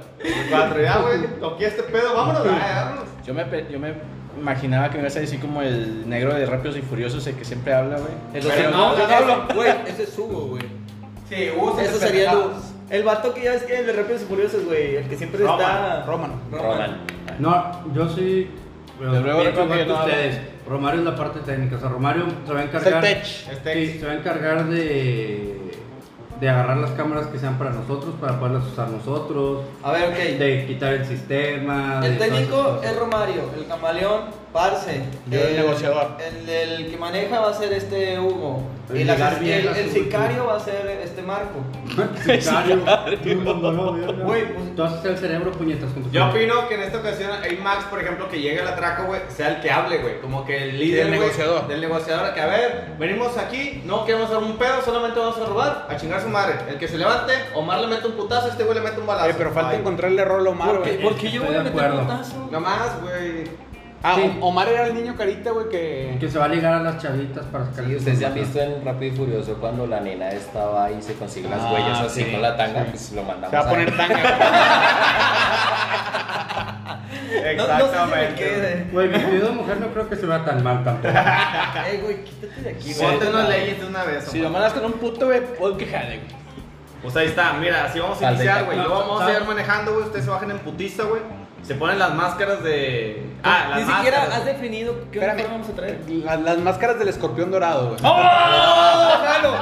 Cuatro, 0.49 0.81
ya, 0.81 0.97
güey, 0.97 1.27
toqué 1.39 1.67
este 1.67 1.83
pedo, 1.83 2.13
vámonos, 2.13 2.43
ya, 2.43 2.83
vámonos. 2.85 3.05
Yo 3.25 3.33
me, 3.33 3.45
yo 3.71 3.79
me 3.79 3.93
imaginaba 4.37 4.89
que 4.89 4.97
me 4.97 5.03
ibas 5.03 5.15
a 5.15 5.21
decir 5.21 5.39
como 5.39 5.61
el 5.61 6.09
negro 6.09 6.33
de 6.33 6.45
Rápidos 6.45 6.75
y 6.75 6.81
Furiosos, 6.81 7.25
el 7.27 7.35
que 7.35 7.45
siempre 7.45 7.73
habla, 7.73 7.97
güey. 7.97 8.11
Pero 8.33 8.71
no, 8.71 8.89
no, 8.89 8.97
yo 8.97 9.07
no 9.07 9.15
hablo. 9.15 9.47
Güey, 9.55 9.71
ese 9.87 10.03
es 10.03 10.17
Hugo, 10.17 10.47
güey. 10.47 10.63
Sí, 11.29 11.51
Hugo 11.57 11.79
Eso 11.79 11.99
sería 11.99 12.31
el 12.31 12.39
El 12.89 13.03
vato 13.03 13.33
que 13.33 13.43
ya 13.43 13.53
es 13.53 13.63
que 13.63 13.79
el 13.79 13.85
de 13.85 13.93
Rápidos 13.93 14.23
y 14.23 14.25
Furiosos, 14.25 14.65
güey. 14.65 14.97
El 14.97 15.07
que 15.07 15.17
siempre 15.17 15.39
Roman, 15.39 15.59
está. 15.61 16.03
Roman. 16.05 16.31
Roman. 16.51 16.97
No, 17.39 17.93
yo 17.93 18.09
sí. 18.09 18.49
Pero 18.99 19.19
luego, 19.21 19.41
ustedes. 19.41 20.39
Romario 20.67 20.99
es 20.99 21.05
la 21.05 21.15
parte 21.15 21.39
técnica. 21.39 21.77
O 21.77 21.79
sea, 21.79 21.89
Romario 21.89 22.25
se 22.45 22.53
va 22.53 22.59
a 22.59 22.63
Es 22.63 22.69
el 22.71 22.77
encargar. 22.77 23.01
tech. 23.01 23.23
Es 23.23 23.63
tech. 23.63 23.73
Sí, 23.75 23.99
se 23.99 24.05
va 24.05 24.11
a 24.11 24.15
encargar 24.15 24.65
de. 24.65 25.53
De 26.39 26.47
agarrar 26.49 26.77
las 26.77 26.91
cámaras 26.91 27.25
que 27.27 27.39
sean 27.39 27.57
para 27.57 27.71
nosotros, 27.71 28.13
para 28.21 28.37
poderlas 28.39 28.67
usar 28.67 28.89
nosotros. 28.89 29.63
A 29.81 29.91
ver, 29.91 30.09
ok. 30.09 30.37
De 30.37 30.65
quitar 30.67 30.93
el 30.93 31.05
sistema. 31.05 31.99
El 32.03 32.17
técnico 32.19 32.79
es 32.83 32.95
Romario, 32.95 33.41
el 33.57 33.65
camaleón, 33.65 34.21
Parce. 34.53 35.03
Yo 35.29 35.39
el 35.39 35.55
negociador. 35.57 36.17
El, 36.25 36.49
el 36.49 36.89
que 36.89 36.97
maneja 36.97 37.39
va 37.39 37.49
a 37.49 37.53
ser 37.53 37.73
este 37.73 38.19
Hugo. 38.19 38.63
El 38.89 38.97
Y 38.97 39.01
el, 39.01 39.09
el- 39.67 39.67
el 39.75 39.91
sicario 39.91 40.45
va 40.45 40.55
a 40.55 40.59
ser 40.61 40.87
este 41.03 41.21
Marco. 41.21 41.59
Sicario. 42.25 42.79
Güey, 44.23 44.53
pues- 44.53 44.75
tú 44.75 44.83
haces 44.83 45.03
el 45.05 45.17
cerebro 45.17 45.51
puñetas 45.51 45.91
con 45.91 46.03
tu 46.03 46.11
Yo 46.11 46.27
opino 46.29 46.67
que 46.69 46.75
en 46.75 46.81
esta 46.83 46.99
ocasión 46.99 47.31
hay 47.43 47.57
Max, 47.57 47.85
por 47.89 47.99
ejemplo, 48.01 48.29
que 48.29 48.39
llegue 48.39 48.61
al 48.61 48.67
atraco, 48.69 49.03
güey, 49.05 49.19
sea 49.29 49.49
el 49.55 49.61
que 49.61 49.69
hable, 49.71 49.97
güey. 49.97 50.21
Como 50.21 50.45
que 50.45 50.63
el 50.69 50.79
líder. 50.79 51.05
Del 51.07 51.19
negociador. 51.19 51.67
Del 51.67 51.81
negociador, 51.81 52.33
que 52.33 52.39
a 52.41 52.45
ver, 52.47 52.93
venimos 52.97 53.37
aquí, 53.37 53.81
no 53.85 54.05
queremos 54.05 54.27
hacer 54.29 54.37
un 54.41 54.57
pedo, 54.57 54.81
solamente 54.83 55.19
vamos 55.19 55.37
a 55.37 55.45
robar, 55.45 55.87
a 55.89 55.97
chingar 55.97 56.19
a 56.19 56.23
su 56.23 56.29
madre. 56.29 56.55
El 56.69 56.77
que 56.77 56.87
se 56.87 56.97
levante, 56.97 57.33
Omar 57.55 57.79
le 57.81 57.87
mete 57.87 58.07
un 58.07 58.13
putazo, 58.13 58.47
este 58.47 58.63
güey 58.63 58.75
le 58.77 58.83
mete 58.85 58.99
un 59.01 59.07
balazo. 59.07 59.29
Eh, 59.29 59.35
pero 59.37 59.51
falta 59.51 59.71
Ay, 59.71 59.79
encontrarle 59.79 60.23
rol 60.23 60.47
a 60.47 60.49
Omar, 60.51 60.69
¿Por 60.69 60.83
qué, 60.83 60.91
güey. 60.91 61.03
por 61.03 61.15
qué 61.15 61.29
yo 61.31 61.43
voy 61.43 61.55
a 61.55 61.59
meter 61.63 61.79
acuerdo. 61.83 62.01
putazo? 62.03 62.47
No 62.51 62.59
más, 62.61 63.01
güey. 63.01 63.66
Ah, 64.03 64.13
Sí. 64.15 64.37
Omar 64.41 64.67
era 64.69 64.85
el 64.87 64.93
niño 64.93 65.15
carita, 65.17 65.51
güey, 65.51 65.69
que... 65.69 66.17
Que 66.19 66.29
se 66.29 66.37
va 66.37 66.45
a 66.45 66.47
ligar 66.49 66.73
a 66.73 66.79
las 66.81 67.01
chavitas 67.01 67.45
para 67.45 67.65
Sí, 67.73 67.95
ustedes 67.95 68.19
ya 68.19 68.27
han 68.27 68.35
visto 68.35 68.59
en 68.61 68.85
Rápido 68.85 69.13
y 69.13 69.17
Furioso 69.17 69.55
cuando 69.55 69.87
la 69.87 69.99
nena 70.01 70.29
estaba 70.29 70.85
ahí 70.85 70.97
y 70.99 71.01
se 71.01 71.13
consigue 71.15 71.49
las 71.49 71.59
Ah, 71.61 71.71
huellas 71.73 71.99
así 72.01 72.23
sí, 72.23 72.31
con 72.31 72.41
la 72.41 72.55
tanga, 72.55 72.83
sí. 72.83 72.87
pues 72.91 73.11
lo 73.13 73.23
mandamos 73.23 73.49
Se 73.49 73.57
va 73.57 73.63
a 73.63 73.69
poner 73.69 73.97
tanga. 73.97 74.17
No, 77.57 77.67
no 77.67 77.85
sé 77.87 77.91
si. 78.85 78.91
Güey, 78.91 79.07
mi 79.09 79.19
querido 79.19 79.51
mujer 79.53 79.79
no 79.79 79.87
creo 79.87 80.09
que 80.09 80.15
se 80.15 80.25
vea 80.25 80.43
tan 80.45 80.63
mal 80.63 80.83
tampoco. 80.83 81.13
Ey, 81.89 81.99
güey, 82.01 82.23
quítate 82.23 82.61
de 82.61 82.69
aquí, 82.69 82.93
güey. 82.93 83.09
Ponte 83.09 83.29
unas 83.29 83.49
leyes 83.49 83.79
de 83.79 83.85
una 83.87 84.03
vez. 84.03 84.23
Si 84.25 84.39
lo 84.39 84.49
mandas 84.49 84.73
con 84.73 84.85
un 84.85 84.93
puto, 84.93 85.25
güey, 85.27 85.41
pon 85.55 85.77
que 85.77 85.85
jale, 85.85 86.17
güey. 86.19 86.37
Pues 87.01 87.15
ahí 87.15 87.27
está, 87.27 87.53
mira, 87.53 87.85
así 87.85 87.99
vamos 87.99 88.21
a 88.21 88.27
de 88.27 88.33
iniciar, 88.35 88.65
güey. 88.65 88.77
Luego 88.77 88.99
vamos 88.99 89.21
a 89.23 89.31
ir 89.33 89.43
manejando, 89.45 89.93
güey. 89.93 90.05
Ustedes 90.05 90.25
se 90.25 90.31
bajan 90.31 90.51
en 90.51 90.59
putiza, 90.59 91.03
güey. 91.03 91.21
Se 91.67 91.75
ponen 91.75 91.99
las 91.99 92.13
máscaras 92.13 92.63
de. 92.63 93.23
Ah, 93.43 93.67
las 93.71 93.79
Ni 93.85 93.93
siquiera 93.93 94.19
máscaras. 94.19 94.39
has 94.39 94.45
definido 94.45 94.95
qué 95.11 95.19
Espérame. 95.19 95.33
uniforme 95.35 95.57
vamos 95.57 95.69
a 95.69 95.75
traer. 95.75 95.99
Las, 96.07 96.39
las 96.41 96.57
máscaras 96.59 96.97
del 96.99 97.07
escorpión 97.09 97.51
dorado, 97.51 97.89
güey. 97.89 97.99
¡Oh! 98.03 98.23
¡Jalo! 99.25 99.53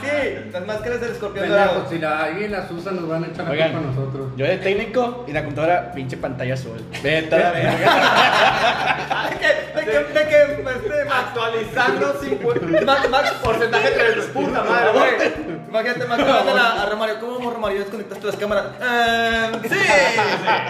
Sí, 0.00 0.38
las 0.52 0.66
máscaras 0.66 1.00
del 1.00 1.12
escorpión 1.12 1.48
dorado. 1.48 1.86
Si 1.90 1.98
la, 1.98 2.20
alguien 2.24 2.52
las 2.52 2.70
usa 2.70 2.92
nos 2.92 3.08
van 3.08 3.24
a 3.24 3.26
echar 3.26 3.44
la 3.46 3.50
Oigan. 3.50 3.72
culpa 3.72 3.86
a 3.88 3.90
nosotros. 3.90 4.28
Yo 4.36 4.46
de 4.46 4.56
técnico 4.58 5.24
y 5.26 5.32
la 5.32 5.40
computadora, 5.42 5.92
pinche 5.92 6.16
pantalla 6.16 6.54
azul. 6.54 6.80
Vete 7.02 7.34
a 7.34 7.38
la 7.38 7.50
verga. 7.50 9.30
¿De 9.30 9.36
qué? 9.38 9.80
¿De 9.80 9.84
qué? 9.84 9.98
¿De 10.14 10.28
qué? 10.28 10.42
Este, 10.68 11.04
Max, 11.06 11.16
Actualizando 11.28 12.20
sin 12.20 12.38
pu- 12.40 12.84
Max, 12.84 13.08
Max, 13.10 13.30
porcentaje 13.42 13.90
de 13.90 14.22
puta 14.28 14.62
madre, 14.62 14.90
güey. 14.92 15.58
Imagínate, 15.68 16.04
Max, 16.06 16.24
mandan 16.26 16.58
a, 16.58 16.82
a 16.82 16.86
Romario. 16.86 17.20
¿Cómo 17.20 17.34
vamos, 17.38 17.54
Romario? 17.54 17.80
Desconectaste 17.80 18.26
las 18.26 18.36
cámaras. 18.36 18.64
Ehm, 18.80 19.62
sí. 19.68 19.76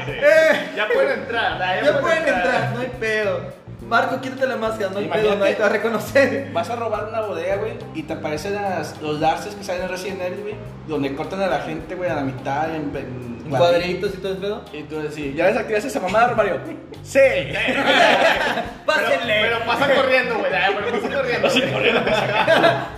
Eh, 0.09 0.77
Ya 0.79 0.89
pueden 0.95 1.19
entrar, 1.21 1.59
ya, 1.59 1.85
ya 1.85 2.01
pueden 2.01 2.19
entrar, 2.29 2.71
no 2.75 2.81
hay 2.81 2.93
pedo. 3.01 3.41
Marco, 3.89 4.21
quítate 4.21 4.47
la 4.47 4.57
máscara, 4.57 4.91
no 4.91 4.99
hay 4.99 5.05
pedo, 5.07 5.15
Imagínate. 5.17 5.39
nadie 5.41 5.55
te 5.55 5.61
va 5.63 5.67
a 5.69 5.73
reconocer. 5.73 6.51
Vas 6.53 6.69
a 6.71 6.77
robar 6.77 7.07
una 7.09 7.21
bodega, 7.23 7.57
güey, 7.57 7.73
y 7.95 8.03
te 8.03 8.13
aparecen 8.13 8.55
las, 8.55 9.01
los 9.01 9.19
darces 9.19 9.55
que 9.55 9.65
salen 9.65 9.83
en 9.85 9.89
Resident 9.89 10.21
Evil, 10.23 10.41
güey, 10.43 10.55
donde 10.87 11.15
cortan 11.17 11.41
a 11.43 11.47
la 11.47 11.61
gente, 11.61 11.95
güey, 11.95 12.11
a 12.11 12.15
la 12.17 12.23
mitad, 12.23 12.69
en, 12.75 12.95
en 12.95 13.39
En 13.47 13.51
cuadritos 13.51 14.13
y 14.15 14.19
todo 14.19 14.33
el 14.33 14.39
pedo. 14.39 14.63
Y 14.75 14.83
tú 14.83 15.01
decís, 15.01 15.35
¿ya 15.35 15.47
desactivaste 15.47 15.89
esa 15.89 16.01
mamada, 16.01 16.35
Mario? 16.35 16.59
Sí. 17.03 17.19
Pásenle. 18.85 19.35
Pero 19.43 19.59
pasa 19.65 19.95
corriendo, 19.95 20.39
güey. 20.39 20.51
ya, 20.53 20.69
Pero 20.77 21.01
pasa 21.01 21.61
corriendo. 21.73 22.01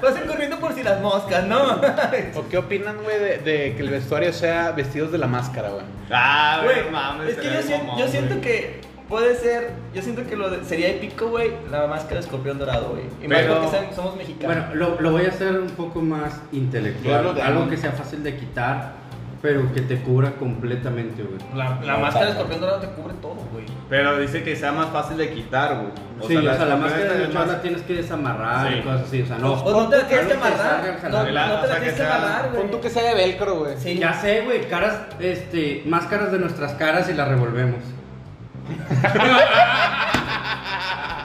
Pasen 0.01 0.27
corriendo 0.27 0.50
si 0.81 0.85
las 0.89 1.01
moscas, 1.01 1.47
¿no? 1.47 1.81
¿O 2.37 2.49
qué 2.49 2.59
opinan, 2.59 2.97
güey, 3.03 3.19
de, 3.19 3.39
de 3.39 3.75
que 3.77 3.83
el 3.83 3.91
vestuario 3.91 4.33
sea 4.33 4.73
vestidos 4.73 5.13
de 5.13 5.19
la 5.19 5.27
máscara, 5.27 5.71
güey? 5.71 5.85
Ah, 6.11 6.61
Güey, 6.65 6.91
mames. 6.91 7.31
es 7.31 7.37
que 7.39 7.53
yo, 7.53 7.63
siento, 7.63 7.99
yo 7.99 8.09
siento 8.09 8.41
que 8.41 8.81
puede 9.09 9.35
ser, 9.37 9.71
yo 9.95 10.03
siento 10.03 10.25
que 10.27 10.37
lo 10.37 10.51
de- 10.51 10.65
sería 10.65 10.89
épico, 10.89 11.29
güey, 11.29 11.51
la 11.71 11.87
máscara 11.87 12.15
de 12.17 12.21
escorpión 12.21 12.59
dorado, 12.59 12.91
güey. 12.91 13.03
Y 13.23 13.29
más 13.29 13.39
Pero- 13.41 13.55
porque 13.55 13.71
saben 13.71 13.89
que 13.91 13.95
somos 13.97 14.17
mexicanos. 14.17 14.57
Bueno, 14.69 14.75
lo, 14.75 15.01
lo 15.01 15.11
voy 15.13 15.25
a 15.27 15.29
hacer 15.29 15.53
un 15.59 15.71
poco 15.71 16.01
más 16.01 16.41
intelectual. 16.53 17.39
Algo 17.41 17.69
que 17.69 17.77
sea 17.77 17.93
fácil 17.93 18.23
de 18.23 18.37
quitar, 18.37 18.93
pero 19.43 19.73
que 19.73 19.81
te 19.81 19.97
cubra 20.03 20.33
completamente, 20.33 21.23
güey. 21.23 21.39
La, 21.55 21.81
la 21.81 21.93
No, 21.95 21.99
máscara 22.01 22.27
de 22.27 22.33
escorpión 22.33 22.61
dorado 22.61 22.79
te 22.81 22.89
cubre 22.89 23.15
todo, 23.23 23.37
güey. 23.53 23.65
Pero 23.89 24.19
dice 24.19 24.43
que 24.43 24.55
sea 24.55 24.71
más 24.73 24.89
fácil 24.91 25.17
de 25.17 25.31
quitar, 25.33 25.77
güey. 25.77 26.29
sí, 26.29 26.37
o 26.37 26.43
sea, 26.55 26.67
la 26.67 26.77
máscara 26.77 27.15
de 27.15 27.29
más- 27.29 27.49
la 27.49 27.63
tienes 27.63 27.81
que 27.83 27.95
desamarrar 27.95 28.69
Sí. 28.69 28.75
y 28.79 28.83
cosas 28.83 29.01
así, 29.03 29.23
o 29.23 29.27
sea, 29.27 29.39
no. 29.39 29.53
O 29.55 29.83
no 29.83 29.89
te 29.89 29.97
la 29.97 30.07
tienes 30.07 30.27
que 30.27 30.33
amarrar. 30.35 30.83
No, 30.83 30.89
o 30.89 30.93
te 30.93 31.01
sea, 31.01 31.11
la 31.11 31.67
tienes 31.67 31.91
que 31.93 31.97
sea- 31.97 32.17
amarrar, 32.17 32.49
güey. 32.51 32.63
Pon 32.63 32.71
tú 32.71 32.81
que 32.81 32.91
sea 32.91 33.03
de 33.03 33.15
velcro, 33.15 33.55
güey. 33.61 33.77
Sí. 33.79 33.99
Ya 33.99 34.13
sé, 34.13 34.43
güey, 34.43 34.69
caras, 34.69 34.99
este, 35.19 35.83
máscaras 35.87 36.31
de 36.33 36.39
nuestras 36.39 36.75
caras 36.75 37.09
y 37.09 37.15
las 37.15 37.29
revolvemos. 37.29 37.81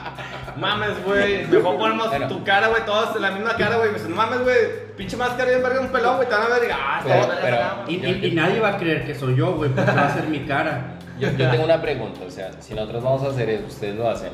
Mames, 0.58 1.04
güey. 1.04 1.46
Mejor 1.46 1.76
ponemos 1.78 2.08
Pero- 2.08 2.28
tu 2.28 2.44
cara, 2.44 2.68
güey. 2.68 2.84
Todos 2.84 3.14
en 3.16 3.22
la 3.22 3.30
misma 3.30 3.56
cara, 3.56 3.76
güey. 3.76 3.88
Me 3.88 3.94
dicen, 3.94 4.10
no 4.10 4.16
mames, 4.16 4.42
güey. 4.42 4.56
Pinche 4.96 5.16
máscara 5.16 5.50
bien 5.50 5.62
verga 5.62 5.80
un 5.80 5.88
pelón, 5.88 6.16
güey. 6.16 6.28
Te 6.28 6.34
van 6.34 6.44
a 6.44 6.48
ver 6.48 6.68
y 6.68 6.72
ah, 6.72 7.00
Pero- 7.02 7.14
está 7.14 7.26
verga 7.34 7.42
pero- 7.42 7.56
esa 7.56 7.68
cámara". 7.68 7.84
Y, 7.90 7.94
y- 8.06 8.26
y 8.26 8.34
nadie 8.34 8.60
va 8.60 8.68
a 8.70 8.76
creer 8.78 9.04
que 9.06 9.14
soy 9.14 9.36
yo, 9.36 9.52
güey, 9.54 9.70
porque 9.70 9.90
va 9.92 10.06
a 10.06 10.14
ser 10.14 10.24
mi 10.28 10.40
cara. 10.40 10.92
Yo, 11.18 11.30
yo 11.30 11.48
tengo 11.50 11.64
una 11.64 11.80
pregunta, 11.80 12.20
o 12.26 12.30
sea, 12.30 12.50
si 12.60 12.74
nosotros 12.74 13.02
vamos 13.02 13.22
a 13.22 13.28
hacer 13.28 13.48
eso, 13.48 13.64
¿ustedes 13.68 13.96
lo 13.96 14.06
hacen 14.10 14.28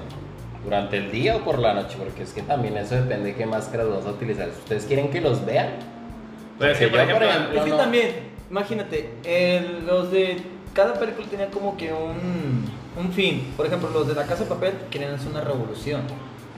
durante 0.65 0.97
el 0.97 1.13
día 1.13 1.37
o 1.37 1.39
por 1.45 1.61
la 1.61 1.75
noche? 1.75 1.95
Porque 1.97 2.25
es 2.25 2.33
que 2.33 2.43
también 2.43 2.77
eso 2.77 2.97
depende 2.97 3.27
de 3.31 3.35
qué 3.37 3.47
máscaras 3.47 3.87
vamos 3.89 4.05
a 4.05 4.11
utilizar. 4.11 4.49
Ustedes 4.49 4.85
quieren 4.87 5.09
que 5.09 5.21
los 5.21 5.47
vean, 5.47 5.69
Pues 6.59 6.73
es 6.73 6.79
que, 6.79 6.89
por 6.89 6.99
Porque 6.99 7.13
yo, 7.13 7.19
por 7.19 7.23
ejemplo, 7.23 7.29
ejemplo, 7.29 7.59
Es 7.61 7.65
que 7.67 7.71
no. 7.71 7.77
también, 7.77 8.11
imagínate, 8.51 9.11
los 9.87 10.11
de 10.11 10.39
cada 10.73 10.95
película 10.95 11.27
tenía 11.29 11.51
como 11.51 11.77
que 11.77 11.93
un, 11.93 12.65
un 12.99 13.13
fin. 13.13 13.53
Por 13.57 13.67
ejemplo, 13.67 13.91
los 13.91 14.09
de 14.09 14.15
La 14.15 14.25
Casa 14.27 14.45
de 14.45 14.49
Papel 14.51 14.73
querían 14.91 15.15
hacer 15.15 15.29
una 15.31 15.41
revolución. 15.43 16.03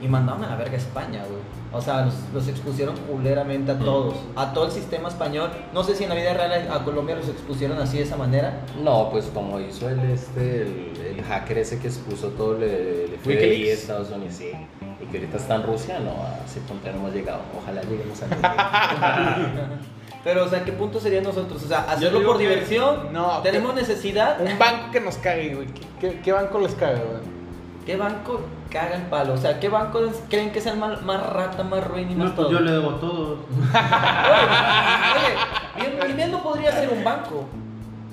y 0.01 0.07
mandaron 0.09 0.43
a 0.43 0.49
la 0.49 0.55
verga 0.57 0.73
a 0.73 0.77
España, 0.77 1.23
güey. 1.29 1.41
O 1.71 1.81
sea, 1.81 2.05
los, 2.05 2.13
los 2.33 2.47
expusieron 2.47 2.95
culeramente 2.97 3.71
a 3.71 3.79
todos, 3.79 4.15
a 4.35 4.53
todo 4.53 4.65
el 4.65 4.71
sistema 4.71 5.07
español. 5.09 5.49
No 5.73 5.83
sé 5.83 5.95
si 5.95 6.03
en 6.03 6.09
la 6.09 6.15
vida 6.15 6.33
real 6.33 6.69
a 6.71 6.83
Colombia 6.83 7.15
los 7.15 7.27
expusieron 7.29 7.77
así 7.79 7.97
de 7.97 8.03
esa 8.03 8.15
manera. 8.17 8.61
No, 8.81 9.09
pues 9.09 9.25
como 9.33 9.59
hizo 9.59 9.89
el, 9.89 9.99
este, 10.11 10.61
el, 10.63 10.93
el 11.17 11.23
hacker 11.23 11.57
ese 11.59 11.79
que 11.79 11.87
expuso 11.87 12.29
todo 12.29 12.57
el, 12.57 12.63
el 12.63 13.17
FBI 13.21 13.63
de. 13.63 13.71
Estados 13.73 14.09
Unidos, 14.11 14.35
sí. 14.35 14.51
Y 15.01 15.05
que 15.07 15.17
ahorita 15.17 15.37
está 15.37 15.55
en 15.55 15.63
Rusia, 15.63 15.99
no, 15.99 16.11
a 16.11 16.45
ese 16.45 16.59
punto 16.61 16.89
no 16.91 16.97
hemos 16.97 17.13
llegado. 17.13 17.41
Ojalá 17.57 17.81
lleguemos 17.83 18.21
a 18.21 18.27
Pero, 20.25 20.43
o 20.43 20.47
sea, 20.49 20.65
¿qué 20.65 20.71
punto 20.73 20.99
sería 20.99 21.21
nosotros? 21.21 21.63
O 21.63 21.67
sea, 21.67 21.85
hacerlo 21.89 22.21
por 22.25 22.37
que- 22.37 22.43
diversión. 22.49 23.13
no, 23.13 23.41
Tenemos 23.43 23.73
necesidad. 23.75 24.41
Un 24.41 24.57
banco 24.59 24.91
que 24.91 24.99
nos 24.99 25.15
cague, 25.17 25.53
güey. 25.55 25.67
¿Qué, 25.67 25.81
qué, 26.01 26.19
qué 26.21 26.31
banco 26.33 26.59
les 26.59 26.73
caga, 26.75 26.95
güey? 26.99 27.19
¿Qué 27.85 27.95
banco 27.95 28.41
caga 28.71 28.95
el 28.95 29.03
palo? 29.03 29.33
O 29.35 29.37
sea, 29.37 29.59
¿qué 29.59 29.69
banco 29.69 30.01
creen 30.27 30.51
que 30.51 30.57
es 30.57 30.65
el 30.65 30.77
más, 30.77 31.03
más 31.03 31.23
rata, 31.23 31.63
más 31.63 31.85
ruin 31.87 32.09
y 32.11 32.15
más 32.15 32.29
No, 32.29 32.35
pues 32.35 32.47
todo? 32.47 32.51
yo 32.57 32.59
le 32.59 32.71
debo 32.71 32.89
a 32.89 32.99
todos. 32.99 33.37
Oye, 35.77 35.89
bien, 36.05 36.17
bien, 36.17 36.31
no 36.31 36.41
podría 36.41 36.71
ser 36.71 36.89
un 36.89 37.03
banco. 37.03 37.45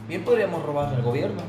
Bien 0.09 0.23
podríamos 0.23 0.63
robarle 0.63 0.97
al 0.97 1.03
gobierno. 1.03 1.41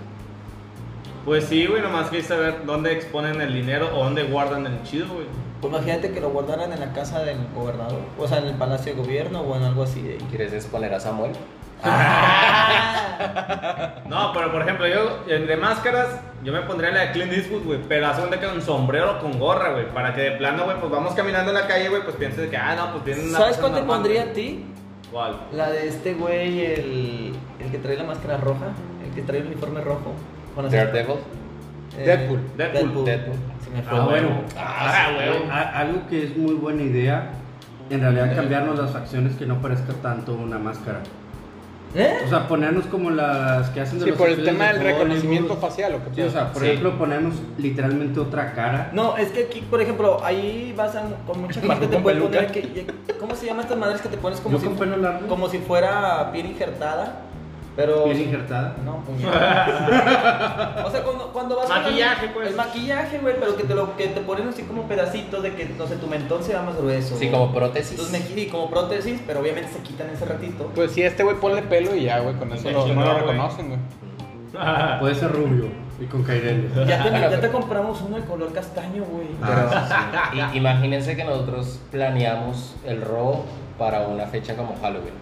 Pues 1.25 1.45
sí, 1.45 1.65
güey, 1.67 1.81
nomás 1.81 2.09
que 2.09 2.21
saber 2.21 2.65
dónde 2.65 2.93
exponen 2.93 3.41
el 3.41 3.53
dinero 3.53 3.89
o 3.93 4.03
dónde 4.05 4.23
guardan 4.23 4.65
el 4.67 4.81
chido, 4.83 5.07
güey. 5.07 5.25
Pues 5.63 5.73
imagínate 5.73 6.11
que 6.11 6.19
lo 6.19 6.29
guardaran 6.31 6.73
en 6.73 6.79
la 6.81 6.91
casa 6.91 7.23
del 7.23 7.37
gobernador, 7.55 8.01
o 8.19 8.27
sea, 8.27 8.39
en 8.39 8.47
el 8.47 8.55
palacio 8.55 8.93
de 8.93 9.01
gobierno 9.01 9.39
o 9.39 9.55
en 9.55 9.63
algo 9.63 9.83
así 9.83 10.01
de 10.01 10.15
ahí. 10.15 10.27
¿Quieres 10.29 10.51
exponer 10.51 10.93
a 10.93 10.99
Samuel? 10.99 11.31
No, 14.09 14.33
pero 14.33 14.51
por 14.51 14.61
ejemplo, 14.61 14.85
yo 14.85 15.23
entre 15.29 15.55
máscaras, 15.55 16.19
yo 16.43 16.51
me 16.51 16.63
pondría 16.63 16.91
la 16.91 16.99
de 17.05 17.11
Clint 17.13 17.31
Eastwood, 17.31 17.63
güey, 17.63 17.79
pero 17.87 18.07
hace 18.07 18.23
un 18.23 18.29
con 18.29 18.61
sombrero 18.61 19.21
con 19.21 19.39
gorra, 19.39 19.71
güey, 19.71 19.89
para 19.93 20.13
que 20.13 20.19
de 20.19 20.31
plano, 20.31 20.65
güey, 20.65 20.77
pues 20.81 20.91
vamos 20.91 21.13
caminando 21.13 21.51
en 21.51 21.55
la 21.55 21.65
calle, 21.65 21.87
güey, 21.87 22.03
pues 22.03 22.17
pienses 22.17 22.49
que, 22.49 22.57
ah, 22.57 22.75
no, 22.75 22.91
pues 22.91 23.05
viene 23.05 23.29
una 23.29 23.37
¿Sabes 23.37 23.57
cuál 23.57 23.71
te 23.71 23.79
normal, 23.79 23.95
pondría 23.95 24.23
a 24.23 24.33
ti? 24.33 24.65
¿Cuál? 25.13 25.37
La 25.53 25.71
de 25.71 25.87
este 25.87 26.13
güey, 26.15 26.59
el, 26.59 27.33
el 27.61 27.71
que 27.71 27.77
trae 27.77 27.95
la 27.95 28.03
máscara 28.03 28.35
roja, 28.35 28.73
el 29.01 29.15
que 29.15 29.21
trae 29.21 29.39
el 29.39 29.47
uniforme 29.47 29.79
rojo. 29.79 30.11
Daredevil. 30.57 31.15
Eh, 31.97 32.05
Deadpool. 32.05 32.41
Deadpool. 32.57 33.05
Deadpool. 33.05 33.52
Me 33.73 33.81
fue. 33.81 33.97
Ah, 33.99 34.05
bueno. 34.05 34.29
Ah, 34.57 35.07
güey. 35.15 35.49
A- 35.49 35.79
Algo 35.79 36.07
que 36.09 36.23
es 36.25 36.37
muy 36.37 36.53
buena 36.53 36.81
idea, 36.83 37.29
en 37.89 38.01
realidad 38.01 38.35
cambiarnos 38.35 38.77
las 38.79 38.91
facciones 38.91 39.35
que 39.35 39.45
no 39.45 39.61
parezca 39.61 39.93
tanto 40.01 40.33
una 40.33 40.57
máscara. 40.59 40.99
¿Eh? 41.95 42.21
O 42.25 42.29
sea, 42.29 42.47
ponernos 42.47 42.85
como 42.85 43.11
las 43.11 43.69
que 43.69 43.79
hacen 43.81 43.99
de 43.99 44.05
Sí, 44.05 44.09
los 44.09 44.17
por 44.19 44.27
el 44.27 44.43
tema 44.43 44.65
de 44.69 44.73
del 44.79 44.83
reconocimiento 44.83 45.55
facial, 45.57 45.93
¿o 45.93 45.97
qué 46.09 46.15
Sí, 46.15 46.21
o 46.27 46.31
sea, 46.31 46.51
por 46.51 46.63
Sí. 46.63 46.69
ejemplo, 46.69 46.97
ponernos 46.97 47.35
literalmente 47.59 48.19
otra 48.19 48.53
cara. 48.53 48.89
No, 48.93 49.15
es 49.15 49.29
que 49.29 49.43
aquí, 49.43 49.61
por 49.61 49.79
ejemplo, 49.79 50.17
ahí 50.23 50.73
vas 50.75 50.95
a, 50.95 51.03
con 51.27 51.41
mucha 51.41 51.61
gente 51.61 51.85
te 51.85 51.93
Con 51.93 52.01
puede 52.01 52.15
peluca. 52.15 52.37
poner 52.47 52.51
que, 52.51 52.87
¿cómo 53.19 53.35
se 53.35 53.45
llaman 53.45 53.65
estas 53.65 53.77
madres 53.77 54.01
que 54.01 54.09
te 54.09 54.17
pones 54.17 54.39
como 54.39 54.55
Yo 54.57 54.61
si 54.61 54.67
con 54.69 54.77
pelo 54.77 54.97
largo. 54.97 55.27
como 55.27 55.47
si 55.49 55.59
fuera 55.59 56.31
piel 56.31 56.47
injertada? 56.47 57.13
Pero 57.75 58.03
Piel 58.03 58.21
injertada. 58.21 58.75
No, 58.85 58.97
puñeta. 59.03 60.83
O 60.85 60.91
sea, 60.91 61.03
cuando, 61.03 61.31
cuando 61.33 61.55
vas 61.57 61.67
Maquillaje, 61.69 62.27
la- 62.27 62.33
pues. 62.33 62.49
El 62.49 62.55
maquillaje, 62.55 63.17
güey, 63.19 63.35
pero 63.39 63.55
que 63.57 63.63
te 63.63 63.73
lo 63.73 63.97
que 63.97 64.07
te 64.07 64.21
ponen 64.21 64.47
así 64.49 64.63
como 64.63 64.83
pedacitos 64.83 65.41
de 65.41 65.53
que 65.55 65.65
no 65.65 65.87
sé, 65.87 65.95
tu 65.95 66.07
mentón 66.07 66.43
se 66.43 66.53
va 66.53 66.61
más 66.61 66.77
grueso. 66.77 67.17
Sí, 67.17 67.29
como 67.29 67.51
prótesis. 67.53 67.91
Entonces 67.91 68.29
me 68.29 68.35
sí, 68.35 68.47
como 68.47 68.69
prótesis, 68.69 69.19
pero 69.25 69.39
obviamente 69.39 69.71
se 69.71 69.79
quitan 69.79 70.09
ese 70.11 70.25
ratito. 70.25 70.69
Pues 70.75 70.91
sí, 70.91 71.01
este 71.01 71.23
güey 71.23 71.35
ponle 71.37 71.63
pelo 71.63 71.95
y 71.95 72.03
ya, 72.03 72.19
güey, 72.19 72.35
con 72.35 72.51
eso 72.53 72.69
no 72.69 73.05
lo 73.05 73.13
reconocen, 73.19 73.67
güey. 73.69 73.79
Puede 74.99 75.15
ser 75.15 75.31
rubio 75.31 75.65
y 75.99 76.05
con 76.05 76.21
caireles. 76.23 76.71
Ya 76.87 77.01
te, 77.03 77.09
ya 77.11 77.41
te 77.41 77.49
compramos 77.51 78.01
uno 78.01 78.17
de 78.17 78.25
color 78.25 78.53
castaño, 78.53 79.03
güey. 79.05 79.29
Ah, 79.41 80.31
Y- 80.53 80.57
imagínense 80.57 81.15
que 81.15 81.23
nosotros 81.23 81.79
planeamos 81.91 82.75
el 82.85 83.01
robo 83.01 83.45
para 83.79 84.01
una 84.07 84.25
fecha 84.27 84.55
como 84.55 84.75
Halloween. 84.79 85.13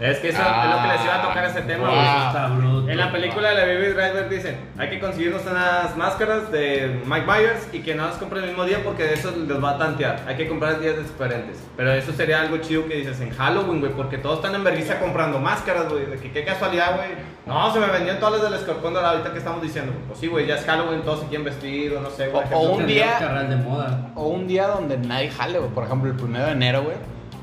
Es 0.00 0.18
que 0.18 0.30
eso 0.30 0.40
es 0.40 0.70
lo 0.70 0.82
que 0.82 0.88
les 0.88 1.04
iba 1.04 1.14
a 1.16 1.22
tocar 1.22 1.44
ese 1.44 1.60
tema, 1.62 1.88
güey. 1.88 2.00
Ah. 2.00 2.24
Está 2.28 2.46
bruto. 2.48 2.88
En 2.90 2.96
la 2.98 3.12
película 3.12 3.50
de 3.50 3.54
la 3.54 3.64
Baby 3.66 3.92
Driver 3.92 4.28
dicen, 4.28 4.56
hay 4.78 4.88
que 4.90 4.98
conseguirnos 4.98 5.42
unas 5.50 5.96
máscaras 5.96 6.50
de 6.50 7.02
Mike 7.06 7.26
Myers 7.26 7.68
y 7.72 7.80
que 7.80 7.94
no 7.94 8.06
las 8.06 8.16
compren 8.16 8.42
el 8.44 8.48
mismo 8.50 8.64
día 8.64 8.78
porque 8.82 9.04
de 9.04 9.14
eso 9.14 9.30
les 9.36 9.62
va 9.62 9.70
a 9.72 9.78
tantear. 9.78 10.20
Hay 10.26 10.36
que 10.36 10.48
comprar 10.48 10.80
días 10.80 10.96
diferentes. 10.96 11.58
Pero 11.76 11.92
eso 11.92 12.12
sería 12.12 12.40
algo 12.40 12.56
chido 12.58 12.86
que 12.88 12.94
dices 12.96 13.20
en 13.20 13.30
Halloween, 13.30 13.80
güey, 13.80 13.92
porque 13.92 14.16
todos 14.18 14.36
están 14.36 14.54
en 14.54 14.64
vergüenza 14.64 14.98
comprando 14.98 15.38
máscaras, 15.38 15.88
güey. 15.88 16.06
De 16.06 16.16
que 16.16 16.32
qué 16.32 16.44
casualidad, 16.44 16.96
güey. 16.96 17.08
No, 17.46 17.72
se 17.72 17.80
me 17.80 17.86
vendían 17.86 18.18
todas 18.20 18.40
las 18.40 18.50
del 18.50 18.60
escorpión 18.60 18.94
dorado 18.94 19.12
ahorita 19.16 19.32
que 19.32 19.38
estamos 19.38 19.60
diciendo. 19.62 19.92
Pues 20.06 20.18
sí, 20.18 20.28
güey, 20.28 20.46
ya 20.46 20.54
es 20.56 20.64
Halloween, 20.64 21.02
todos 21.02 21.20
se 21.20 21.26
quieren 21.26 21.44
vestir 21.44 21.92
o 21.94 22.00
no 22.00 22.10
sé, 22.10 22.28
güey. 22.28 22.44
O- 22.52 22.56
o 22.56 22.60
un 22.76 22.86
día- 22.86 23.18
de 23.48 23.56
moda. 23.56 24.10
O 24.14 24.28
un 24.28 24.46
día 24.46 24.66
donde 24.68 24.96
nadie 24.98 25.30
jale, 25.30 25.58
güey. 25.58 25.70
Por 25.70 25.84
ejemplo, 25.84 26.10
el 26.10 26.16
primero 26.16 26.46
de 26.46 26.52
enero, 26.52 26.82
güey. 26.82 26.96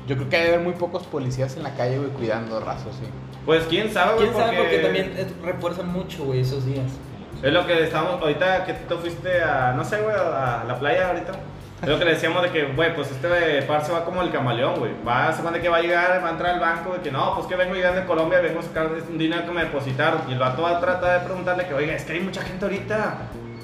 Yo 0.08 0.16
creo 0.16 0.28
que 0.28 0.36
hay 0.36 0.42
de 0.42 0.48
haber 0.54 0.60
muy 0.60 0.72
pocos 0.72 1.04
policías 1.06 1.56
en 1.56 1.62
la 1.62 1.74
calle, 1.74 1.98
güey, 1.98 2.10
cuidando 2.10 2.58
rasos, 2.60 2.96
sí. 2.98 3.06
Pues 3.44 3.64
quién 3.68 3.92
sabe, 3.92 4.14
güey, 4.14 4.28
¿Quién 4.28 4.40
sabe? 4.40 4.56
Porque 4.56 4.78
también 4.78 5.14
es- 5.16 5.42
refuerzan 5.42 5.92
mucho, 5.92 6.24
güey, 6.24 6.40
esos 6.40 6.64
días. 6.66 6.86
Es 7.42 7.52
lo 7.52 7.64
que 7.66 7.84
estamos, 7.84 8.20
ahorita 8.20 8.64
que 8.64 8.72
tú 8.72 8.96
fuiste 8.96 9.42
a, 9.42 9.72
no 9.76 9.84
sé, 9.84 10.00
güey, 10.00 10.16
a 10.16 10.64
la 10.66 10.78
playa 10.78 11.08
ahorita. 11.08 11.32
Es 11.82 11.88
lo 11.88 11.96
que 11.96 12.04
le 12.06 12.14
decíamos 12.14 12.42
de 12.42 12.50
que, 12.50 12.64
güey, 12.72 12.92
pues 12.96 13.08
este 13.12 13.62
parce 13.62 13.92
va 13.92 14.04
como 14.04 14.20
el 14.22 14.32
camaleón, 14.32 14.80
güey. 14.80 14.90
Va, 15.06 15.30
se 15.30 15.38
supone 15.38 15.60
que 15.60 15.68
va 15.68 15.76
a 15.76 15.80
llegar, 15.80 16.20
va 16.24 16.28
a 16.28 16.32
entrar 16.32 16.54
al 16.54 16.60
banco, 16.60 16.94
de 16.94 17.00
que 17.00 17.12
no, 17.12 17.34
pues 17.36 17.46
que 17.46 17.54
vengo 17.54 17.74
llegando 17.74 18.00
de 18.00 18.06
Colombia, 18.06 18.40
vengo 18.40 18.58
a 18.58 18.62
sacar 18.64 18.88
un 19.08 19.16
dinero 19.18 19.44
que 19.46 19.52
me 19.52 19.60
depositaron. 19.62 20.22
Y 20.28 20.32
el 20.32 20.38
vato 20.40 20.62
va 20.62 20.78
a 20.78 20.80
tratar 20.80 21.20
de 21.20 21.26
preguntarle 21.26 21.66
que, 21.66 21.74
oiga, 21.74 21.92
es 21.94 22.02
que 22.02 22.14
hay 22.14 22.20
mucha 22.20 22.42
gente 22.42 22.64
ahorita. 22.64 23.18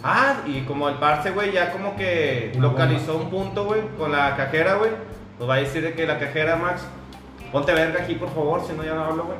Ah, 0.05 0.37
y 0.47 0.61
como 0.61 0.89
el 0.89 0.97
parce, 0.97 1.31
güey, 1.33 1.51
ya 1.51 1.73
como 1.73 1.97
que 1.97 2.53
localizó 2.61 3.17
un 3.17 3.31
punto, 3.31 3.65
güey, 3.65 3.81
con 3.99 4.13
la 4.13 4.37
cajera, 4.37 4.75
güey. 4.75 4.91
Pues 5.39 5.51
va 5.51 5.55
a 5.55 5.59
decir 5.59 5.83
de 5.83 5.95
que 5.95 6.07
la 6.07 6.19
cajera, 6.19 6.57
Max, 6.57 6.83
ponte 7.51 7.73
verga 7.73 8.03
aquí, 8.03 8.15
por 8.15 8.33
favor, 8.33 8.65
si 8.67 8.73
no 8.73 8.85
ya 8.85 8.95
no 8.95 9.05
hablo, 9.05 9.25
güey. 9.25 9.39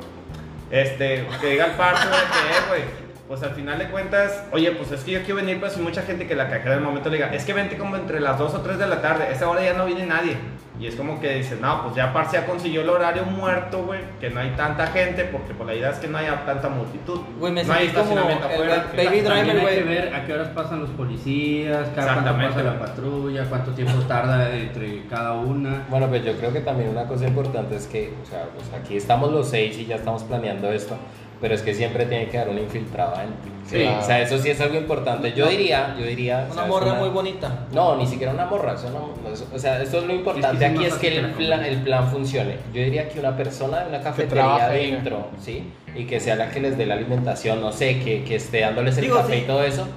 Este, 0.71 1.25
que 1.39 1.47
diga 1.47 1.65
el 1.65 1.71
parce, 1.73 2.07
güey, 2.07 2.19
que 2.21 2.57
es, 2.57 2.67
güey. 2.67 3.04
Pues 3.27 3.41
al 3.41 3.51
final 3.51 3.79
de 3.79 3.89
cuentas, 3.89 4.43
oye, 4.51 4.71
pues 4.71 4.91
es 4.91 5.03
que 5.03 5.11
yo 5.11 5.19
quiero 5.21 5.37
venir, 5.37 5.59
pues 5.59 5.75
hay 5.75 5.81
mucha 5.81 6.03
gente 6.03 6.27
que 6.27 6.35
la 6.35 6.47
cajera 6.47 6.75
del 6.75 6.83
momento 6.83 7.09
le 7.09 7.17
diga, 7.17 7.33
es 7.33 7.43
que 7.43 7.53
vente 7.53 7.75
como 7.75 7.95
entre 7.95 8.19
las 8.19 8.37
2 8.37 8.53
o 8.53 8.61
3 8.61 8.77
de 8.77 8.85
la 8.87 9.01
tarde, 9.01 9.27
esa 9.31 9.49
hora 9.49 9.63
ya 9.63 9.73
no 9.73 9.85
viene 9.85 10.05
nadie. 10.05 10.37
Y 10.79 10.87
es 10.87 10.95
como 10.95 11.21
que 11.21 11.35
dices, 11.35 11.59
no, 11.61 11.83
pues 11.83 11.95
ya 11.95 12.11
parce 12.11 12.35
ya 12.35 12.45
consiguió 12.45 12.81
el 12.81 12.89
horario 12.89 13.23
muerto, 13.23 13.83
güey, 13.85 14.01
que 14.19 14.29
no 14.29 14.41
hay 14.41 14.49
tanta 14.57 14.85
gente, 14.87 15.23
porque 15.23 15.53
pues 15.53 15.67
la 15.67 15.73
idea 15.73 15.89
es 15.89 15.97
que 15.99 16.07
no 16.09 16.17
haya 16.17 16.45
tanta 16.45 16.67
multitud. 16.67 17.21
Güey, 17.39 17.53
me 17.53 17.63
no 17.63 17.73
hay 17.73 17.87
estacionamiento 17.87 18.45
el 18.47 18.53
afuera. 18.53 18.85
Baby 18.95 19.21
Driver, 19.21 19.37
hay 19.39 19.45
que 19.45 19.61
güey. 19.61 19.83
ver 19.83 20.13
a 20.13 20.25
qué 20.25 20.33
horas 20.33 20.49
pasan 20.49 20.81
los 20.81 20.89
policías, 20.91 21.87
cada 21.95 22.13
cuánto 22.13 22.29
Exactamente, 22.29 22.53
pasa 22.55 22.63
la 22.63 22.73
güey. 22.73 22.85
patrulla, 22.89 23.45
cuánto 23.45 23.71
tiempo 23.71 23.93
tarda 24.07 24.53
entre 24.53 25.05
cada 25.07 25.31
una. 25.33 25.85
Bueno, 25.89 26.07
pues 26.09 26.25
yo 26.25 26.33
creo 26.37 26.51
que 26.51 26.59
también 26.59 26.89
una 26.89 27.07
cosa 27.07 27.25
importante 27.25 27.77
es 27.77 27.87
que, 27.87 28.13
o 28.21 28.25
sea, 28.25 28.43
pues 28.53 28.65
aquí 28.79 28.97
estamos 28.97 29.31
los 29.31 29.47
seis 29.49 29.77
y 29.77 29.85
ya 29.85 29.95
estamos 29.95 30.23
planeando 30.25 30.71
esto, 30.73 30.97
pero 31.41 31.53
es 31.55 31.61
que 31.61 31.73
siempre 31.73 32.05
tiene 32.05 32.27
que 32.29 32.37
haber 32.37 32.53
un 32.53 32.59
infiltrado 32.59 33.15
adentro. 33.15 33.51
Sí. 33.67 33.83
O 33.83 34.01
sea, 34.01 34.21
eso 34.21 34.37
sí 34.37 34.49
es 34.49 34.61
algo 34.61 34.75
importante. 34.77 35.33
Yo 35.33 35.47
diría, 35.47 35.95
yo 35.99 36.05
diría... 36.05 36.47
Una 36.51 36.65
morra 36.65 36.93
muy 36.93 37.09
bonita. 37.09 37.65
No, 37.73 37.95
ni 37.95 38.05
siquiera 38.05 38.31
una 38.33 38.45
morra. 38.45 38.73
Eso 38.75 38.89
no- 38.91 39.31
eso- 39.31 39.47
o 39.53 39.57
sea, 39.57 39.81
eso 39.81 39.99
es 39.99 40.03
lo 40.05 40.13
importante 40.13 40.65
aquí 40.65 40.85
es 40.85 40.93
que 40.95 41.17
el 41.17 41.31
plan, 41.31 41.63
el 41.65 41.81
plan 41.81 42.07
funcione. 42.09 42.57
Yo 42.73 42.81
diría 42.83 43.09
que 43.09 43.19
una 43.19 43.35
persona 43.35 43.79
de 43.81 43.89
una 43.89 44.01
cafetería 44.01 44.65
adentro, 44.65 45.27
¿sí? 45.41 45.71
Y 45.95 46.05
que 46.05 46.19
sea 46.19 46.35
la 46.35 46.51
que 46.51 46.59
les 46.59 46.77
dé 46.77 46.85
la 46.85 46.93
alimentación, 46.95 47.59
no 47.61 47.71
sé, 47.71 47.99
que, 48.01 48.23
que 48.23 48.35
esté 48.35 48.59
dándoles 48.61 48.97
el 48.97 49.05
Digo, 49.05 49.17
café 49.17 49.37
y 49.39 49.41
todo 49.41 49.63
eso. 49.63 49.87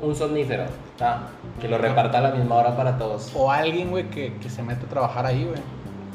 Un 0.00 0.14
somnífero, 0.16 0.64
¿tá? 0.96 1.28
que 1.60 1.68
lo 1.68 1.76
reparta 1.76 2.18
a 2.18 2.20
la 2.22 2.30
misma 2.30 2.54
hora 2.54 2.74
para 2.74 2.96
todos. 2.96 3.32
O 3.34 3.50
alguien, 3.52 3.90
güey, 3.90 4.04
que, 4.08 4.32
que 4.40 4.48
se 4.48 4.62
mete 4.62 4.86
a 4.86 4.88
trabajar 4.88 5.26
ahí, 5.26 5.44
güey. 5.44 5.60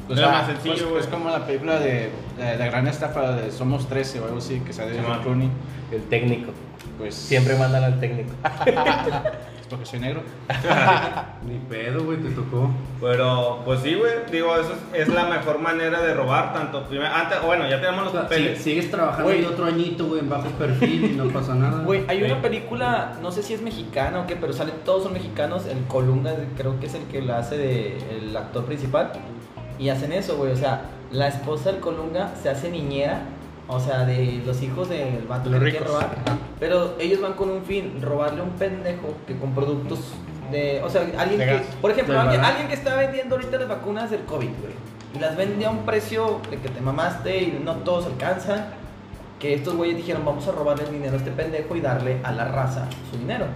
O 0.08 0.12
Era 0.12 0.22
sea, 0.22 0.28
más 0.32 0.46
sencillo, 0.46 0.74
pues, 0.74 0.88
güey. 0.90 1.00
es 1.02 1.06
como 1.08 1.30
la 1.30 1.44
película 1.46 1.78
de 1.78 2.10
la, 2.38 2.54
la 2.56 2.66
gran 2.66 2.86
estafa 2.86 3.32
de 3.32 3.50
Somos 3.50 3.88
13 3.88 4.20
o 4.20 4.24
algo 4.26 4.38
así, 4.38 4.60
que 4.60 4.72
sale 4.72 4.92
de 4.92 5.00
Simón. 5.00 5.20
Clooney. 5.22 5.50
El 5.92 6.02
técnico. 6.04 6.52
Pues 6.98 7.14
Siempre 7.14 7.56
mandan 7.56 7.84
al 7.84 8.00
técnico. 8.00 8.30
es 9.60 9.66
porque 9.68 9.84
soy 9.84 10.00
negro. 10.00 10.22
Ni 11.46 11.58
pedo, 11.68 12.04
güey, 12.04 12.18
te 12.18 12.30
tocó. 12.30 12.70
Pero, 13.00 13.60
pues 13.64 13.80
sí, 13.80 13.94
güey, 13.94 14.12
digo, 14.32 14.54
eso 14.56 14.72
es, 14.94 15.02
es 15.02 15.08
la 15.14 15.24
mejor 15.26 15.58
manera 15.58 16.00
de 16.00 16.14
robar, 16.14 16.52
tanto 16.54 16.84
primero, 16.84 17.12
antes, 17.14 17.42
bueno, 17.42 17.68
ya 17.68 17.80
tenemos 17.80 18.04
los 18.04 18.08
O 18.08 18.16
sea, 18.16 18.22
papeles. 18.22 18.58
si- 18.58 18.64
sigues 18.64 18.90
trabajando 18.90 19.30
ahí 19.30 19.44
otro 19.44 19.66
añito, 19.66 20.06
güey, 20.06 20.20
en 20.20 20.30
bajo 20.30 20.48
perfil 20.50 21.04
y 21.12 21.14
no 21.16 21.24
pasa 21.28 21.54
nada. 21.54 21.82
Güey, 21.82 22.04
hay 22.08 22.22
una 22.22 22.40
película, 22.40 23.12
no 23.22 23.30
sé 23.30 23.42
si 23.42 23.52
es 23.54 23.60
mexicana 23.62 24.20
o 24.20 24.26
qué, 24.26 24.36
pero 24.36 24.52
salen 24.52 24.74
todos 24.84 25.02
son 25.04 25.12
mexicanos. 25.12 25.66
El 25.66 25.84
Colunga 25.86 26.34
creo 26.56 26.80
que 26.80 26.86
es 26.86 26.94
el 26.94 27.02
que 27.04 27.20
la 27.20 27.38
hace 27.38 27.58
de 27.58 27.98
el 28.18 28.36
actor 28.36 28.64
principal. 28.64 29.12
Y 29.78 29.88
hacen 29.88 30.12
eso, 30.12 30.36
güey. 30.36 30.52
O 30.52 30.56
sea, 30.56 30.82
la 31.10 31.28
esposa 31.28 31.72
del 31.72 31.80
Colunga 31.80 32.32
se 32.42 32.48
hace 32.48 32.70
niñera. 32.70 33.20
O 33.68 33.80
sea, 33.80 34.04
de 34.04 34.42
los 34.46 34.62
hijos 34.62 34.88
del 34.88 35.26
vato 35.28 35.50
Los 35.50 35.58
que 35.58 35.70
ricos. 35.70 35.88
robar. 35.88 36.10
Pero 36.60 36.94
ellos 37.00 37.20
van 37.20 37.32
con 37.32 37.50
un 37.50 37.64
fin, 37.64 38.00
robarle 38.00 38.40
a 38.40 38.44
un 38.44 38.50
pendejo 38.50 39.08
que 39.26 39.36
con 39.36 39.54
productos 39.54 39.98
de... 40.52 40.80
O 40.84 40.88
sea, 40.88 41.02
alguien 41.18 41.40
De 41.40 41.46
que... 41.46 41.52
gas. 41.52 41.62
Por 41.82 41.90
ejemplo, 41.90 42.18
alguien, 42.20 42.44
alguien 42.44 42.68
que 42.68 42.74
está 42.74 42.94
vendiendo 42.94 43.34
ahorita 43.34 43.58
las 43.58 43.68
vacunas 43.68 44.10
del 44.10 44.20
COVID, 44.20 44.46
güey. 44.60 44.72
Y 45.14 45.18
las 45.18 45.36
vende 45.36 45.66
a 45.66 45.70
un 45.70 45.84
precio 45.84 46.40
de 46.48 46.58
que 46.58 46.68
te 46.68 46.80
mamaste 46.80 47.42
y 47.42 47.60
no 47.64 47.74
todos 47.76 48.06
alcanzan. 48.06 48.66
Que 49.40 49.54
estos 49.54 49.74
güeyes 49.74 49.96
dijeron, 49.96 50.24
vamos 50.24 50.46
a 50.46 50.52
robarle 50.52 50.84
el 50.84 50.92
dinero 50.92 51.14
a 51.14 51.16
este 51.16 51.32
pendejo 51.32 51.74
y 51.74 51.80
darle 51.80 52.20
a 52.22 52.30
la 52.32 52.44
raza 52.46 52.86
su 53.10 53.18
dinero. 53.18 53.46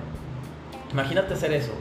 Imagínate 0.93 1.35
hacer 1.35 1.53
eso. 1.53 1.73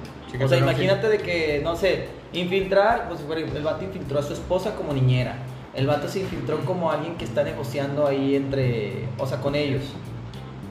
O 0.44 0.48
sea, 0.48 0.58
imagínate 0.58 1.08
de 1.08 1.18
que, 1.18 1.62
no 1.64 1.76
sé, 1.76 2.08
infiltrar, 2.34 3.10
pues 3.10 3.22
el 3.22 3.64
vato 3.64 3.84
infiltró 3.84 4.20
a 4.20 4.24
su 4.24 4.34
esposa 4.34 4.76
como 4.76 4.94
niñera. 4.94 5.36
El 5.74 5.88
vato 5.88 6.08
se 6.08 6.20
infiltró 6.20 6.60
como 6.66 6.92
alguien 6.92 7.16
que 7.16 7.26
está 7.26 7.44
negociando 7.44 8.06
ahí 8.08 8.36
entre, 8.36 9.08
o 9.18 9.26
sea, 9.26 9.40
con 9.40 9.56
ellos. 9.56 9.84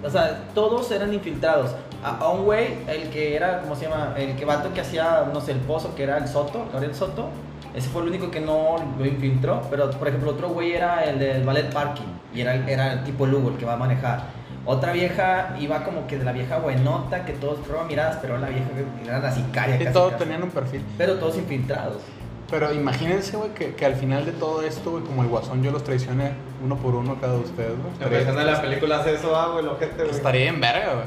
O 0.04 0.10
sea, 0.10 0.44
todos 0.54 0.90
eran 0.90 1.12
infiltrados. 1.12 1.74
A, 2.04 2.18
a 2.18 2.28
un 2.28 2.44
güey, 2.44 2.68
el 2.86 3.10
que 3.10 3.34
era, 3.34 3.60
¿cómo 3.60 3.74
se 3.74 3.88
llama? 3.88 4.14
El 4.16 4.36
que 4.36 4.44
vato 4.44 4.72
que 4.72 4.80
hacía, 4.80 5.28
no 5.32 5.40
sé, 5.40 5.52
el 5.52 5.58
pozo, 5.58 5.94
que 5.96 6.04
era 6.04 6.18
el 6.18 6.28
Soto, 6.28 6.66
Gabriel 6.72 6.94
Soto. 6.94 7.28
Ese 7.74 7.88
fue 7.88 8.02
el 8.02 8.08
único 8.08 8.30
que 8.30 8.40
no 8.40 8.76
lo 8.98 9.06
infiltró. 9.06 9.62
Pero, 9.70 9.90
por 9.90 10.08
ejemplo, 10.08 10.30
otro 10.30 10.48
güey 10.50 10.72
era 10.72 11.04
el 11.04 11.18
del 11.18 11.44
ballet 11.44 11.72
parking. 11.72 12.06
Y 12.34 12.40
era, 12.40 12.54
era 12.68 12.92
el 12.92 13.04
tipo 13.04 13.26
Lugo, 13.26 13.50
el 13.50 13.56
que 13.56 13.64
va 13.64 13.74
a 13.74 13.76
manejar. 13.76 14.37
Otra 14.70 14.92
vieja 14.92 15.56
iba 15.58 15.82
como 15.82 16.06
que 16.06 16.18
de 16.18 16.24
la 16.26 16.32
vieja 16.32 16.58
buenota, 16.58 17.24
que 17.24 17.32
todos 17.32 17.58
probaban 17.60 17.88
miradas, 17.88 18.18
pero 18.20 18.36
la 18.36 18.48
vieja 18.50 18.66
era 19.02 19.18
la 19.18 19.32
sicaria. 19.32 19.76
Y 19.76 19.78
casi, 19.78 19.92
todos 19.94 20.12
casi. 20.12 20.24
tenían 20.24 20.42
un 20.42 20.50
perfil. 20.50 20.84
Pero 20.98 21.14
todos 21.14 21.38
infiltrados. 21.38 22.02
Pero 22.50 22.74
imagínense, 22.74 23.34
güey, 23.38 23.54
que, 23.54 23.74
que 23.74 23.86
al 23.86 23.94
final 23.94 24.26
de 24.26 24.32
todo 24.32 24.60
esto, 24.60 24.90
güey, 24.90 25.04
como 25.04 25.22
el 25.22 25.28
guasón, 25.28 25.62
yo 25.62 25.70
los 25.70 25.84
traicioné 25.84 26.32
uno 26.62 26.76
por 26.76 26.94
uno 26.94 27.12
a 27.12 27.18
cada 27.18 27.32
de 27.32 27.40
ustedes, 27.40 27.72
güey. 27.78 28.12
Empezando 28.12 28.42
la 28.42 28.60
película 28.60 28.98
hace 28.98 29.14
eso, 29.14 29.34
ah, 29.34 29.48
güey, 29.52 29.64
el 29.64 29.70
ojete, 29.70 30.02
güey. 30.02 30.10
Estaría 30.14 30.48
en 30.50 30.60
verga, 30.60 30.92
güey. 30.94 31.06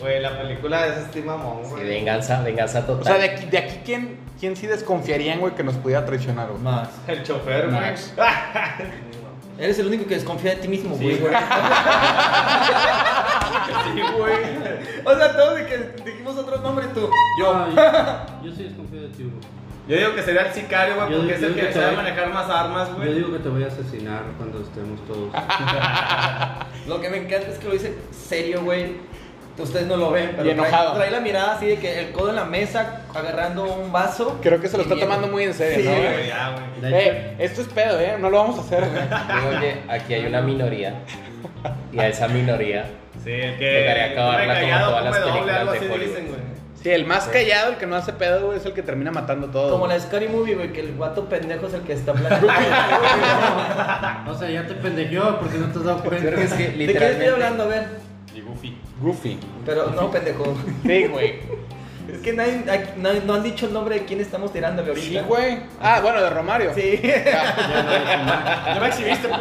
Güey, 0.00 0.22
la 0.22 0.38
película 0.38 0.86
es 0.86 0.96
este 0.96 1.20
mamón, 1.20 1.62
Sí, 1.64 1.70
güey. 1.72 1.86
venganza, 1.86 2.40
venganza 2.42 2.86
total. 2.86 3.02
O 3.02 3.04
sea, 3.04 3.18
de 3.18 3.34
aquí, 3.34 3.44
de 3.46 3.58
aquí 3.58 3.80
¿quién, 3.84 4.16
¿quién 4.40 4.56
sí 4.56 4.66
desconfiarían, 4.66 5.40
güey, 5.40 5.54
que 5.54 5.62
nos 5.62 5.74
pudiera 5.76 6.06
traicionar, 6.06 6.48
güey? 6.48 6.62
Más. 6.62 6.88
El 7.06 7.22
chofer, 7.22 7.68
güey. 7.68 7.80
Max. 7.80 8.14
Eres 9.58 9.78
el 9.78 9.86
único 9.86 10.06
que 10.06 10.14
desconfía 10.16 10.50
de 10.52 10.56
ti 10.56 10.68
mismo, 10.68 10.96
Sí, 10.96 11.04
güey. 11.04 11.18
güey. 11.18 11.34
Sí, 13.94 14.00
güey. 14.16 14.34
o 15.04 15.16
sea, 15.16 15.32
todos 15.36 15.56
de 15.56 15.66
que 15.66 15.78
dijimos 16.04 16.36
otro 16.36 16.58
nombre 16.58 16.86
tú. 16.94 17.08
Yo. 17.40 17.66
yo 18.42 18.52
sí 18.56 18.64
desconfío 18.64 19.02
de 19.02 19.08
ti, 19.08 19.24
Hugo. 19.24 19.38
Yo 19.86 19.96
digo 19.96 20.14
que 20.14 20.22
sería 20.22 20.46
el 20.46 20.52
sicario, 20.54 20.94
güey, 20.96 21.10
Yo- 21.10 21.18
porque 21.18 21.34
es 21.34 21.40
yo 21.40 21.46
el 21.48 21.54
que 21.54 21.66
que 21.68 21.72
sabe 21.72 21.94
manejar 21.96 22.32
más 22.32 22.48
armas, 22.50 22.88
Yo 22.88 22.96
güey. 22.96 23.14
digo 23.14 23.32
que 23.32 23.38
te 23.40 23.48
voy 23.50 23.62
a 23.64 23.66
asesinar 23.66 24.22
cuando 24.38 24.60
estemos 24.60 24.98
todos. 25.06 25.30
Lo 26.88 27.00
que 27.00 27.08
me 27.10 27.18
encanta 27.18 27.48
es 27.48 27.58
que 27.58 27.66
lo 27.66 27.72
dice 27.74 27.94
serio, 28.10 28.62
güey. 28.62 28.96
Ustedes 29.56 29.86
no 29.86 29.96
lo 29.96 30.10
ven, 30.10 30.32
pero 30.36 30.48
Y 30.48 30.50
enojado. 30.50 30.94
Trae, 30.94 31.08
trae 31.08 31.10
la 31.12 31.20
mirada 31.20 31.54
así 31.54 31.66
de 31.66 31.78
que 31.78 32.00
el 32.00 32.10
codo 32.12 32.30
en 32.30 32.36
la 32.36 32.44
mesa, 32.44 33.02
agarrando 33.14 33.62
un 33.64 33.92
vaso. 33.92 34.38
Creo 34.42 34.60
que 34.60 34.66
se 34.68 34.76
lo 34.76 34.82
está 34.82 34.98
tomando 34.98 35.28
muy 35.28 35.44
en 35.44 35.54
serio, 35.54 35.76
Sí, 35.80 35.88
¿no, 35.88 35.94
Sí, 35.94 36.00
güey? 36.14 36.26
ya, 36.26 36.50
güey. 36.80 36.92
Eh, 36.92 37.36
esto 37.38 37.60
es 37.62 37.68
pedo, 37.68 38.00
¿eh? 38.00 38.16
No 38.18 38.30
lo 38.30 38.38
vamos 38.38 38.58
a 38.58 38.62
hacer, 38.62 38.80
güey. 38.80 39.02
Digo 39.50 39.60
que 39.60 39.82
aquí 39.92 40.14
hay 40.14 40.26
una 40.26 40.40
minoría 40.40 40.94
y 41.92 41.98
a 42.00 42.08
esa 42.08 42.26
minoría 42.28 42.86
Sí, 43.22 43.30
el 43.30 43.56
que. 43.56 43.80
Tocaría 43.82 44.04
acabarla 44.10 44.60
como 44.60 44.86
todas 44.90 45.04
las 45.04 45.18
películas 45.18 45.64
de 45.64 45.70
así 45.78 45.84
Hollywood. 45.86 46.00
dicen, 46.00 46.26
güey. 46.28 46.40
Sí, 46.82 46.90
el 46.90 47.06
más 47.06 47.28
callado, 47.28 47.70
el 47.70 47.76
que 47.76 47.86
no 47.86 47.96
hace 47.96 48.12
pedo, 48.12 48.46
güey, 48.46 48.58
es 48.58 48.66
el 48.66 48.74
que 48.74 48.82
termina 48.82 49.10
matando 49.10 49.46
todo. 49.48 49.70
Como 49.70 49.86
la 49.86 49.98
Scary 49.98 50.28
Movie, 50.28 50.56
güey, 50.56 50.72
que 50.72 50.80
el 50.80 50.94
guato 50.96 51.26
pendejo 51.28 51.68
es 51.68 51.74
el 51.74 51.80
que 51.82 51.92
está 51.94 52.10
hablando. 52.10 52.46
o 54.28 54.34
sea, 54.34 54.50
ya 54.50 54.66
te 54.66 54.74
pendejeó 54.74 55.38
porque 55.38 55.56
no 55.58 55.66
te 55.68 55.78
has 55.78 55.84
dado 55.84 56.00
Creo 56.00 56.10
que 56.20 56.26
cuenta. 56.34 56.42
es 56.42 56.52
que 56.52 56.68
¿De 56.86 56.92
qué 56.92 57.10
estoy 57.12 57.26
hablando? 57.28 57.62
A 57.62 57.66
ver. 57.68 58.04
Goofy. 58.42 59.38
Pero 59.64 59.90
no, 59.90 60.10
pendejo. 60.10 60.44
Sí, 60.82 61.06
güey. 61.06 61.40
Es 62.14 62.20
que 62.20 62.32
nadie, 62.32 62.62
no 62.96 63.34
han 63.34 63.42
dicho 63.42 63.66
el 63.66 63.72
nombre 63.72 63.96
de 63.98 64.04
quién 64.04 64.20
estamos 64.20 64.52
tirándole 64.52 64.88
ahorita. 64.90 65.06
Sí, 65.20 65.26
güey. 65.26 65.58
Ah, 65.82 65.98
bueno, 66.00 66.22
de 66.22 66.30
Romario. 66.30 66.72
Sí. 66.74 67.00
Ya 67.02 68.78
me 68.80 68.86
exhibiste. 68.86 69.28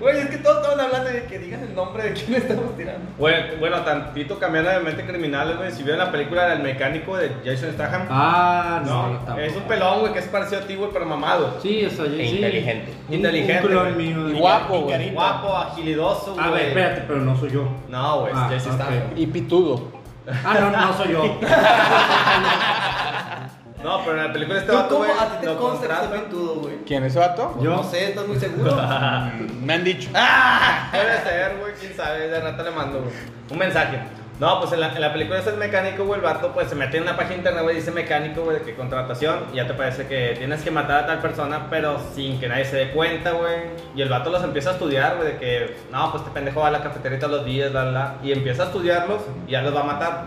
Güey, 0.00 0.18
es 0.18 0.26
que 0.28 0.36
todos 0.38 0.58
estaban 0.58 0.80
hablando 0.84 1.08
de 1.10 1.24
que 1.24 1.38
digan 1.38 1.62
el 1.62 1.74
nombre 1.74 2.02
de 2.02 2.12
quién 2.12 2.34
estamos 2.34 2.76
tirando. 2.76 3.00
Bueno, 3.18 3.46
bueno, 3.58 3.80
tantito 3.82 4.38
cambiando 4.38 4.70
de 4.70 4.80
mente 4.80 5.06
criminal, 5.06 5.56
güey. 5.56 5.70
Si 5.72 5.82
vieron 5.82 5.98
la 6.00 6.10
película 6.10 6.48
del 6.48 6.60
mecánico 6.60 7.16
de 7.16 7.30
Jason 7.44 7.72
Statham. 7.72 8.06
Ah, 8.10 8.82
no, 8.84 9.38
es 9.38 9.54
un 9.56 9.62
pelón, 9.62 10.00
güey, 10.00 10.12
que 10.12 10.18
es 10.18 10.26
parecido 10.26 10.60
a 10.60 10.64
ti, 10.66 10.74
güey, 10.74 10.90
pero 10.92 11.06
mamado. 11.06 11.58
Sí, 11.62 11.86
o 11.86 11.90
sea, 11.90 12.04
yo 12.06 12.14
e 12.18 12.26
sí. 12.28 12.34
inteligente. 12.36 12.92
Un- 13.08 13.14
Inteligente, 13.14 13.66
Un 13.68 13.96
mío. 13.96 14.28
Y 14.30 14.32
guapo, 14.32 14.80
güey. 14.82 15.10
Guapo, 15.10 15.56
agilidoso, 15.56 16.34
güey. 16.34 16.46
A 16.46 16.50
ver, 16.50 16.62
espérate, 16.68 17.04
pero 17.06 17.20
no 17.20 17.38
soy 17.38 17.50
yo. 17.52 17.66
No, 17.88 18.20
güey, 18.20 18.32
Ah, 18.34 18.48
Jason 18.50 18.72
ok. 18.72 18.76
Statham. 18.80 19.02
Y 19.16 19.26
pitudo. 19.26 20.03
Ah, 20.26 20.56
no, 20.60 20.70
no 20.70 20.96
soy 20.96 21.12
yo. 21.12 21.38
No, 23.82 24.02
pero 24.02 24.16
en 24.18 24.26
la 24.26 24.32
película 24.32 24.58
este 24.60 24.72
¿Tú 24.72 24.78
vato, 24.78 24.96
güey, 24.96 25.10
a 25.10 25.26
ti 25.26 25.36
te 25.40 25.46
lo 25.46 25.58
consta 25.58 25.82
que 25.82 25.88
contratan. 25.92 26.10
soy 26.10 26.18
pintudo, 26.20 26.54
güey? 26.62 26.76
¿Quién, 26.86 27.04
ese 27.04 27.18
vato? 27.18 27.54
Yo. 27.60 27.76
No 27.76 27.84
sé, 27.84 28.08
¿estás 28.08 28.26
muy 28.26 28.38
seguro? 28.38 28.74
Me 29.62 29.74
han 29.74 29.84
dicho. 29.84 30.08
Debe 30.92 31.20
ser, 31.22 31.56
güey, 31.58 31.74
quién 31.78 31.94
sabe, 31.94 32.28
de 32.28 32.40
rato 32.40 32.62
le 32.62 32.70
mando, 32.70 33.00
güey. 33.02 33.12
Un 33.50 33.58
mensaje. 33.58 33.98
No, 34.40 34.58
pues 34.58 34.72
en 34.72 34.80
la, 34.80 34.92
en 34.92 35.00
la 35.00 35.12
película 35.12 35.38
es 35.38 35.46
el 35.46 35.56
mecánico, 35.56 36.04
güey, 36.04 36.18
el 36.18 36.24
vato, 36.24 36.52
pues 36.52 36.68
se 36.68 36.74
mete 36.74 36.96
en 36.96 37.04
una 37.04 37.16
página 37.16 37.36
internet, 37.36 37.62
güey, 37.62 37.76
dice 37.76 37.92
mecánico, 37.92 38.42
güey, 38.42 38.58
de 38.58 38.64
que 38.64 38.74
contratación, 38.74 39.44
y 39.52 39.56
ya 39.56 39.66
te 39.68 39.74
parece 39.74 40.08
que 40.08 40.34
tienes 40.36 40.62
que 40.62 40.72
matar 40.72 41.04
a 41.04 41.06
tal 41.06 41.20
persona, 41.20 41.68
pero 41.70 42.00
sin 42.14 42.40
que 42.40 42.48
nadie 42.48 42.64
se 42.64 42.76
dé 42.76 42.90
cuenta, 42.90 43.30
güey. 43.30 43.60
Y 43.94 44.02
el 44.02 44.08
vato 44.08 44.30
los 44.30 44.42
empieza 44.42 44.70
a 44.70 44.72
estudiar, 44.72 45.16
güey, 45.16 45.34
de 45.34 45.38
que, 45.38 45.76
no, 45.92 46.10
pues 46.10 46.22
este 46.24 46.34
pendejo 46.34 46.60
va 46.60 46.68
a 46.68 46.70
la 46.72 46.82
cafetería 46.82 47.20
todos 47.20 47.32
los 47.32 47.44
días, 47.44 47.70
la, 47.72 47.84
la, 47.84 47.90
la, 47.92 48.14
y 48.24 48.32
empieza 48.32 48.64
a 48.64 48.66
estudiarlos, 48.66 49.22
y 49.46 49.52
ya 49.52 49.62
los 49.62 49.74
va 49.74 49.82
a 49.82 49.84
matar. 49.84 50.24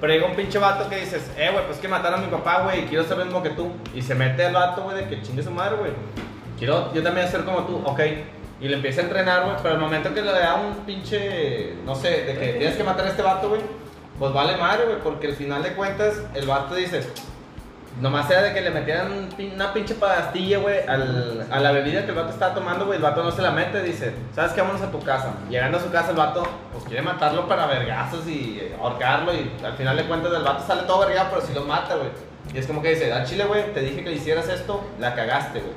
Pero 0.00 0.12
llega 0.12 0.26
un 0.26 0.36
pinche 0.36 0.60
vato 0.60 0.88
que 0.88 1.00
dices, 1.00 1.28
eh, 1.36 1.50
güey, 1.52 1.66
pues 1.66 1.78
que 1.78 1.88
mataron 1.88 2.20
a 2.20 2.22
mi 2.22 2.28
papá, 2.28 2.62
güey, 2.62 2.84
y 2.84 2.86
quiero 2.86 3.02
ser 3.02 3.18
lo 3.18 3.24
mismo 3.24 3.42
que 3.42 3.50
tú. 3.50 3.72
Y 3.92 4.02
se 4.02 4.14
mete 4.14 4.46
el 4.46 4.54
vato, 4.54 4.82
güey, 4.82 4.96
de 4.98 5.08
que 5.08 5.20
chingue 5.20 5.42
su 5.42 5.50
madre, 5.50 5.74
güey. 5.74 5.90
Quiero 6.56 6.94
yo 6.94 7.02
también 7.02 7.26
ser 7.26 7.44
como 7.44 7.64
tú, 7.64 7.82
ok. 7.84 8.00
Y 8.60 8.68
le 8.68 8.74
empieza 8.76 9.00
a 9.02 9.04
entrenar, 9.04 9.44
güey, 9.44 9.56
pero 9.62 9.74
el 9.74 9.80
momento 9.80 10.12
que 10.12 10.20
le 10.22 10.32
da 10.32 10.54
un 10.56 10.74
pinche, 10.84 11.74
no 11.84 11.94
sé, 11.94 12.24
de 12.24 12.38
que 12.38 12.46
tienes 12.58 12.76
que 12.76 12.82
matar 12.84 13.06
a 13.06 13.10
este 13.10 13.22
vato, 13.22 13.48
güey, 13.50 13.60
pues 14.18 14.32
vale 14.32 14.56
madre, 14.56 14.84
güey, 14.86 14.98
porque 14.98 15.28
al 15.28 15.34
final 15.34 15.62
de 15.62 15.74
cuentas 15.74 16.14
el 16.34 16.44
vato 16.46 16.74
dice, 16.74 17.02
nomás 18.00 18.28
era 18.30 18.42
de 18.42 18.54
que 18.54 18.60
le 18.60 18.70
metieran 18.70 19.28
una 19.54 19.72
pinche 19.72 19.94
pastilla, 19.94 20.58
güey, 20.58 20.80
al- 20.88 21.46
a 21.50 21.60
la 21.60 21.70
bebida 21.72 22.02
que 22.04 22.10
el 22.10 22.16
vato 22.16 22.30
estaba 22.30 22.52
tomando, 22.54 22.86
güey, 22.86 22.96
el 22.96 23.02
vato 23.02 23.22
no 23.22 23.30
se 23.30 23.42
la 23.42 23.52
mete, 23.52 23.80
dice, 23.82 24.12
¿sabes 24.34 24.52
qué? 24.52 24.60
Vámonos 24.60 24.82
a 24.82 24.90
tu 24.90 25.00
casa. 25.02 25.34
Llegando 25.48 25.78
a 25.78 25.80
su 25.80 25.90
casa 25.92 26.10
el 26.10 26.16
vato, 26.16 26.42
pues 26.72 26.84
quiere 26.84 27.02
matarlo 27.02 27.46
para 27.46 27.66
vergazos 27.66 28.26
y 28.26 28.58
eh, 28.60 28.76
ahorcarlo 28.80 29.32
y 29.34 29.50
al 29.64 29.74
final 29.74 29.96
de 29.96 30.04
cuentas 30.04 30.32
el 30.32 30.42
vato 30.42 30.64
sale 30.66 30.82
todo 30.82 31.06
vergado, 31.06 31.28
pero 31.30 31.42
si 31.46 31.54
lo 31.54 31.62
mata, 31.64 31.94
güey. 31.94 32.08
Y 32.54 32.58
es 32.58 32.66
como 32.66 32.82
que 32.82 32.90
dice, 32.90 33.12
ah, 33.12 33.22
chile, 33.24 33.44
güey, 33.44 33.72
te 33.72 33.80
dije 33.80 34.02
que 34.02 34.12
hicieras 34.12 34.48
esto, 34.48 34.84
la 34.98 35.14
cagaste, 35.14 35.60
güey. 35.60 35.74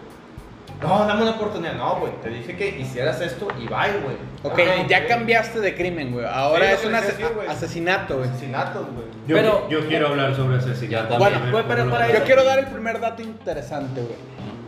No, 0.82 1.06
dame 1.06 1.22
una 1.22 1.32
oportunidad. 1.32 1.74
No, 1.76 1.98
güey, 2.00 2.12
te 2.24 2.30
dije 2.30 2.56
que 2.58 2.80
hicieras 2.80 3.22
esto 3.22 3.48
y 3.60 3.68
bye, 3.68 4.00
güey. 4.04 4.16
Ok, 4.44 4.60
Ah, 4.68 4.86
ya 4.90 5.06
cambiaste 5.08 5.60
de 5.60 5.76
crimen, 5.76 6.12
güey. 6.12 6.26
Ahora 6.26 6.66
Sí, 6.68 6.74
es 6.74 6.86
un 6.86 6.96
ase- 6.96 7.12
sí, 7.18 7.24
güey. 7.36 7.48
asesinato, 7.48 8.18
güey. 8.18 8.30
Asesinatos, 8.30 8.86
güey. 8.94 9.06
Yo, 9.28 9.36
Pero- 9.36 9.70
yo 9.70 9.88
quiero 9.88 10.08
hablar 10.08 10.36
sobre 10.36 10.58
Yo 10.60 10.64
asesinato. 10.66 11.10
también. 11.10 11.20
Bueno, 11.40 11.52
güey, 11.52 11.64
pero 11.68 11.90
para 11.92 12.12
Yo 12.12 12.24
quiero 12.24 12.44
dar 12.44 12.60
el 12.60 12.66
primer 12.68 13.00
dato 13.00 13.22
interesante, 13.22 14.02
güey. 14.02 14.16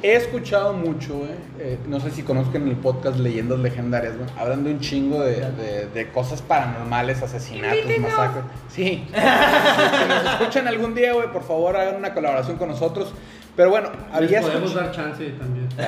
He 0.03 0.15
escuchado 0.17 0.73
mucho, 0.73 1.13
güey. 1.15 1.31
eh, 1.59 1.79
no 1.87 1.99
sé 2.01 2.11
si 2.11 2.23
conozcan 2.23 2.67
el 2.67 2.75
podcast 2.75 3.17
Leyendas 3.17 3.57
Legendarias, 3.59 4.17
güey. 4.17 4.29
Hablan 4.37 4.65
de 4.65 4.71
un 4.71 4.79
chingo 4.81 5.21
de, 5.21 5.49
de- 5.51 5.85
de 5.87 6.11
cosas 6.11 6.41
paranormales, 6.41 7.21
asesinatos, 7.23 7.79
masacres. 8.01 8.43
Sí. 8.67 9.05
si 9.09 10.07
nos 10.09 10.25
escuchan 10.33 10.67
algún 10.67 10.93
día, 10.93 11.13
güey, 11.13 11.31
por 11.31 11.43
favor 11.43 11.77
hagan 11.77 11.95
una 11.95 12.13
colaboración 12.13 12.57
con 12.57 12.67
nosotros. 12.67 13.13
Pero 13.55 13.69
bueno, 13.69 13.91
había 14.11 14.41
Les 14.41 14.41
podemos 14.41 14.71
escuchado, 14.71 14.87
dar 14.87 14.95
chance 14.95 15.29
también. 15.31 15.69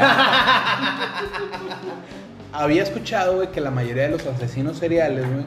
había 2.53 2.83
escuchado, 2.83 3.35
güey, 3.37 3.51
que 3.51 3.59
la 3.59 3.71
mayoría 3.71 4.03
de 4.03 4.09
los 4.09 4.23
asesinos 4.27 4.77
seriales, 4.77 5.25
güey, 5.27 5.45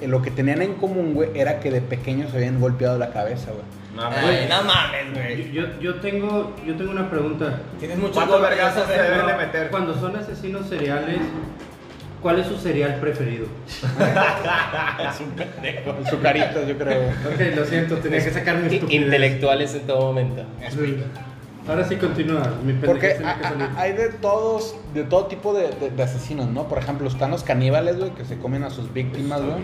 eh, 0.00 0.08
lo 0.08 0.20
que 0.20 0.32
tenían 0.32 0.62
en 0.62 0.74
común, 0.74 1.14
güey, 1.14 1.30
era 1.34 1.60
que 1.60 1.70
de 1.70 1.80
pequeños 1.80 2.32
se 2.32 2.38
habían 2.38 2.60
golpeado 2.60 2.98
la 2.98 3.10
cabeza, 3.10 3.52
güey. 3.52 3.62
Mames. 3.94 4.18
Ay, 4.18 4.46
no 4.48 4.64
mames, 4.64 5.14
güey. 5.14 5.52
Yo, 5.52 5.62
yo, 5.80 5.94
tengo, 5.96 6.56
yo 6.66 6.74
tengo 6.76 6.90
una 6.90 7.08
pregunta. 7.08 7.60
Tienes 7.78 7.98
muchos 7.98 8.16
¿Cuántos 8.16 8.40
golpes, 8.40 8.58
vergazos 8.58 8.88
ya 8.88 8.94
se 8.94 9.02
deben 9.02 9.26
de 9.26 9.34
meter? 9.34 9.70
Cuando 9.70 9.94
son 9.94 10.16
asesinos 10.16 10.68
seriales, 10.68 11.18
¿cuál 12.20 12.40
es 12.40 12.48
su 12.48 12.56
cereal 12.56 12.96
preferido? 12.96 13.46
Su 16.10 16.20
carita, 16.20 16.64
yo 16.66 16.76
creo. 16.76 17.02
Ok, 17.32 17.40
lo 17.54 17.64
siento, 17.64 17.98
tenía 17.98 18.24
que 18.24 18.32
sacar 18.32 18.56
mi 18.56 18.74
estupidez. 18.74 19.04
Intelectuales 19.04 19.72
en 19.74 19.86
todo 19.86 20.06
momento. 20.06 20.42
Ahora 21.68 21.84
sí 21.84 21.96
continúa. 21.96 22.42
Mi 22.62 22.74
Porque 22.74 23.16
a- 23.24 23.30
a- 23.76 23.80
hay 23.80 23.92
de 23.94 24.10
todos, 24.10 24.76
de 24.92 25.04
todo 25.04 25.26
tipo 25.26 25.54
de, 25.54 25.70
de- 25.80 25.90
de 25.90 26.02
asesinos, 26.02 26.48
¿no? 26.48 26.68
Por 26.68 26.78
ejemplo, 26.78 27.08
están 27.08 27.30
los 27.30 27.42
caníbales, 27.42 27.98
güey, 27.98 28.10
que 28.10 28.24
se 28.26 28.36
comen 28.38 28.64
a 28.64 28.70
sus 28.70 28.92
víctimas, 28.92 29.40
güey. 29.40 29.62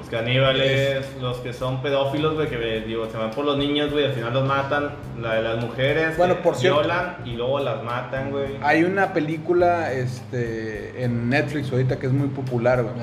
Los 0.00 0.08
caníbales, 0.10 1.06
los 1.22 1.38
que 1.38 1.52
son 1.54 1.80
pedófilos, 1.80 2.34
güey, 2.34 2.48
que 2.48 2.58
digo, 2.86 3.06
se 3.10 3.16
van 3.16 3.30
por 3.30 3.44
los 3.46 3.56
niños, 3.56 3.90
güey, 3.90 4.04
al 4.04 4.12
final 4.12 4.34
los 4.34 4.46
matan. 4.46 4.90
La 5.20 5.34
de 5.34 5.42
las 5.42 5.64
mujeres, 5.64 6.16
Bueno, 6.18 6.42
por 6.42 6.56
cierto- 6.56 6.80
violan 6.80 7.16
y 7.24 7.30
luego 7.36 7.58
las 7.60 7.82
matan, 7.82 8.30
güey. 8.30 8.58
Hay 8.62 8.84
una 8.84 9.12
película 9.14 9.92
este, 9.92 11.04
en 11.04 11.30
Netflix 11.30 11.72
ahorita 11.72 11.98
que 11.98 12.06
es 12.06 12.12
muy 12.12 12.28
popular, 12.28 12.82
güey. 12.82 12.94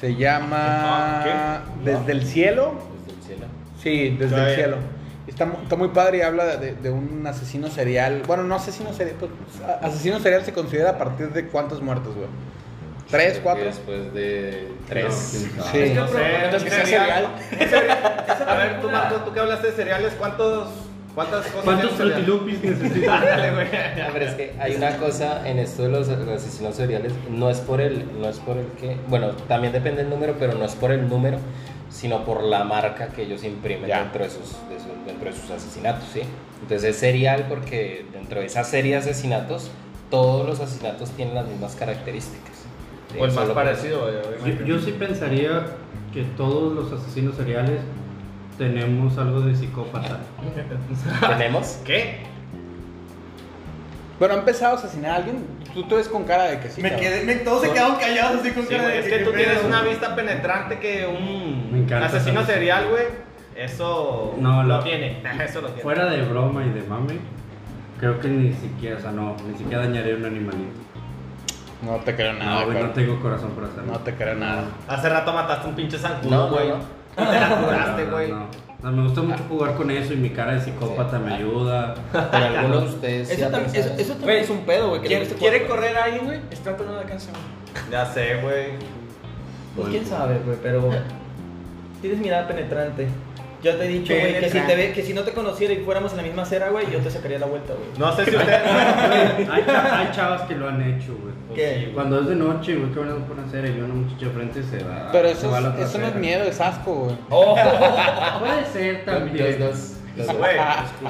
Se 0.00 0.16
llama 0.16 0.56
Ah, 0.60 1.60
Desde 1.84 2.12
el 2.12 2.22
cielo. 2.24 2.74
Desde 3.06 3.12
el 3.18 3.22
cielo. 3.22 3.46
Sí, 3.80 4.16
desde 4.18 4.48
el 4.48 4.54
cielo. 4.56 4.76
Está, 5.26 5.44
está 5.62 5.76
muy 5.76 5.88
padre 5.88 6.18
y 6.18 6.20
habla 6.22 6.56
de, 6.56 6.74
de 6.74 6.90
un 6.90 7.24
asesino 7.26 7.68
serial. 7.68 8.22
Bueno, 8.26 8.42
no 8.44 8.54
asesino 8.56 8.92
serial, 8.92 9.16
pues, 9.20 9.30
asesino 9.82 10.18
serial 10.18 10.44
se 10.44 10.52
considera 10.52 10.90
a 10.90 10.98
partir 10.98 11.30
de 11.30 11.46
cuántas 11.46 11.80
muertes, 11.80 12.14
güey. 12.14 12.26
¿Tres, 13.10 13.40
cuatro? 13.42 13.64
Después 13.64 14.12
de 14.14 14.68
tres. 14.88 15.50
No. 15.56 15.64
Sí. 15.64 15.78
Es 15.78 15.88
que 15.90 15.94
No 15.94 16.02
el 16.04 16.08
sé, 16.08 16.14
problema 16.14 16.44
es 16.44 16.54
un 16.54 16.64
que 16.64 16.70
sea 16.70 16.84
cereal. 16.86 17.28
cereal. 17.48 18.24
A 18.46 18.54
ver, 18.54 18.80
tú, 18.80 18.88
Marco, 18.88 19.16
tú 19.24 19.32
que 19.32 19.40
hablaste 19.40 19.66
de 19.68 19.72
cereales, 19.72 20.12
¿cuántos, 20.18 20.68
¿cuántas 21.28 21.46
cosas 21.46 21.64
¿Cuántos 21.64 21.90
frutilupis 21.92 22.62
necesitas? 22.62 23.24
Pero 24.12 24.24
es 24.24 24.34
que 24.34 24.54
hay 24.58 24.74
una 24.76 24.96
cosa 24.96 25.48
en 25.48 25.58
esto 25.58 25.82
de 25.82 25.88
los, 25.90 26.08
los 26.08 26.28
asesinos 26.28 26.74
seriales, 26.74 27.12
no 27.30 27.50
es 27.50 27.58
por 27.58 27.80
el, 27.80 28.04
no 28.20 28.28
es 28.28 28.38
por 28.38 28.56
el 28.56 28.66
que, 28.78 28.96
bueno, 29.08 29.30
también 29.48 29.72
depende 29.72 30.02
del 30.02 30.10
número, 30.10 30.36
pero 30.38 30.54
no 30.54 30.64
es 30.64 30.74
por 30.74 30.92
el 30.92 31.08
número, 31.08 31.38
sino 31.90 32.24
por 32.24 32.42
la 32.42 32.64
marca 32.64 33.08
que 33.08 33.22
ellos 33.22 33.44
imprimen 33.44 33.88
Ya. 33.88 34.00
dentro 34.00 34.24
de, 34.24 34.30
sus, 34.30 34.40
de 34.68 34.78
sus- 34.78 35.06
dentro 35.06 35.30
de 35.30 35.36
sus 35.36 35.50
asesinatos, 35.50 36.04
¿sí? 36.12 36.20
Entonces 36.62 36.90
es 36.90 36.96
serial 36.96 37.46
porque 37.48 38.04
dentro 38.12 38.40
de 38.40 38.46
esa 38.46 38.64
serie 38.64 38.92
de 38.92 38.98
asesinatos, 38.98 39.70
todos 40.10 40.46
los 40.46 40.60
asesinatos 40.60 41.10
tienen 41.10 41.34
las 41.34 41.46
mismas 41.46 41.74
características. 41.76 42.54
¿sí? 43.12 43.18
O 43.20 43.24
el 43.24 43.32
más 43.32 43.48
parecido, 43.50 44.10
Yo, 44.10 44.28
obviamente. 44.28 44.64
yo 44.66 44.78
sí 44.78 44.92
pensaría 44.92 45.66
que 46.12 46.22
todos 46.36 46.72
los 46.74 46.92
asesinos 47.00 47.36
seriales 47.36 47.80
tenemos 48.60 49.16
algo 49.16 49.40
de 49.40 49.56
psicópata. 49.56 50.18
¿Tenemos? 51.28 51.80
¿Qué? 51.82 52.18
Bueno, 54.18 54.34
ha 54.34 54.38
empezado 54.38 54.76
a 54.76 54.78
asesinar 54.78 55.12
a 55.12 55.16
alguien. 55.16 55.46
Tú 55.72 55.84
te 55.84 55.94
ves 55.94 56.08
con 56.08 56.24
cara 56.24 56.42
de 56.44 56.60
que 56.60 56.68
sí. 56.68 56.82
Me 56.82 56.90
cabrón. 56.90 57.08
quedé, 57.08 57.24
me- 57.24 57.34
todos 57.36 57.62
se 57.62 57.72
quedaron 57.72 57.96
callados 57.96 58.40
así 58.40 58.50
con 58.50 58.64
Sí, 58.64 58.68
cara 58.68 58.82
güey, 58.82 58.94
de 58.96 59.00
es 59.00 59.12
que 59.18 59.24
tú 59.24 59.30
¿qué 59.30 59.36
tienes 59.38 59.58
pedo? 59.60 59.68
una 59.68 59.82
vista 59.82 60.14
penetrante 60.14 60.78
que 60.78 61.06
Me 61.06 61.06
un 61.72 61.82
encanta 61.84 62.06
asesino 62.06 62.40
esa 62.42 62.52
serial, 62.52 62.88
güey, 62.90 63.04
eso 63.56 64.34
No, 64.38 64.62
lo 64.62 64.80
tiene. 64.80 65.22
Eso 65.42 65.62
lo 65.62 65.68
tiene. 65.68 65.82
Fuera 65.82 66.04
de 66.06 66.22
broma 66.22 66.66
y 66.66 66.70
de 66.70 66.82
mame, 66.82 67.14
creo 67.98 68.20
que 68.20 68.28
ni 68.28 68.52
siquiera, 68.52 68.98
o 68.98 69.00
sea, 69.00 69.12
no, 69.12 69.36
ni 69.50 69.56
siquiera 69.56 69.86
dañaría 69.86 70.16
un 70.16 70.24
animalito. 70.26 70.78
No 71.82 71.96
te 71.96 72.14
creo 72.14 72.34
nada, 72.34 72.50
No, 72.60 72.66
güey, 72.66 72.68
no 72.74 72.74
cabrón. 72.74 72.92
tengo 72.92 73.20
corazón 73.22 73.50
para 73.52 73.68
hacerlo. 73.68 73.92
No 73.92 73.98
te 74.00 74.14
creo 74.14 74.34
nada. 74.34 74.64
Hace 74.86 75.08
rato 75.08 75.32
mataste 75.32 75.66
un 75.68 75.74
pinche 75.74 75.96
zancudo, 75.98 76.30
no, 76.30 76.48
güey. 76.50 76.68
no. 76.68 76.99
Te 77.26 77.40
la 77.40 77.48
No, 77.48 78.10
güey. 78.10 78.94
me 78.94 79.02
gusta 79.02 79.22
mucho 79.22 79.42
jugar 79.48 79.74
con 79.74 79.90
eso 79.90 80.12
y 80.12 80.16
mi 80.16 80.30
cara 80.30 80.54
de 80.54 80.60
psicópata 80.60 81.18
Sí. 81.18 81.24
me 81.24 81.34
ayuda. 81.34 81.94
Pero 82.12 82.44
algunos 82.58 82.82
de 82.84 82.88
ustedes 82.94 83.30
Eso, 83.30 83.46
ha 83.46 83.50
tam- 83.50 83.62
pensado 83.70 83.94
eso, 83.98 84.14
también 84.14 84.38
es 84.38 84.50
un 84.50 84.58
pedo, 84.60 84.88
güey. 84.90 85.00
¿Quiere, 85.02 85.26
quiere 85.26 85.66
correr 85.66 85.96
a 85.96 86.04
alguien, 86.04 86.24
güey? 86.24 86.40
Está 86.50 86.76
pero 86.76 86.88
no 86.90 86.94
la 86.96 87.02
alcanza, 87.02 87.30
güey. 87.30 87.90
Ya 87.90 88.06
sé, 88.06 88.36
güey. 88.42 88.66
Pues 89.76 89.88
quién 89.88 90.06
sabe, 90.06 90.38
güey, 90.44 90.56
pero 90.62 90.90
tienes 92.00 92.18
mirada 92.20 92.48
penetrante. 92.48 93.08
Yo 93.62 93.76
te 93.76 93.84
he 93.84 93.88
dicho, 93.88 94.14
güey, 94.14 94.32
que 94.40 94.48
si, 94.48 94.52
Penetrante. 94.52 94.72
te 94.72 94.76
ve, 94.76 94.92
que 94.94 95.02
si 95.02 95.12
no 95.12 95.22
te 95.22 95.32
conociera 95.32 95.74
y 95.74 95.78
fuéramos 95.84 96.12
en 96.12 96.16
la 96.18 96.22
misma 96.22 96.42
acera, 96.42 96.70
güey, 96.70 96.90
yo 96.90 96.98
te 97.00 97.10
sacaría 97.10 97.38
la 97.38 97.46
vuelta, 97.46 97.74
güey. 97.74 97.88
No 97.98 98.14
sé 98.16 98.24
si 98.24 98.34
usted. 98.36 98.52
hay, 98.64 99.64
hay 99.66 100.10
chavas 100.12 100.42
que 100.42 100.54
lo 100.54 100.68
han 100.68 100.80
hecho, 100.82 101.14
güey. 101.20 101.34
¿Qué? 101.54 101.90
Cuando 101.94 102.20
es 102.20 102.28
de 102.28 102.36
noche, 102.36 102.76
güey, 102.76 102.90
que 102.92 102.98
van 103.00 103.10
a 103.10 103.26
poner 103.26 103.44
hacer 103.44 103.66
y 103.66 103.70
ve 103.72 103.82
una 103.84 103.94
muchacha 103.94 104.30
frente 104.32 104.62
se 104.62 104.82
va. 104.84 105.10
Pero 105.12 105.28
se 105.28 105.34
eso, 105.34 105.50
va 105.50 105.58
a 105.58 105.60
la 105.60 105.74
es- 105.78 105.88
eso 105.90 105.98
no 105.98 106.06
es 106.06 106.14
miedo, 106.14 106.44
es 106.44 106.60
asco, 106.60 106.92
güey. 106.94 107.16
Oh, 107.30 107.54
Puede 108.38 108.64
ser 108.72 108.94
Los 108.96 109.04
también. 109.04 109.58
dos. 109.58 109.70
los 110.16 110.26
dos. 110.26 110.36
Güey, 110.36 110.56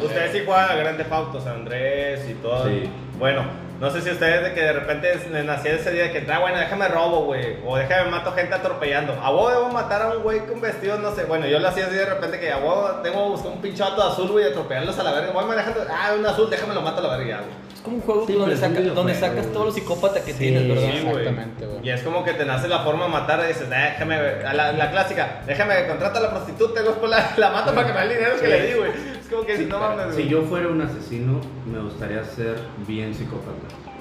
ustedes 0.04 0.32
sí 0.32 0.38
juegan 0.44 0.70
a 0.70 0.74
Grande 0.74 1.06
Auto, 1.10 1.40
San 1.40 1.54
Andrés 1.56 2.26
y 2.28 2.34
todo. 2.34 2.68
Sí. 2.68 2.90
Bueno, 3.18 3.42
no 3.80 3.90
sé 3.90 4.02
si 4.02 4.10
ustedes 4.10 4.44
de 4.44 4.52
que 4.52 4.60
de 4.60 4.72
repente 4.74 5.10
les 5.30 5.44
nacía 5.46 5.72
ese 5.72 5.90
día 5.90 6.02
de 6.02 6.12
que, 6.12 6.30
ah, 6.30 6.38
bueno, 6.38 6.58
déjame 6.58 6.86
robo, 6.88 7.24
güey. 7.24 7.56
O 7.64 7.78
déjame 7.78 8.10
mato 8.10 8.30
gente 8.32 8.54
atropellando. 8.54 9.14
A 9.22 9.30
vos 9.30 9.50
debo 9.50 9.70
matar 9.70 10.02
a 10.02 10.08
un 10.10 10.22
güey 10.22 10.40
con 10.40 10.60
vestido, 10.60 10.98
no 10.98 11.14
sé. 11.14 11.24
Bueno, 11.24 11.46
yo 11.46 11.58
lo 11.58 11.66
hacía 11.66 11.86
así 11.86 11.94
de 11.94 12.04
repente 12.04 12.38
que 12.38 12.52
a 12.52 12.58
vos 12.58 13.02
tengo 13.02 13.24
que 13.24 13.30
buscar 13.30 13.52
un 13.52 13.62
pinche 13.62 13.82
vato 13.82 14.02
azul, 14.02 14.28
güey, 14.28 14.44
y 14.44 14.48
atropellarlos 14.48 14.98
a 14.98 15.02
la 15.02 15.12
verga. 15.12 15.32
Voy 15.32 15.46
manejando, 15.46 15.80
ah, 15.90 16.12
un 16.18 16.26
azul, 16.26 16.50
déjame 16.50 16.74
lo 16.74 16.82
mato 16.82 16.98
a 16.98 17.08
la 17.08 17.16
verga, 17.16 17.38
güey. 17.38 17.69
Es 17.80 17.84
como 17.84 17.96
un 17.96 18.02
juego 18.02 18.26
Sí, 18.26 18.34
donde, 18.34 18.56
saca- 18.56 18.80
donde 18.94 19.14
sacas 19.14 19.46
todos 19.52 19.66
los 19.66 19.74
psicópatas 19.74 20.22
que 20.22 20.32
Sí, 20.32 20.38
tienes, 20.38 20.68
¿verdad? 20.68 20.82
sí. 20.82 21.00
güey. 21.02 21.16
Exactamente, 21.18 21.66
güey. 21.66 21.78
Y 21.82 21.90
es 21.90 22.02
como 22.02 22.22
que 22.24 22.34
te 22.34 22.44
nace 22.44 22.68
la 22.68 22.80
forma 22.80 23.04
de 23.06 23.10
matar 23.10 23.40
y 23.44 23.48
dices, 23.48 23.68
"Ah, 23.72 23.90
déjame, 23.92 24.16
a 24.16 24.52
la, 24.52 24.72
la 24.72 24.90
clásica, 24.90 25.42
déjame 25.46 25.86
contrata 25.88 26.18
a 26.18 26.22
la 26.22 26.30
prostituta 26.30 26.80
y 26.80 26.84
luego 26.84 27.06
la, 27.06 27.32
la 27.38 27.50
mato 27.50 27.74
para 27.74 27.86
que 27.86 27.92
me 27.94 27.98
dé 28.00 28.04
el 28.06 28.18
dinero 28.18 28.36
que 28.40 28.48
le 28.48 28.66
di, 28.66 28.74
güey. 28.78 28.90
Es 29.20 29.28
como 29.30 29.44
que 29.46 29.56
Sí, 29.56 29.66
no 29.66 29.78
mames, 29.80 30.14
Si 30.14 30.28
yo 30.28 30.42
fuera 30.42 30.68
un 30.68 30.82
asesino, 30.82 31.40
me 31.66 31.78
gustaría 31.80 32.22
ser 32.24 32.58
bien 32.86 33.14
psicópata. 33.14 33.50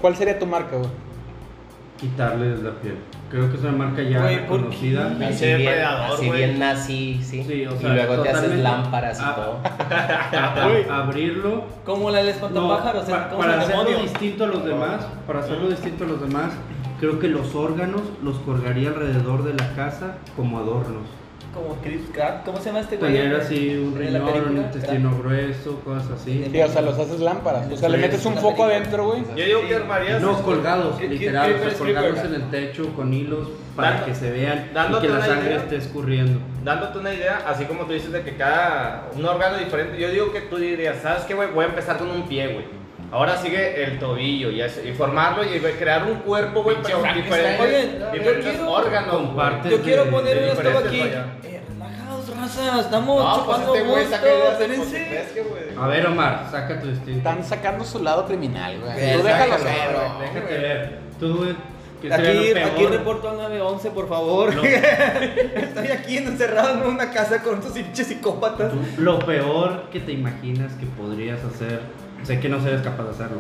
¿Cuál 0.02 0.16
sería 0.18 0.38
tu 0.38 0.46
marca, 0.46 0.76
güey? 0.76 0.90
Quitarles 2.00 2.60
la 2.60 2.72
piel. 2.82 2.96
Creo 3.30 3.48
que 3.52 3.58
es 3.58 3.62
una 3.64 3.74
marca 3.74 4.02
ya 4.02 4.48
¿por 4.48 4.62
conocida. 4.62 5.16
Así 5.28 5.46
bien, 5.54 5.84
así 5.84 6.30
bien 6.32 6.58
nazi, 6.60 7.20
sí. 7.24 7.44
Sí, 7.44 7.66
o 7.68 7.78
sea, 7.78 7.90
y 7.92 7.94
luego 7.94 8.24
te 8.24 8.30
haces 8.30 8.56
lámparas 8.60 9.20
y 9.20 9.24
Ah. 9.24 9.36
todo. 9.36 9.60
A- 10.90 10.94
a- 10.94 11.04
abrirlo. 11.04 11.64
Como 11.86 12.10
la 12.10 12.18
del 12.24 12.28
No, 12.28 12.32
espantapájaros, 12.34 13.04
pa- 13.06 13.30
como 13.30 13.42
para 13.42 13.60
hacerlo 13.62 13.84
demonio. 13.84 14.04
distinto 14.04 14.44
a 14.46 14.48
los 14.48 14.66
demás, 14.66 15.06
para 15.28 15.40
hacerlo 15.42 15.70
distinto 15.70 16.06
a 16.06 16.08
los 16.08 16.22
demás, 16.22 16.54
creo 17.00 17.20
que 17.20 17.28
los 17.28 17.54
órganos 17.54 18.02
los 18.24 18.38
colgaría 18.40 18.90
alrededor 18.90 19.44
de 19.44 19.54
la 19.54 19.76
casa 19.76 20.16
como 20.36 20.58
adornos. 20.58 21.04
Como 21.54 21.76
Chris 21.82 22.02
Pratt, 22.14 22.46
¿cómo 22.46 22.60
se 22.60 22.66
llama 22.66 22.82
este 22.82 22.98
güey? 22.98 23.12
Tener 23.12 23.36
así 23.36 23.76
un 23.76 23.98
riñón, 23.98 24.50
un 24.50 24.58
intestino 24.58 25.18
grueso, 25.18 25.80
cosas 25.84 26.12
así. 26.12 26.48
Sí, 26.52 26.62
o 26.62 26.68
sea, 26.68 26.82
los 26.84 26.98
haces 27.00 27.20
lámparas. 27.20 27.66
O 27.72 27.76
sea, 27.76 27.90
le 27.90 27.98
metes 27.98 28.24
un 28.26 28.36
foco 28.38 28.66
adentro, 28.66 29.08
güey. 29.08 29.24
Yo 29.36 29.46
digo 29.46 29.68
que 29.68 29.76
armarías. 29.76 30.22
No, 30.22 30.42
colgados, 30.44 31.00
Cri- 31.00 31.10
literal, 31.10 31.52
o 31.56 31.70
sea, 31.70 31.80
Creeper. 31.80 32.26
en 32.26 32.34
el 32.36 32.50
techo 32.52 32.94
con 32.96 33.12
hilos 33.14 33.48
para 33.76 33.92
Dando- 33.92 34.06
que 34.06 34.16
se 34.16 34.32
vean 34.32 34.66
y 34.70 35.02
que 35.02 35.08
la 35.10 35.26
sangre 35.26 35.48
idea. 35.48 35.58
esté 35.58 35.76
escurriendo. 35.78 36.40
dándote 36.64 37.00
una 37.00 37.14
idea, 37.14 37.42
así 37.48 37.64
como 37.66 37.86
tú 37.86 37.94
dices 37.94 38.12
de 38.12 38.22
que 38.22 38.36
cada 38.36 39.06
un 39.16 39.26
órgano 39.26 39.58
diferente, 39.58 39.98
yo 40.00 40.12
digo 40.12 40.32
que 40.32 40.42
tú 40.42 40.58
dirías, 40.58 40.98
¿sabes 41.02 41.24
qué, 41.24 41.34
güey? 41.34 41.50
Voy 41.52 41.66
a 41.66 41.70
empezar 41.70 41.98
con 41.98 42.12
un 42.12 42.28
pie, 42.28 42.48
güey. 42.54 42.66
Ahora 43.12 43.38
sigue 43.38 43.84
el 43.84 43.98
tobillo 44.00 44.52
y, 44.52 44.94
formarlo 44.94 45.44
y 45.44 45.60
crear 45.60 46.04
un 46.06 46.20
cuerpo, 46.20 46.62
güey, 46.64 46.78
pero 46.84 47.02
diferentes, 47.02 47.60
Oye, 47.60 47.98
yo 48.00 48.12
diferentes 48.12 48.52
quiero- 48.56 48.72
órganos. 48.72 49.36
Partes 49.36 49.72
Yo 49.72 49.82
quiero 49.82 50.06
de- 50.06 50.12
poner 50.12 50.38
una 50.38 50.48
escoba 50.54 50.80
aquí. 50.88 51.00
Eh, 51.02 51.62
relajados, 51.74 52.38
raza, 52.38 52.80
estamos 52.82 53.24
No, 53.24 53.46
pues 53.46 53.58
chupando 53.58 53.76
este 53.76 53.88
gusto, 53.88 54.18
güey. 55.50 55.64
A 55.84 55.88
ver, 55.88 56.06
Omar, 56.08 56.48
saca 56.52 56.80
tu 56.80 56.88
instinto. 56.88 57.18
Están 57.18 57.44
sacando 57.44 57.84
su 57.84 58.04
lado 58.04 58.26
criminal, 58.28 58.78
güey. 58.80 58.94
Pues, 58.94 59.18
Tú 59.18 59.24
déjalo 59.24 59.58
ser. 59.58 59.74
Déjate 60.22 60.58
ver. 60.60 61.00
Tú, 61.20 61.38
güey, 61.38 61.56
¿qué 62.02 62.10
sería 62.12 62.66
Aquí, 62.68 62.72
aquí 62.84 62.86
reporto 62.86 63.30
al 63.30 63.38
911, 63.38 63.90
por 63.92 64.08
favor. 64.08 64.50
Estoy 65.56 65.88
aquí 65.88 66.18
encerrado 66.18 66.84
en 66.84 66.90
una 66.92 67.10
casa 67.12 67.42
con 67.42 67.58
estos 67.58 67.72
pinches 67.74 68.06
psicópatas. 68.08 68.72
Lo 68.98 69.18
peor 69.20 69.90
que 69.92 70.00
te 70.00 70.12
imaginas 70.12 70.74
que 70.74 70.86
podrías 70.86 71.44
hacer, 71.44 71.82
sé 72.24 72.40
que 72.40 72.50
no 72.50 72.62
seres 72.62 72.82
capaz 72.82 73.04
de 73.04 73.10
hacerlo, 73.12 73.40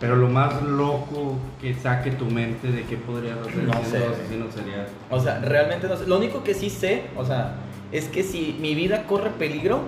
pero 0.00 0.16
lo 0.16 0.28
más 0.28 0.62
loco 0.62 1.36
que 1.60 1.74
saque 1.74 2.10
tu 2.12 2.26
mente 2.26 2.68
de 2.68 2.82
qué 2.84 2.96
podrías 2.96 3.38
hacer 3.38 3.64
No 3.64 3.72
sé. 3.84 3.98
asesino 4.06 4.50
serial. 4.50 4.86
O 5.10 5.20
sea, 5.20 5.38
realmente 5.40 5.86
no 5.88 5.96
sé. 5.96 6.06
Lo 6.06 6.16
único 6.16 6.42
que 6.42 6.54
sí 6.54 6.70
sé, 6.70 7.04
o 7.16 7.24
sea, 7.24 7.54
es 7.92 8.06
que 8.08 8.22
si 8.22 8.56
mi 8.60 8.74
vida 8.74 9.04
corre 9.04 9.30
peligro, 9.30 9.80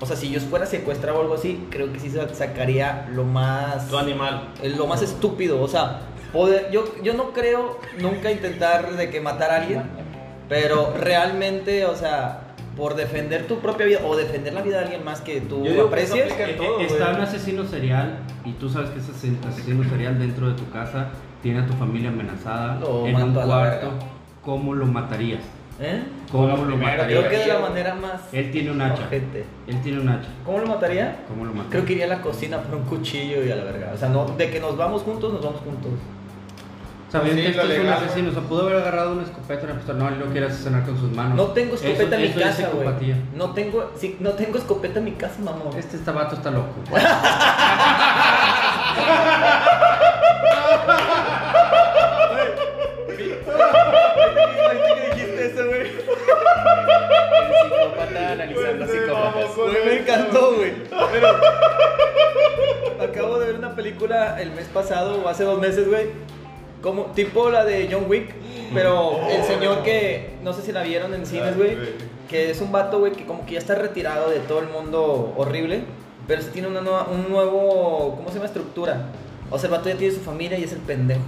o 0.00 0.06
sea, 0.06 0.16
si 0.16 0.30
yo 0.30 0.40
fuera 0.40 0.66
secuestrado 0.66 1.18
o 1.18 1.22
algo 1.22 1.34
así, 1.34 1.66
creo 1.70 1.92
que 1.92 2.00
sí 2.00 2.10
sa- 2.10 2.32
sacaría 2.34 3.08
lo 3.14 3.24
más. 3.24 3.88
Tu 3.88 3.96
animal. 3.96 4.48
eh, 4.62 4.68
Lo 4.76 4.86
más 4.86 5.00
estúpido, 5.00 5.60
o 5.62 5.68
sea, 5.68 6.00
poder- 6.32 6.70
yo, 6.72 6.84
yo 7.04 7.14
no 7.14 7.32
creo 7.32 7.78
nunca 8.00 8.30
intentar 8.32 8.90
de 8.96 9.10
que 9.10 9.20
matar 9.20 9.50
a 9.52 9.56
alguien, 9.62 9.82
pero 10.48 10.92
realmente, 10.98 11.86
o 11.86 11.94
sea, 11.94 12.40
por 12.76 12.94
defender 12.94 13.46
tu 13.46 13.58
propia 13.58 13.86
vida 13.86 14.00
o 14.04 14.16
defender 14.16 14.52
la 14.54 14.62
vida 14.62 14.78
de 14.78 14.84
alguien 14.84 15.04
más 15.04 15.20
que 15.20 15.40
tú 15.40 15.62
que 15.62 15.78
aprecies. 15.80 16.32
Eh, 16.38 16.54
todo, 16.56 16.80
eh, 16.80 16.86
Está 16.86 17.04
güey. 17.06 17.16
un 17.16 17.20
asesino 17.22 17.64
serial 17.64 18.18
y 18.44 18.52
tú 18.52 18.68
sabes 18.68 18.90
que 18.90 19.00
ese 19.00 19.12
ase- 19.12 19.36
asesino 19.48 19.84
serial 19.88 20.18
dentro 20.18 20.48
de 20.48 20.54
tu 20.54 20.68
casa 20.70 21.08
tiene 21.42 21.60
a 21.60 21.66
tu 21.66 21.72
familia 21.74 22.08
amenazada 22.10 22.78
Lo 22.80 23.06
en 23.06 23.16
un 23.16 23.34
cuarto. 23.34 23.90
¿Cómo 24.42 24.74
lo 24.74 24.86
matarías? 24.86 25.40
¿Eh? 25.80 26.02
¿Cómo 26.30 26.46
Lo 26.64 26.76
matarías? 26.76 27.06
Creo 27.06 27.28
que 27.28 27.36
de 27.38 27.46
la 27.48 27.58
manera 27.60 27.94
más. 27.94 28.20
Él 28.32 28.50
tiene 28.52 28.70
un 28.70 28.80
hacha. 28.80 29.02
ojete. 29.04 29.44
Él 29.66 29.80
tiene 29.82 30.00
un 30.00 30.08
hacha. 30.08 30.28
¿Cómo 30.44 30.58
lo 30.58 30.66
mataría? 30.66 31.16
¿Cómo 31.28 31.44
lo 31.44 31.50
matarías? 31.50 31.70
Creo 31.72 31.84
que 31.84 31.92
iría 31.94 32.04
a 32.04 32.08
la 32.08 32.20
cocina 32.22 32.58
por 32.58 32.76
un 32.76 32.84
cuchillo 32.84 33.44
y 33.44 33.50
a 33.50 33.56
la 33.56 33.64
verga. 33.64 33.90
O 33.94 33.96
sea, 33.96 34.08
no, 34.08 34.26
de 34.26 34.50
que 34.50 34.60
nos 34.60 34.76
vamos 34.76 35.02
juntos, 35.02 35.32
nos 35.32 35.42
vamos 35.42 35.60
juntos. 35.60 35.90
Sabían 37.12 37.36
Sí, 37.36 37.42
que 37.42 37.48
esto 37.50 37.62
es 37.70 37.78
un 37.80 37.88
asesino. 37.90 38.30
O 38.30 38.32
sea, 38.32 38.42
pudo 38.42 38.62
haber 38.62 38.76
agarrado 38.76 39.12
una 39.12 39.24
escopeta, 39.24 39.64
una 39.66 39.74
pistola. 39.74 39.98
No, 39.98 40.08
él 40.08 40.18
lo 40.18 40.26
quiere 40.32 40.46
asesinar 40.46 40.82
con 40.84 40.98
sus 40.98 41.12
manos. 41.12 41.36
No 41.36 41.44
tengo 41.48 41.74
escopeta 41.74 42.02
Eso- 42.04 42.14
en 42.14 42.22
mi 42.22 42.42
casa, 42.42 42.70
güey. 42.72 43.14
No 43.34 43.50
tengo, 43.52 43.90
sí, 43.96 44.16
no 44.18 44.30
tengo 44.30 44.56
escopeta 44.56 44.98
en 44.98 45.04
mi 45.04 45.12
casa, 45.12 45.34
mamón. 45.42 45.76
Este 45.76 45.96
este 45.98 46.10
vato 46.10 46.36
está 46.36 46.50
loco. 46.50 46.72
¿Qué 53.82 55.14
dijiste 55.14 55.46
eso, 55.46 55.66
güey? 55.66 55.80
El 55.80 55.88
psicópata 57.70 58.32
analizando 58.32 58.86
psicópatas. 58.86 59.56
Güey, 59.56 59.84
me 59.84 59.98
encantó, 59.98 60.54
güey. 60.56 60.72
Pero 61.12 61.28
acabo 63.10 63.38
de 63.38 63.46
ver 63.46 63.56
una 63.56 63.74
película 63.74 64.40
el 64.40 64.52
mes 64.52 64.66
pasado 64.72 65.22
o 65.22 65.28
hace 65.28 65.44
dos 65.44 65.60
meses, 65.60 65.88
güey. 65.88 66.06
Como 66.82 67.04
tipo 67.14 67.48
la 67.50 67.64
de 67.64 67.88
John 67.90 68.04
Wick, 68.08 68.34
pero 68.74 69.20
el 69.30 69.42
señor 69.44 69.82
que 69.82 70.30
no 70.42 70.52
sé 70.52 70.62
si 70.62 70.72
la 70.72 70.82
vieron 70.82 71.14
en 71.14 71.24
cines, 71.26 71.56
güey, 71.56 71.76
que 72.28 72.50
es 72.50 72.60
un 72.60 72.72
vato, 72.72 72.98
güey, 72.98 73.12
que 73.12 73.24
como 73.24 73.46
que 73.46 73.52
ya 73.52 73.58
está 73.58 73.74
retirado 73.76 74.28
de 74.30 74.40
todo 74.40 74.58
el 74.60 74.68
mundo 74.68 75.32
horrible, 75.36 75.82
pero 76.26 76.42
sí 76.42 76.48
tiene 76.52 76.68
una 76.68 76.80
nueva, 76.80 77.08
un 77.10 77.30
nuevo, 77.30 78.14
¿cómo 78.16 78.28
se 78.28 78.34
llama? 78.34 78.46
Estructura. 78.46 79.06
O 79.50 79.58
sea, 79.58 79.68
el 79.68 79.72
vato 79.76 79.88
ya 79.88 79.96
tiene 79.96 80.14
su 80.14 80.20
familia 80.20 80.58
y 80.58 80.64
es 80.64 80.72
el 80.72 80.78
pendejo. 80.80 81.20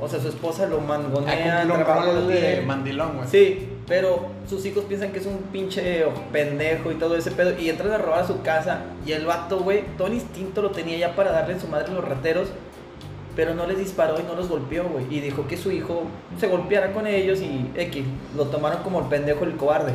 O 0.00 0.08
sea, 0.08 0.20
su 0.20 0.28
esposa 0.28 0.66
lo 0.66 0.78
Ah, 0.78 0.80
mangonea, 0.86 1.64
rol 1.64 2.06
lo 2.22 2.26
de 2.28 2.62
mandilón, 2.64 3.16
güey. 3.16 3.28
Sí, 3.28 3.68
pero 3.86 4.28
sus 4.48 4.64
hijos 4.64 4.84
piensan 4.84 5.10
que 5.12 5.18
es 5.18 5.26
un 5.26 5.38
pinche 5.52 6.04
pendejo 6.32 6.92
y 6.92 6.94
todo 6.94 7.16
ese 7.16 7.32
pedo. 7.32 7.58
Y 7.58 7.68
entran 7.68 7.90
a 7.92 7.98
robar 7.98 8.20
a 8.20 8.26
su 8.26 8.40
casa. 8.42 8.82
Y 9.04 9.12
el 9.12 9.26
vato, 9.26 9.58
güey, 9.58 9.82
todo 9.96 10.06
el 10.06 10.14
instinto 10.14 10.62
lo 10.62 10.70
tenía 10.70 10.96
ya 10.98 11.16
para 11.16 11.32
darle 11.32 11.54
en 11.54 11.60
su 11.60 11.66
madre 11.66 11.88
a 11.88 11.94
los 11.94 12.04
rateros. 12.04 12.48
Pero 13.38 13.54
no 13.54 13.68
les 13.68 13.78
disparó 13.78 14.18
y 14.18 14.24
no 14.24 14.34
los 14.34 14.48
golpeó, 14.48 14.88
güey. 14.88 15.06
Y 15.10 15.20
dijo 15.20 15.46
que 15.46 15.56
su 15.56 15.70
hijo 15.70 16.02
se 16.40 16.48
golpeara 16.48 16.92
con 16.92 17.06
ellos 17.06 17.40
y 17.40 17.70
X. 17.76 18.04
Lo 18.36 18.46
tomaron 18.46 18.82
como 18.82 18.98
el 18.98 19.06
pendejo, 19.06 19.44
el 19.44 19.54
cobarde. 19.54 19.92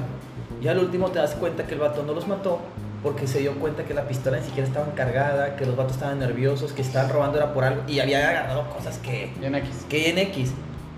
Y 0.61 0.69
al 0.69 0.79
último 0.79 1.09
te 1.11 1.19
das 1.19 1.35
cuenta 1.35 1.67
que 1.67 1.73
el 1.73 1.81
vato 1.81 2.03
no 2.03 2.13
los 2.13 2.25
mató 2.25 2.59
porque 3.03 3.27
se 3.27 3.39
dio 3.39 3.51
cuenta 3.55 3.83
que 3.83 3.93
la 3.93 4.07
pistola 4.07 4.37
ni 4.37 4.45
siquiera 4.45 4.65
estaba 4.65 4.93
cargada, 4.95 5.57
que 5.57 5.65
los 5.65 5.75
vatos 5.75 5.95
estaban 5.95 6.19
nerviosos, 6.19 6.71
que 6.71 6.83
estaban 6.83 7.11
robando 7.11 7.37
era 7.37 7.53
por 7.53 7.65
algo. 7.65 7.83
Y 7.85 7.99
había 7.99 8.29
agarrado 8.29 8.69
cosas 8.69 8.97
que 8.99 9.33
Bien 9.41 9.55
X. 9.55 9.87
que 9.89 10.09
en 10.09 10.19
X. 10.19 10.53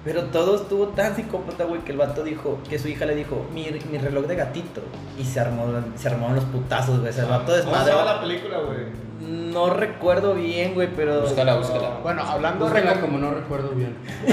Pero 0.05 0.25
todo 0.25 0.55
estuvo 0.55 0.89
tan 0.89 1.15
psicópata, 1.15 1.63
güey, 1.65 1.81
que 1.81 1.91
el 1.91 1.97
vato 1.97 2.23
dijo, 2.23 2.59
que 2.69 2.77
su 2.79 2.87
hija 2.87 3.05
le 3.05 3.15
dijo, 3.15 3.43
mi, 3.53 3.67
mi 3.91 3.97
reloj 3.97 4.25
de 4.27 4.35
gatito. 4.35 4.81
Y 5.19 5.23
se 5.25 5.39
armó, 5.39 5.65
se 5.95 6.07
armaron 6.07 6.35
los 6.35 6.45
putazos, 6.45 6.99
güey. 6.99 7.09
O 7.09 7.13
sea, 7.13 7.23
el 7.23 7.29
vato 7.31 7.45
¿Cómo 7.45 7.57
se 7.57 7.63
llama 7.63 7.83
desmadró. 7.85 8.05
la 8.05 8.21
película, 8.21 8.57
güey? 8.59 8.77
No 9.51 9.69
recuerdo 9.71 10.35
bien, 10.35 10.75
güey, 10.75 10.89
pero. 10.95 11.21
Búscala, 11.21 11.55
búscala. 11.55 11.97
Bueno, 12.03 12.21
hablando 12.21 12.65
de 12.69 12.71
Búscala 12.81 13.01
como 13.01 13.17
no 13.17 13.31
recuerdo 13.31 13.69
bien. 13.69 13.95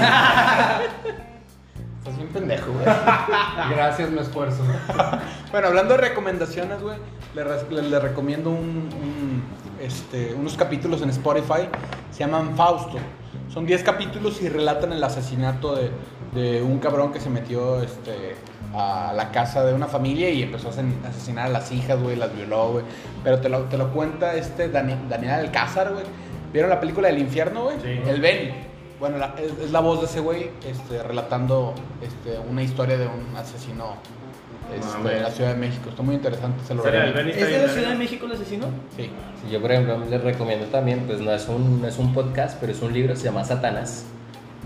Estás 1.99 2.17
bien 2.17 2.27
pendejo, 2.33 2.71
güey. 2.71 2.85
Gracias, 3.75 4.09
me 4.11 4.21
esfuerzo. 4.21 4.61
Bueno, 5.51 5.67
hablando 5.67 5.93
de 5.93 6.01
recomendaciones, 6.01 6.81
güey, 6.81 6.97
le, 7.35 7.43
res- 7.43 7.69
le- 7.71 7.83
le 7.83 7.99
recomiendo 7.99 8.49
un, 8.49 8.57
un, 8.57 9.43
este, 9.79 10.33
unos 10.33 10.57
capítulos 10.57 11.03
en 11.03 11.11
Spotify. 11.11 11.69
Se 12.11 12.19
llaman 12.21 12.55
Fausto. 12.55 12.97
Son 13.53 13.65
10 13.65 13.83
capítulos 13.83 14.41
y 14.41 14.49
relatan 14.49 14.93
el 14.93 15.03
asesinato 15.03 15.75
de, 15.75 15.91
de 16.33 16.61
un 16.63 16.79
cabrón 16.79 17.11
que 17.13 17.19
se 17.19 17.29
metió 17.29 17.81
este, 17.83 18.35
a 18.73 19.13
la 19.15 19.31
casa 19.31 19.63
de 19.63 19.73
una 19.73 19.85
familia 19.87 20.29
y 20.31 20.41
empezó 20.41 20.69
a 20.69 21.07
asesinar 21.09 21.45
a 21.45 21.49
las 21.49 21.71
hijas, 21.71 22.01
güey, 22.01 22.15
las 22.15 22.35
violó, 22.35 22.71
güey. 22.71 22.85
Pero 23.23 23.39
te 23.39 23.49
lo, 23.49 23.59
te 23.65 23.77
lo 23.77 23.91
cuenta 23.91 24.33
este 24.35 24.71
Dani- 24.71 25.07
Daniel 25.07 25.33
Alcázar, 25.33 25.91
güey. 25.93 26.03
¿Vieron 26.51 26.69
la 26.69 26.79
película 26.79 27.07
del 27.09 27.19
infierno, 27.19 27.65
güey? 27.65 27.75
Sí. 27.81 27.99
El 28.09 28.21
Benny. 28.21 28.51
Bueno, 29.03 29.17
la- 29.17 29.35
es, 29.37 29.65
es 29.65 29.71
la 29.71 29.81
voz 29.81 29.99
de 29.99 30.05
ese 30.05 30.21
güey 30.21 30.49
este, 30.65 31.03
relatando 31.03 31.73
este, 32.01 32.39
una 32.49 32.63
historia 32.63 32.97
de 32.97 33.05
un 33.05 33.35
asesino 33.35 33.95
este, 34.73 34.97
Mames. 34.97 35.11
en 35.17 35.23
la 35.23 35.29
Ciudad 35.29 35.49
de 35.55 35.59
México. 35.59 35.89
Está 35.89 36.03
muy 36.03 36.15
interesante, 36.15 36.63
se 36.65 36.73
lo 36.73 36.83
¿Sería 36.83 37.01
el 37.03 37.13
recomiendo. 37.13 37.31
Benny 37.35 37.43
está 37.43 37.55
¿Es 37.57 37.61
de 37.61 37.67
la 37.67 37.73
Ciudad 37.73 37.89
de? 37.89 37.95
México 37.97 38.25
el 38.27 38.31
asesino? 38.31 38.65
Sí. 38.95 39.03
Sí, 39.43 39.51
yo, 39.51 39.59
por 39.61 39.73
ejemplo, 39.73 39.97
les 40.09 40.23
recomiendo 40.23 40.67
también, 40.67 41.01
pues 41.05 41.19
no 41.19 41.33
es 41.33 41.49
un, 41.49 41.81
no 41.81 41.87
es 41.89 41.97
un 41.99 42.13
podcast, 42.13 42.57
pero 42.61 42.71
es 42.71 42.81
un 42.81 42.93
libro, 42.93 43.13
se 43.17 43.25
llama 43.25 43.43
Satanás. 43.43 44.05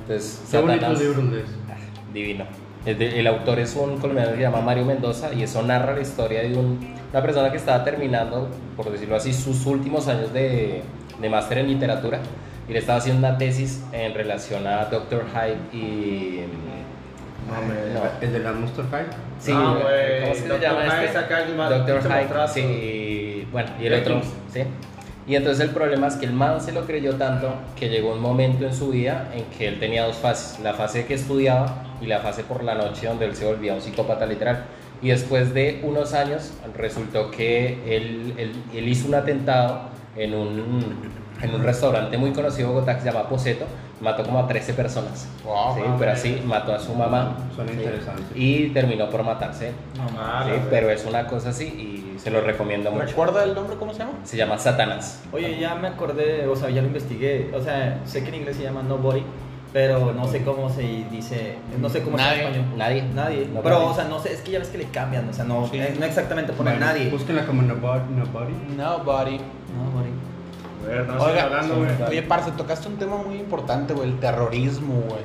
Entonces, 0.02 0.40
Qué 0.52 0.58
Satanás, 0.62 1.00
libro 1.00 1.24
lees. 1.24 1.46
ah, 1.72 1.76
divino. 2.14 2.46
El, 2.86 3.00
de- 3.00 3.20
el 3.20 3.26
autor 3.26 3.58
es 3.58 3.76
un 3.76 3.98
colombiano 3.98 4.30
que 4.30 4.36
se 4.38 4.42
llama 4.44 4.62
Mario 4.62 4.86
Mendoza 4.86 5.34
y 5.34 5.42
eso 5.42 5.64
narra 5.64 5.96
la 5.96 6.02
historia 6.02 6.44
de 6.44 6.56
un- 6.56 6.94
una 7.12 7.22
persona 7.24 7.50
que 7.50 7.58
estaba 7.58 7.84
terminando, 7.84 8.50
por 8.76 8.92
decirlo 8.92 9.16
así, 9.16 9.34
sus 9.34 9.66
últimos 9.66 10.08
años 10.08 10.32
de, 10.32 10.84
de 11.20 11.30
máster 11.30 11.58
en 11.58 11.70
literatura 11.70 12.20
y 12.68 12.74
le 12.74 12.80
estaba 12.80 12.99
haciendo 12.99 13.28
una 13.28 13.38
tesis 13.38 13.84
en 13.91 14.13
relación 14.13 14.65
a 14.68 14.86
Dr. 14.86 15.26
Hyde 15.34 15.78
y... 15.78 16.41
No. 17.47 18.01
¿El 18.22 18.34
de 18.34 18.39
la 18.39 18.51
Monster 18.51 18.86
High? 18.91 19.05
Sí, 19.39 19.51
Ah, 19.55 19.78
güey, 19.82 20.22
¿cómo 20.24 20.34
se 20.36 20.41
le 20.41 20.47
Dr. 20.49 20.61
llama 20.61 20.82
Hyde 20.86 21.05
este? 21.05 21.13
saca 21.13 21.45
Doctor 21.70 22.01
Hyde, 22.03 22.47
sí. 22.49 23.47
Bueno, 23.51 23.70
y 23.82 23.86
el 23.88 23.93
otro, 23.93 24.22
sí. 24.53 24.63
Y 25.28 25.36
entonces 25.36 25.63
el 25.65 25.72
problema 25.72 26.07
es 26.07 26.15
que 26.15 26.26
el 26.26 26.34
man 26.34 26.59
se 26.61 26.72
lo 26.74 26.86
creyó 26.86 27.15
tanto 27.15 27.53
que 27.78 27.89
llegó 27.89 28.13
un 28.13 28.20
momento 28.22 28.65
en 28.65 28.74
su 28.74 28.89
vida 28.89 29.30
en 29.34 29.43
que 29.57 29.68
él 29.68 29.80
tenía 29.80 30.05
dos 30.05 30.18
fases, 30.18 30.59
la 30.61 30.74
fase 30.74 31.05
que 31.05 31.13
estudiaba 31.13 31.84
y 32.01 32.05
la 32.07 32.20
fase 32.20 32.43
por 32.43 32.63
la 32.63 32.76
noche 32.76 33.07
donde 33.07 33.26
él 33.26 33.36
se 33.36 33.45
volvía 33.45 33.74
un 33.74 33.82
psicópata 33.82 34.26
literal. 34.26 34.65
Y 35.01 35.09
después 35.09 35.53
de 35.53 35.82
unos 35.84 36.13
años 36.13 36.51
resultó 36.78 37.30
que 37.32 37.74
él, 37.95 38.34
él- 38.38 38.63
él 38.74 38.88
hizo 38.89 39.07
un 39.07 39.15
atentado 39.15 39.82
en 40.15 40.34
un, 40.34 40.93
en 41.42 41.54
un 41.56 41.64
restaurante 41.64 42.18
muy 42.18 42.32
conocido 42.34 42.70
de 42.70 42.74
Bogotá 42.76 42.96
que 42.96 43.02
se 43.04 43.12
llama 43.12 43.28
Poseto, 43.30 43.66
mató 44.02 44.24
como 44.24 44.40
a 44.40 44.48
13 44.48 44.74
personas. 44.74 45.28
Wow, 45.44 45.76
sí, 45.76 45.82
pero 46.00 46.12
así 46.12 46.42
mató 46.46 46.74
a 46.74 46.80
su 46.80 46.94
mamá. 46.94 47.38
Suena 47.56 47.72
sí, 47.72 47.78
interesante. 47.78 48.24
Y 48.36 48.70
terminó 48.70 49.10
por 49.10 49.24
matarse. 49.24 49.72
No, 49.98 50.04
Ah, 50.20 50.44
Sí, 50.46 50.60
pero 50.70 50.90
es 50.90 51.06
una 51.06 51.28
cosa 51.28 51.50
así 51.50 51.66
y 51.66 52.20
se 52.20 52.32
lo 52.32 52.42
recomiendo 52.42 52.92
mucho. 52.92 53.06
¿Recuerda 53.06 53.44
el 53.44 53.54
nombre? 53.56 53.76
¿Cómo 53.78 53.94
se 53.94 54.00
llama? 54.00 54.12
Se 54.24 54.38
llama 54.38 54.58
Satanás. 54.58 55.24
Oye, 55.32 55.60
ya 55.60 55.76
me 55.76 55.88
acordé, 55.88 56.48
o 56.48 56.56
sea, 56.56 56.70
ya 56.70 56.82
lo 56.82 56.88
investigué. 56.88 57.52
O 57.56 57.62
sea, 57.62 58.00
sé 58.06 58.24
que 58.24 58.30
en 58.30 58.36
inglés 58.36 58.58
se 58.58 58.64
llama 58.64 58.82
Nobody, 58.84 59.24
pero 59.74 60.14
no 60.14 60.28
sé 60.28 60.44
cómo 60.44 60.70
se 60.70 60.82
dice, 61.12 61.58
no 61.80 61.90
sé 61.90 62.02
cómo 62.02 62.18
Nadie. 62.18 62.38
está 62.38 62.50
en 62.50 62.56
español. 62.56 62.78
Nadie. 62.78 63.04
Nadie. 63.14 63.46
Nobody. 63.48 63.64
Pero, 63.64 63.88
o 63.90 63.94
sea, 63.94 64.04
no 64.06 64.20
sé, 64.20 64.34
es 64.34 64.42
que 64.42 64.52
ya 64.52 64.60
ves 64.60 64.70
que 64.70 64.78
le 64.80 64.86
cambian, 64.86 65.28
o 65.30 65.34
sea, 65.34 65.44
no, 65.46 65.68
Sí. 65.68 65.78
eh, 65.80 65.96
no 66.00 66.06
exactamente 66.06 66.52
Bueno, 66.54 66.80
nadie. 66.80 67.10
Búsquenla 67.10 67.46
como 67.46 67.62
Nobody. 67.62 68.02
Nobody. 68.16 68.54
Nobody. 68.76 69.38
Nobody. 69.38 70.10
Ver, 70.88 71.06
no 71.06 71.14
estoy 71.18 71.32
Oiga, 71.32 71.44
hablando, 71.44 71.76
güey. 71.76 71.90
oye, 72.10 72.22
parce, 72.24 72.52
tocaste 72.52 72.88
un 72.88 72.98
tema 72.98 73.18
muy 73.18 73.36
importante, 73.36 73.94
güey, 73.94 74.10
el 74.10 74.20
terrorismo, 74.20 74.94
güey. 75.08 75.22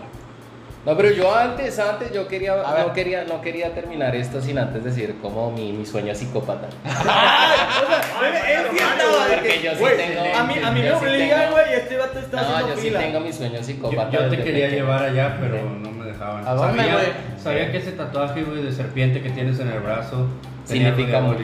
No, 0.85 0.97
pero 0.97 1.11
yo 1.13 1.33
antes, 1.33 1.79
antes, 1.79 2.13
yo 2.13 2.27
quería, 2.27 2.55
A 2.55 2.75
ver. 2.75 2.87
no 2.89 2.93
quería, 2.93 3.23
no 3.25 3.41
quería 3.41 3.73
terminar 3.73 4.17
esto 4.17 4.41
sin 4.41 4.59
antes 4.59 4.83
decir 4.83 5.15
como 5.23 5.53
mi, 5.53 5.73
mi 5.73 5.87
sueño 5.87 6.13
psicópata. 6.13 6.67
Es 6.83 8.79
cierto, 8.79 9.05
Porque 9.29 9.49
que, 9.49 9.63
yo 9.63 9.73
sí 9.73 9.79
güey, 9.79 9.97
tengo- 9.97 10.21
a 10.37 10.43
mí, 10.45 10.55
a 10.65 10.71
mí 10.73 10.81
me 10.81 10.87
yo 10.89 10.99
sí 10.99 11.05
obligan, 11.07 11.41
tengo- 11.41 11.53
güey, 11.53 11.71
y 11.71 11.75
este 11.75 11.97
vato 11.97 12.19
está 12.19 12.37
No, 12.43 12.49
haciendo 12.49 12.69
yo 12.69 12.75
sí 12.81 12.87
fila. 12.89 12.99
tengo 13.01 13.21
mi 13.21 13.33
sueño 13.33 13.59
Yo, 13.59 13.63
psicópata. 13.65 14.11
yo 14.11 14.19
te 14.19 14.29
desde 14.31 14.45
quería 14.45 14.65
pequeño. 14.67 14.85
llevar 14.85 15.03
allá, 15.05 15.37
pero 15.41 15.63
no 15.71 15.91
me 15.91 16.05
dejaban. 16.07 16.47
¿A 16.49 16.55
dónde, 16.55 16.79
sabía, 16.79 16.95
güey? 16.95 17.07
sabía 17.43 17.71
que 17.73 17.79
ese 17.79 17.93
tatuaje, 17.93 18.43
güey, 18.43 18.63
de 18.63 18.73
serpiente 18.73 19.23
que 19.23 19.31
tienes 19.31 19.59
en 19.61 19.69
el 19.69 19.81
brazo 19.81 20.27
Significa 20.65 21.21
mucho. 21.21 21.41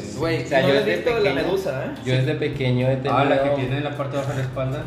Sí. 0.00 0.18
Güey, 0.18 0.44
O 0.44 0.46
sea, 0.46 0.62
¿no 0.62 0.68
yo 0.68 0.74
desde 0.74 0.96
visto 0.96 1.10
la 1.10 1.16
pequeño- 1.18 1.34
medusa, 1.34 1.84
eh? 1.86 1.90
Yo 2.04 2.14
desde 2.14 2.34
pequeño 2.34 2.88
he 2.88 2.96
tenido 2.96 3.16
Ah, 3.16 3.24
la 3.24 3.42
que 3.42 3.50
tiene 3.50 3.76
en 3.78 3.84
la 3.84 3.96
parte 3.96 4.16
baja 4.16 4.30
de 4.30 4.36
la 4.38 4.42
espalda. 4.42 4.82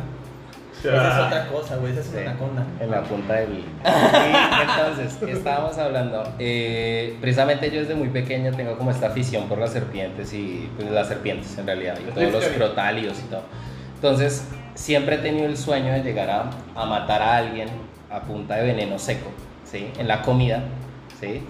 Esa 0.78 1.18
es 1.20 1.26
otra 1.26 1.48
cosa, 1.48 1.76
güey, 1.76 1.92
esa 1.92 2.00
es 2.00 2.06
Sí, 2.06 2.16
una 2.18 2.30
anaconda. 2.30 2.64
En 2.80 2.90
la 2.90 3.02
punta 3.02 3.34
del. 3.34 3.64
Entonces, 3.82 5.16
¿qué 5.24 5.32
estábamos 5.32 5.76
hablando? 5.78 6.22
Eh, 6.38 7.16
precisamente 7.20 7.70
yo 7.70 7.80
desde 7.80 7.94
muy 7.94 8.08
pequeño 8.08 8.52
tengo 8.52 8.76
como 8.76 8.90
esta 8.90 9.08
afición 9.08 9.48
por 9.48 9.58
las 9.58 9.72
serpientes 9.72 10.32
y 10.32 10.68
pues 10.76 10.90
las 10.90 11.08
serpientes 11.08 11.56
en 11.58 11.66
realidad, 11.66 11.98
y 12.00 12.10
todos 12.12 12.30
los 12.32 12.44
crotálidos 12.46 13.18
y 13.20 13.30
todo. 13.30 13.42
Entonces, 13.96 14.46
siempre 14.74 15.16
he 15.16 15.18
tenido 15.18 15.46
el 15.46 15.56
sueño 15.56 15.92
de 15.92 16.02
llegar 16.02 16.30
a, 16.30 16.50
a 16.74 16.84
matar 16.86 17.22
a 17.22 17.36
alguien 17.38 17.68
a 18.10 18.20
punta 18.20 18.56
de 18.56 18.66
veneno 18.66 18.98
seco, 18.98 19.30
¿sí? 19.64 19.90
En 19.98 20.06
la 20.06 20.22
comida, 20.22 20.62
¿sí? 21.20 21.42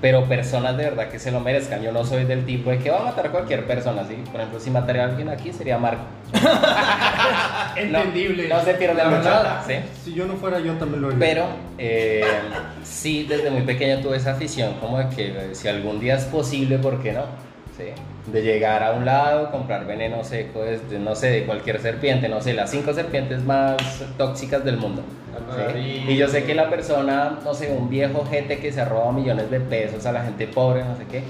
Pero 0.00 0.24
personas 0.24 0.76
de 0.76 0.84
verdad 0.84 1.08
que 1.08 1.18
se 1.18 1.30
lo 1.30 1.40
merezcan. 1.40 1.82
Yo 1.82 1.92
no 1.92 2.04
soy 2.04 2.24
del 2.24 2.46
tipo 2.46 2.70
de 2.70 2.78
que 2.78 2.90
va 2.90 3.00
a 3.00 3.04
matar 3.04 3.26
a 3.26 3.30
cualquier 3.30 3.66
persona, 3.66 4.04
¿sí? 4.08 4.14
Por 4.30 4.40
ejemplo, 4.40 4.58
si 4.60 4.70
mataría 4.70 5.02
a 5.02 5.06
alguien 5.06 5.28
aquí 5.28 5.52
sería 5.52 5.78
Marco. 5.78 6.02
Entendible. 7.76 8.48
No, 8.48 8.58
no 8.58 8.64
se 8.64 8.74
pierde 8.74 8.94
La 8.94 9.08
verdad, 9.08 9.64
¿sí? 9.66 9.74
Si 10.04 10.14
yo 10.14 10.26
no 10.26 10.36
fuera 10.36 10.58
yo 10.60 10.74
también 10.74 11.02
lo 11.02 11.08
haría. 11.08 11.18
Pero 11.18 11.46
eh, 11.76 12.24
sí, 12.82 13.26
desde 13.28 13.50
muy 13.50 13.62
pequeño 13.62 14.00
tuve 14.00 14.16
esa 14.16 14.32
afición, 14.32 14.74
como 14.80 14.98
de 14.98 15.08
que 15.14 15.26
eh, 15.28 15.54
si 15.54 15.68
algún 15.68 16.00
día 16.00 16.16
es 16.16 16.24
posible, 16.24 16.78
¿por 16.78 17.02
qué 17.02 17.12
no? 17.12 17.49
¿Sí? 17.80 18.30
De 18.32 18.42
llegar 18.42 18.82
a 18.82 18.92
un 18.92 19.04
lado, 19.06 19.50
comprar 19.50 19.86
veneno 19.86 20.22
seco, 20.22 20.62
desde, 20.62 20.98
no 20.98 21.14
sé, 21.14 21.30
de 21.30 21.44
cualquier 21.44 21.80
serpiente, 21.80 22.28
no 22.28 22.40
sé, 22.40 22.52
las 22.52 22.70
cinco 22.70 22.92
serpientes 22.92 23.42
más 23.44 23.76
tóxicas 24.18 24.64
del 24.64 24.76
mundo. 24.76 25.02
¿sí? 25.74 26.04
Y 26.06 26.16
yo 26.16 26.28
sé 26.28 26.44
que 26.44 26.54
la 26.54 26.68
persona, 26.68 27.38
no 27.42 27.54
sé, 27.54 27.74
un 27.76 27.88
viejo 27.88 28.24
gente 28.26 28.58
que 28.58 28.72
se 28.72 28.84
roba 28.84 29.10
millones 29.12 29.50
de 29.50 29.60
pesos 29.60 30.04
a 30.06 30.12
la 30.12 30.22
gente 30.22 30.46
pobre, 30.46 30.84
no 30.84 30.96
sé 30.96 31.04
qué, 31.10 31.22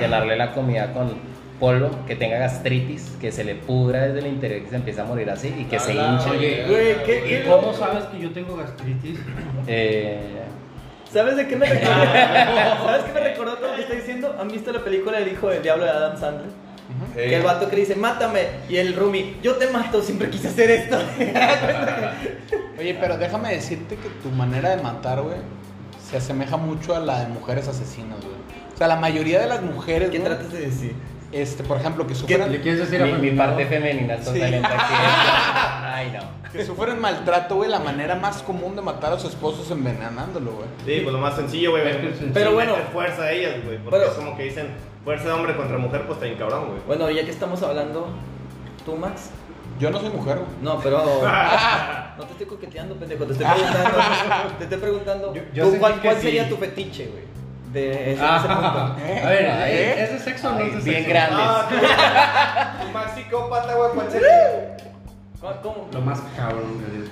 llenarle 0.00 0.36
la 0.36 0.52
comida 0.52 0.92
con 0.92 1.12
polvo, 1.60 1.90
que 2.06 2.16
tenga 2.16 2.38
gastritis, 2.38 3.16
que 3.20 3.32
se 3.32 3.44
le 3.44 3.54
pudra 3.54 4.06
desde 4.06 4.20
el 4.20 4.26
interior, 4.26 4.62
que 4.62 4.70
se 4.70 4.76
empieza 4.76 5.02
a 5.02 5.04
morir 5.06 5.30
así 5.30 5.54
y 5.58 5.64
que 5.64 5.78
se 5.78 5.92
hinche. 5.94 6.30
Oye, 6.30 6.64
Güey, 6.68 7.02
¿qué, 7.04 7.22
¿y 7.24 7.28
qué 7.28 7.44
cómo 7.48 7.72
sabes 7.72 8.04
que 8.04 8.18
yo 8.18 8.30
tengo 8.30 8.56
gastritis? 8.56 9.18
Eh, 9.66 10.18
¿Sabes 11.16 11.36
de 11.36 11.48
qué 11.48 11.56
me 11.56 11.64
recordó? 11.64 11.94
¿Sabes 11.94 13.04
qué 13.04 13.12
me 13.14 13.20
recordó 13.20 13.54
todo 13.56 13.70
lo 13.70 13.76
que 13.76 13.80
está 13.80 13.94
diciendo? 13.94 14.36
¿Han 14.38 14.48
visto 14.48 14.70
la 14.70 14.84
película 14.84 15.18
El 15.18 15.32
hijo 15.32 15.48
del 15.48 15.62
diablo 15.62 15.84
de 15.84 15.90
Adam 15.90 16.20
Sandler? 16.20 16.50
Que 17.14 17.36
el 17.36 17.42
vato 17.42 17.70
que 17.70 17.76
dice, 17.76 17.94
mátame. 17.94 18.48
Y 18.68 18.76
el 18.76 18.94
Rumi, 18.94 19.38
yo 19.42 19.54
te 19.54 19.66
mato, 19.68 20.02
siempre 20.02 20.28
quise 20.28 20.48
hacer 20.48 20.70
esto. 20.70 20.98
Oye, 22.78 22.98
pero 23.00 23.16
déjame 23.16 23.54
decirte 23.54 23.96
que 23.96 24.10
tu 24.22 24.28
manera 24.28 24.76
de 24.76 24.82
matar, 24.82 25.22
güey, 25.22 25.38
se 26.06 26.18
asemeja 26.18 26.58
mucho 26.58 26.94
a 26.94 27.00
la 27.00 27.20
de 27.20 27.28
mujeres 27.28 27.66
asesinas, 27.66 28.20
güey. 28.20 28.36
O 28.74 28.76
sea, 28.76 28.86
la 28.86 28.96
mayoría 28.96 29.40
de 29.40 29.46
las 29.46 29.62
mujeres, 29.62 30.10
¿Qué 30.10 30.20
tratas 30.20 30.52
de 30.52 30.60
decir? 30.60 30.94
Este, 31.36 31.62
por 31.64 31.78
ejemplo, 31.78 32.04
que 32.06 32.14
¿Le 32.14 32.18
sufren, 32.20 32.48
quieres 32.62 32.78
decir 32.80 33.02
a 33.02 33.06
mi, 33.06 33.30
parte 33.32 33.66
femenina 33.66 34.16
Sí. 34.18 34.24
totalmente 34.24 34.66
aquí. 34.66 34.94
Ay, 35.84 36.12
no. 36.12 36.50
que 36.52 36.64
sufren 36.64 37.00
maltrato, 37.00 37.56
güey, 37.56 37.70
la 37.70 37.80
manera 37.80 38.14
más 38.14 38.42
común 38.42 38.76
de 38.76 38.82
matar 38.82 39.12
a 39.12 39.18
su 39.18 39.28
esposo 39.28 39.62
es 39.62 39.70
envenenándolo, 39.70 40.52
güey. 40.52 40.68
Sí, 40.84 41.00
pues 41.02 41.12
lo 41.12 41.18
más 41.20 41.36
sencillo, 41.36 41.70
güey. 41.72 41.82
Pero 42.32 42.52
bueno. 42.52 42.74
Fuerza 42.92 43.22
a 43.22 43.32
ellas, 43.32 43.54
güey. 43.64 43.78
Porque 43.78 43.98
Pero- 43.98 44.10
es 44.10 44.16
como 44.16 44.36
que 44.36 44.44
dicen, 44.44 44.68
fuerza 45.04 45.26
de 45.26 45.32
hombre 45.32 45.56
contra 45.56 45.78
mujer, 45.78 46.02
pues 46.06 46.16
está 46.16 46.26
bien 46.26 46.38
cabrón, 46.38 46.66
güey. 46.68 46.78
Bueno, 46.86 47.10
ya 47.10 47.24
que 47.24 47.30
estamos 47.30 47.62
hablando, 47.62 48.08
tú, 48.84 48.96
Max, 48.96 49.30
Yo 49.78 49.90
no 49.90 50.00
soy 50.00 50.08
mujer, 50.10 50.36
güey. 50.38 50.48
No, 50.62 50.78
pero. 50.80 51.02
No 52.16 52.24
te 52.24 52.32
estoy 52.32 52.46
coqueteando, 52.46 52.94
pendejo. 52.96 53.26
Te 53.26 53.32
estoy 53.34 53.46
preguntando. 53.46 53.98
te 54.58 54.64
estoy 54.64 54.78
preguntando. 54.78 55.34
Yo- 55.34 55.42
yo 55.52 55.64
¿tú 55.64 55.70
sentí 55.70 55.80
¿Cuál, 55.80 55.94
que 55.96 56.00
cuál 56.00 56.16
sí. 56.16 56.22
sería 56.22 56.48
tu 56.48 56.56
fetiche, 56.56 57.06
güey? 57.08 57.24
De 57.80 58.12
ese, 58.12 58.22
Ah, 58.22 58.36
ese 58.38 58.48
punto. 58.48 59.26
a 59.26 59.28
ver, 59.28 59.44
¿Eh? 59.68 60.02
¿es 60.04 60.12
de 60.12 60.18
sexo 60.18 60.48
o 60.48 60.52
no 60.52 60.60
es 60.60 60.82
de 60.84 60.90
Bien 60.90 61.04
grandes. 61.08 61.38
Ah, 61.40 62.78
tu 62.82 62.88
más 62.90 63.14
psicópata, 63.14 63.74
güey, 63.74 63.90
¿cuál 63.94 64.10
sería? 64.10 64.76
¿Cómo-. 65.62 65.88
Lo 65.92 66.00
más 66.00 66.20
cabrón 66.36 66.80
que 66.80 66.92
digo. 66.96 67.06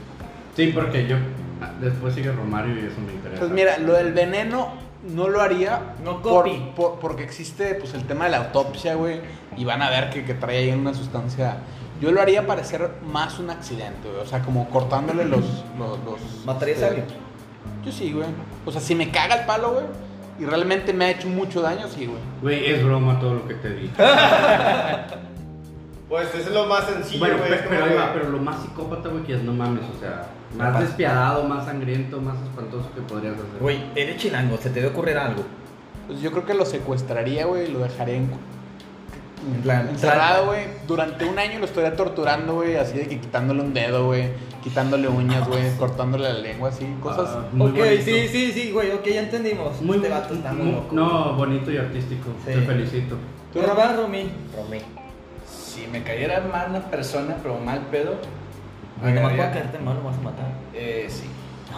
Sí, 0.57 0.73
porque 0.75 1.07
yo. 1.07 1.17
ah, 1.61 1.71
Después 1.81 2.15
sigue 2.15 2.33
Romario 2.33 2.75
y 2.77 2.87
eso 2.87 2.99
me 3.07 3.13
interesa. 3.13 3.41
Pues 3.41 3.51
mira, 3.53 3.77
lo 3.79 3.93
del 3.93 4.13
veneno 4.13 4.69
no 5.03 5.29
lo 5.29 5.43
haría 5.43 5.81
No 6.03 6.23
copy. 6.23 6.73
por- 6.75 6.99
porque 6.99 7.25
existe 7.25 7.75
pues 7.75 7.93
el 7.93 8.05
tema 8.07 8.25
de 8.25 8.31
la 8.31 8.39
autopsia, 8.39 8.95
güey, 8.95 9.21
y 9.59 9.65
van 9.67 9.83
a 9.83 9.91
ver 9.91 10.09
que, 10.09 10.25
que 10.25 10.33
trae 10.35 10.59
ahí 10.59 10.71
una 10.73 10.95
sustancia. 10.95 11.57
Yo 12.01 12.11
lo 12.11 12.21
haría 12.23 12.47
parecer 12.47 12.91
más 13.07 13.39
un 13.39 13.51
accidente, 13.51 14.09
güey, 14.09 14.23
o 14.23 14.27
sea, 14.27 14.41
como 14.41 14.69
cortándole 14.71 15.27
los... 15.27 15.45
los, 15.79 15.99
los 16.05 16.45
¿Matarías 16.47 16.79
a 16.83 16.87
este, 16.89 17.01
alguien? 17.03 17.19
Yo 17.85 17.93
sí, 17.93 18.13
güey. 18.13 18.29
O 18.65 18.73
sea, 18.73 18.81
si 18.81 18.95
me 18.95 19.11
caga 19.11 19.35
el 19.37 19.47
palo, 19.47 19.73
güey, 19.75 19.85
y 20.39 20.45
realmente 20.45 20.93
me 20.93 21.05
ha 21.07 21.11
hecho 21.11 21.29
mucho 21.29 21.61
daño, 21.63 21.87
sí, 21.89 22.07
güey. 22.07 22.19
Güey, 22.43 22.73
es 22.73 22.85
broma 22.85 23.19
todo 23.21 23.35
lo 23.35 23.49
que 23.49 23.55
te 23.55 23.71
dije. 23.75 23.93
Pues 26.09 26.29
eso 26.35 26.49
es 26.49 26.55
lo 26.55 26.67
más 26.67 26.85
sencillo, 26.85 27.19
bueno, 27.21 27.39
güey. 27.39 27.51
pero, 27.69 27.87
que- 27.87 27.95
va, 27.95 28.13
pero 28.13 28.29
lo 28.29 28.39
más 28.39 28.61
psicópata, 28.63 29.09
güey, 29.09 29.25
que 29.25 29.35
es 29.35 29.43
no 29.43 29.53
mames, 29.53 29.83
o 29.97 29.99
sea, 29.99 30.27
más 30.57 30.79
despiadado, 30.79 31.45
más 31.45 31.65
sangriento, 31.65 32.21
más 32.21 32.37
espantoso 32.43 32.89
que 32.95 33.01
podrías 33.01 33.35
hacer. 33.35 33.47
Güey, 33.59 33.83
eres 33.97 34.19
chilango, 34.19 34.57
se 34.59 34.69
te 34.71 34.81
debe 34.81 34.93
ocurrir 34.93 35.17
algo. 35.17 35.43
Pues 36.07 36.21
yo 36.21 36.31
creo 36.31 36.45
que 36.45 36.55
lo 36.55 36.67
secuestraría, 36.67 37.47
güey, 37.47 37.69
y 37.69 37.73
lo 37.73 37.81
dejaría 37.81 38.17
en, 38.17 38.31
En 39.53 39.61
plan, 39.63 39.89
encerrado, 39.89 40.47
güey. 40.47 40.65
Durante 40.87 41.25
un 41.25 41.39
año 41.39 41.59
lo 41.59 41.67
estaría 41.67 41.95
torturando, 41.97 42.55
güey, 42.55 42.77
así 42.77 42.97
de 42.97 43.07
que 43.09 43.21
quitándole 43.21 43.61
un 43.61 43.75
dedo, 43.75 44.07
güey, 44.07 44.31
quitándole 44.63 45.07
uñas, 45.09 45.47
güey, 45.49 45.77
cortándole 45.77 46.25
la 46.33 46.39
lengua, 46.39 46.71
así, 46.71 46.87
cosas. 47.03 47.29
Ah, 47.31 47.45
muy 47.53 47.71
ok, 47.71 47.77
bonito. 47.77 48.03
sí, 48.05 48.29
sí, 48.29 48.53
sí, 48.53 48.71
güey, 48.73 48.91
ok, 48.93 49.05
ya 49.07 49.21
entendimos. 49.21 49.81
Muy, 49.83 49.97
este 49.97 50.09
vato 50.09 50.35
está 50.35 50.53
muy 50.53 50.63
muy- 50.67 50.73
loco. 50.75 50.95
No, 50.95 51.35
bonito 51.35 51.71
y 51.71 51.77
artístico. 51.77 52.31
Sí. 52.47 52.53
Te 52.53 52.61
felicito. 52.63 53.17
¿Tú 53.53 53.61
no 53.63 53.75
vas, 53.75 53.97
Romy? 53.97 54.31
Romy. 54.57 54.79
Si 55.47 55.87
me 55.89 56.03
cayera 56.03 56.41
mal 56.51 56.71
una 56.71 56.81
persona, 56.81 57.37
pero 57.43 57.59
mal 57.59 57.81
pedo. 57.91 58.17
Nomás 59.03 59.13
agarraría- 59.19 59.37
para 59.39 59.53
caerte 59.53 59.79
mal 59.79 59.97
lo 59.97 60.05
vas 60.05 60.17
a 60.17 60.21
matar. 60.23 60.47
Eh, 60.73 61.07
sí. 61.11 61.25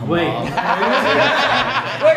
Güey, 0.07 0.27
Güey, 0.29 2.16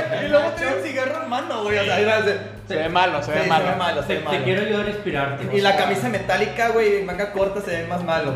un 1.42 1.48
cigarro 1.48 1.48
en 1.48 1.48
mano, 1.48 1.64
güey. 1.64 1.78
O 1.80 1.84
sea, 1.86 1.96
ahí 1.96 2.06
va 2.06 2.18
a 2.18 2.24
ser- 2.24 2.60
Se 2.68 2.76
ve 2.76 2.90
malo, 2.90 3.24
se 3.24 3.32
ve 3.32 3.44
Sí, 3.44 3.50
malo. 3.50 3.66
se 3.66 3.72
ve 3.72 3.78
malo, 3.78 4.02
se 4.02 4.08
te, 4.08 4.14
ve 4.14 4.20
te 4.20 4.26
malo. 4.26 4.44
quiero 4.44 4.62
ayudar 4.62 4.86
a 4.86 4.90
inspirarte. 4.90 5.58
Y 5.58 5.62
la 5.62 5.76
camisa 5.76 6.10
metálica, 6.10 6.70
güey, 6.70 7.04
manga 7.04 7.32
corta 7.32 7.62
se 7.62 7.72
ve 7.72 7.88
más 7.88 8.04
malo. 8.04 8.34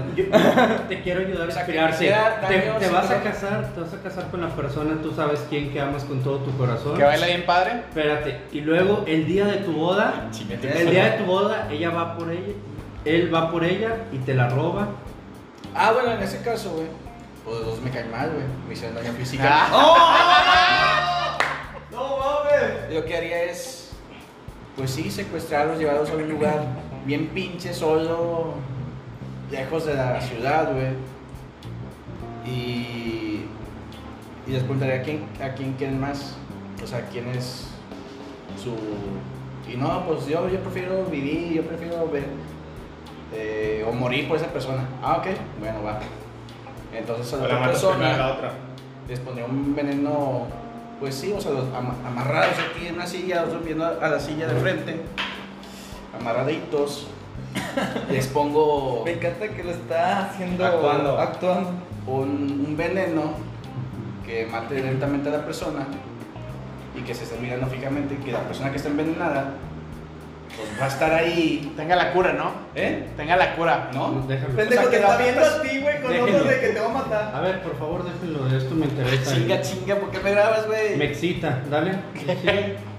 Te 0.90 1.02
quiero 1.04 1.20
ayudar 1.22 1.44
a 1.52 1.66
quisiera 1.66 2.42
Te, 2.48 2.58
te 2.80 2.90
vas 2.90 3.12
a 3.12 3.22
casar, 3.22 3.68
te 3.76 3.80
vas 3.82 3.94
a 3.94 4.02
casar 4.02 4.24
con 4.32 4.42
la 4.42 4.48
persona, 4.50 5.00
tú 5.04 5.14
sabes 5.14 5.46
quién 5.50 5.72
que 5.72 5.80
amas 5.80 6.04
con 6.04 6.24
todo 6.24 6.38
tu 6.40 6.58
corazón. 6.58 6.98
Que 6.98 7.04
baila 7.04 7.28
bien 7.28 7.46
padre. 7.46 7.82
Espérate, 7.90 8.42
y 8.52 8.62
luego 8.62 9.04
el 9.08 9.28
día 9.28 9.46
de 9.46 9.58
tu 9.58 9.74
boda, 9.74 10.30
el 10.50 10.90
día 10.90 11.04
de 11.12 11.18
tu 11.20 11.26
boda, 11.26 11.68
ella 11.70 11.92
va 11.92 12.18
por 12.18 12.32
ella, 12.32 12.54
él 13.06 13.34
va 13.34 13.52
por 13.52 13.64
ella 13.64 13.98
y 14.12 14.18
te 14.18 14.34
la 14.34 14.50
roba. 14.50 14.88
Ah, 15.76 15.92
bueno, 15.92 16.12
en 16.12 16.24
ese 16.24 16.42
caso, 16.42 16.72
güey. 16.72 16.88
Pues 17.46 17.58
los 17.58 17.66
dos 17.66 17.82
me 17.82 17.92
caen 17.92 18.10
mal, 18.10 18.30
güey. 18.32 18.46
Me 18.68 18.74
hicieron 18.74 18.96
daño 18.96 19.12
física. 19.14 19.68
Ah. 19.72 21.20
¡No 21.94 22.18
mames! 22.18 22.94
Lo 22.94 23.06
que 23.06 23.16
haría 23.16 23.44
es, 23.44 23.92
pues 24.76 24.92
sí, 24.92 25.12
secuestrarlos, 25.12 25.78
llevarlos 25.78 26.10
a 26.10 26.16
un 26.16 26.30
lugar 26.30 26.66
bien 27.06 27.28
pinche, 27.28 27.74
solo, 27.74 28.54
lejos 29.52 29.86
de 29.86 29.94
la 29.96 30.20
ciudad, 30.22 30.72
güey. 30.74 30.94
Y, 32.46 33.46
y 34.48 34.52
les 34.52 34.64
preguntaría 34.64 34.96
a 34.96 35.02
quién, 35.02 35.26
a 35.42 35.54
quién 35.54 35.74
quieren 35.74 36.00
más, 36.00 36.36
o 36.84 36.88
sea, 36.88 37.08
quién 37.12 37.28
es 37.30 37.68
su... 38.62 38.76
Y 39.72 39.78
no, 39.78 40.06
pues 40.06 40.26
yo, 40.28 40.50
yo 40.50 40.60
prefiero 40.60 41.06
vivir, 41.06 41.54
yo 41.54 41.64
prefiero 41.64 42.10
ver, 42.10 42.26
eh, 43.34 43.86
o 43.88 43.94
morir 43.94 44.28
por 44.28 44.38
esa 44.38 44.48
persona. 44.48 44.86
Ah, 45.02 45.18
ok, 45.18 45.28
bueno, 45.60 45.84
va. 45.84 46.00
Entonces 46.94 47.34
a 47.34 47.38
la 47.38 47.44
otra 47.46 47.66
persona 47.66 48.18
la 48.18 48.34
otra. 48.34 48.52
les 49.08 49.20
pondría 49.20 49.46
un 49.46 49.74
veneno, 49.74 50.48
pues 51.04 51.16
sí, 51.16 51.34
o 51.34 51.42
sea, 51.42 51.52
amarrados 52.08 52.56
aquí 52.60 52.88
en 52.88 52.96
una 52.96 53.06
silla, 53.06 53.44
otros 53.44 53.66
viendo 53.66 53.86
a 53.86 54.08
la 54.08 54.18
silla 54.22 54.48
de 54.48 54.58
frente, 54.62 55.02
amarraditos. 56.18 57.08
Les 58.10 58.28
pongo 58.28 59.02
Me 59.04 59.12
encanta 59.12 59.50
que 59.50 59.66
lo 59.66 59.72
está 59.72 60.28
haciendo. 60.28 60.66
Actuando. 60.66 61.20
Actuando. 61.20 61.72
un, 62.08 62.64
un 62.66 62.78
veneno 62.78 63.34
que 64.26 64.46
mate 64.46 64.82
lentamente 64.82 65.28
a 65.28 65.34
la 65.34 65.46
persona 65.46 65.86
y 66.98 67.02
que 67.02 67.14
se 67.14 67.26
esté 67.26 67.38
mirando 67.38 67.68
fijamente, 67.68 68.16
que 68.20 68.32
la 68.32 68.40
persona 68.40 68.72
que 68.72 68.78
está 68.78 68.88
envenenada 68.88 69.56
pues 70.56 70.82
va 70.82 70.86
a 70.86 70.88
estar 70.88 71.14
ahí. 71.14 71.74
Tenga 71.76 71.96
la 71.96 72.12
cura, 72.14 72.34
¿no? 72.34 72.52
¿Eh? 72.76 73.08
Tenga 73.18 73.36
la 73.38 73.56
cura. 73.56 73.90
¿No? 73.94 74.24
Déjalo. 74.28 74.56
Pendejo, 74.56 74.82
O 74.82 74.84
sea, 74.84 74.92
te 74.92 74.98
que 74.98 75.04
está 75.04 75.18
viendo 75.18 75.46
a 75.46 75.62
ti, 75.62 75.80
güey, 75.80 76.02
con 76.02 76.12
Déjenlo. 76.12 76.36
ojos 76.36 76.50
de 76.50 76.60
que 76.60 76.68
te 76.70 76.80
va 76.80 76.86
a 76.86 76.90
matar. 76.90 77.36
A 77.36 77.42
ver, 77.42 77.62
por 77.62 77.78
favor, 77.78 78.04
déjenlo 78.04 78.46
de 78.46 78.58
esto, 78.58 78.76
me 78.76 78.86
interesa. 78.86 79.34
Chinga, 79.36 79.62
chinga, 79.62 79.96
¿por 79.96 80.12
qué 80.12 80.20
me 80.20 80.32
grabas, 80.32 80.68
güey? 80.68 80.96
Me 80.98 81.06
excita, 81.06 81.62
dale. 81.70 81.94
sigue. 82.16 82.76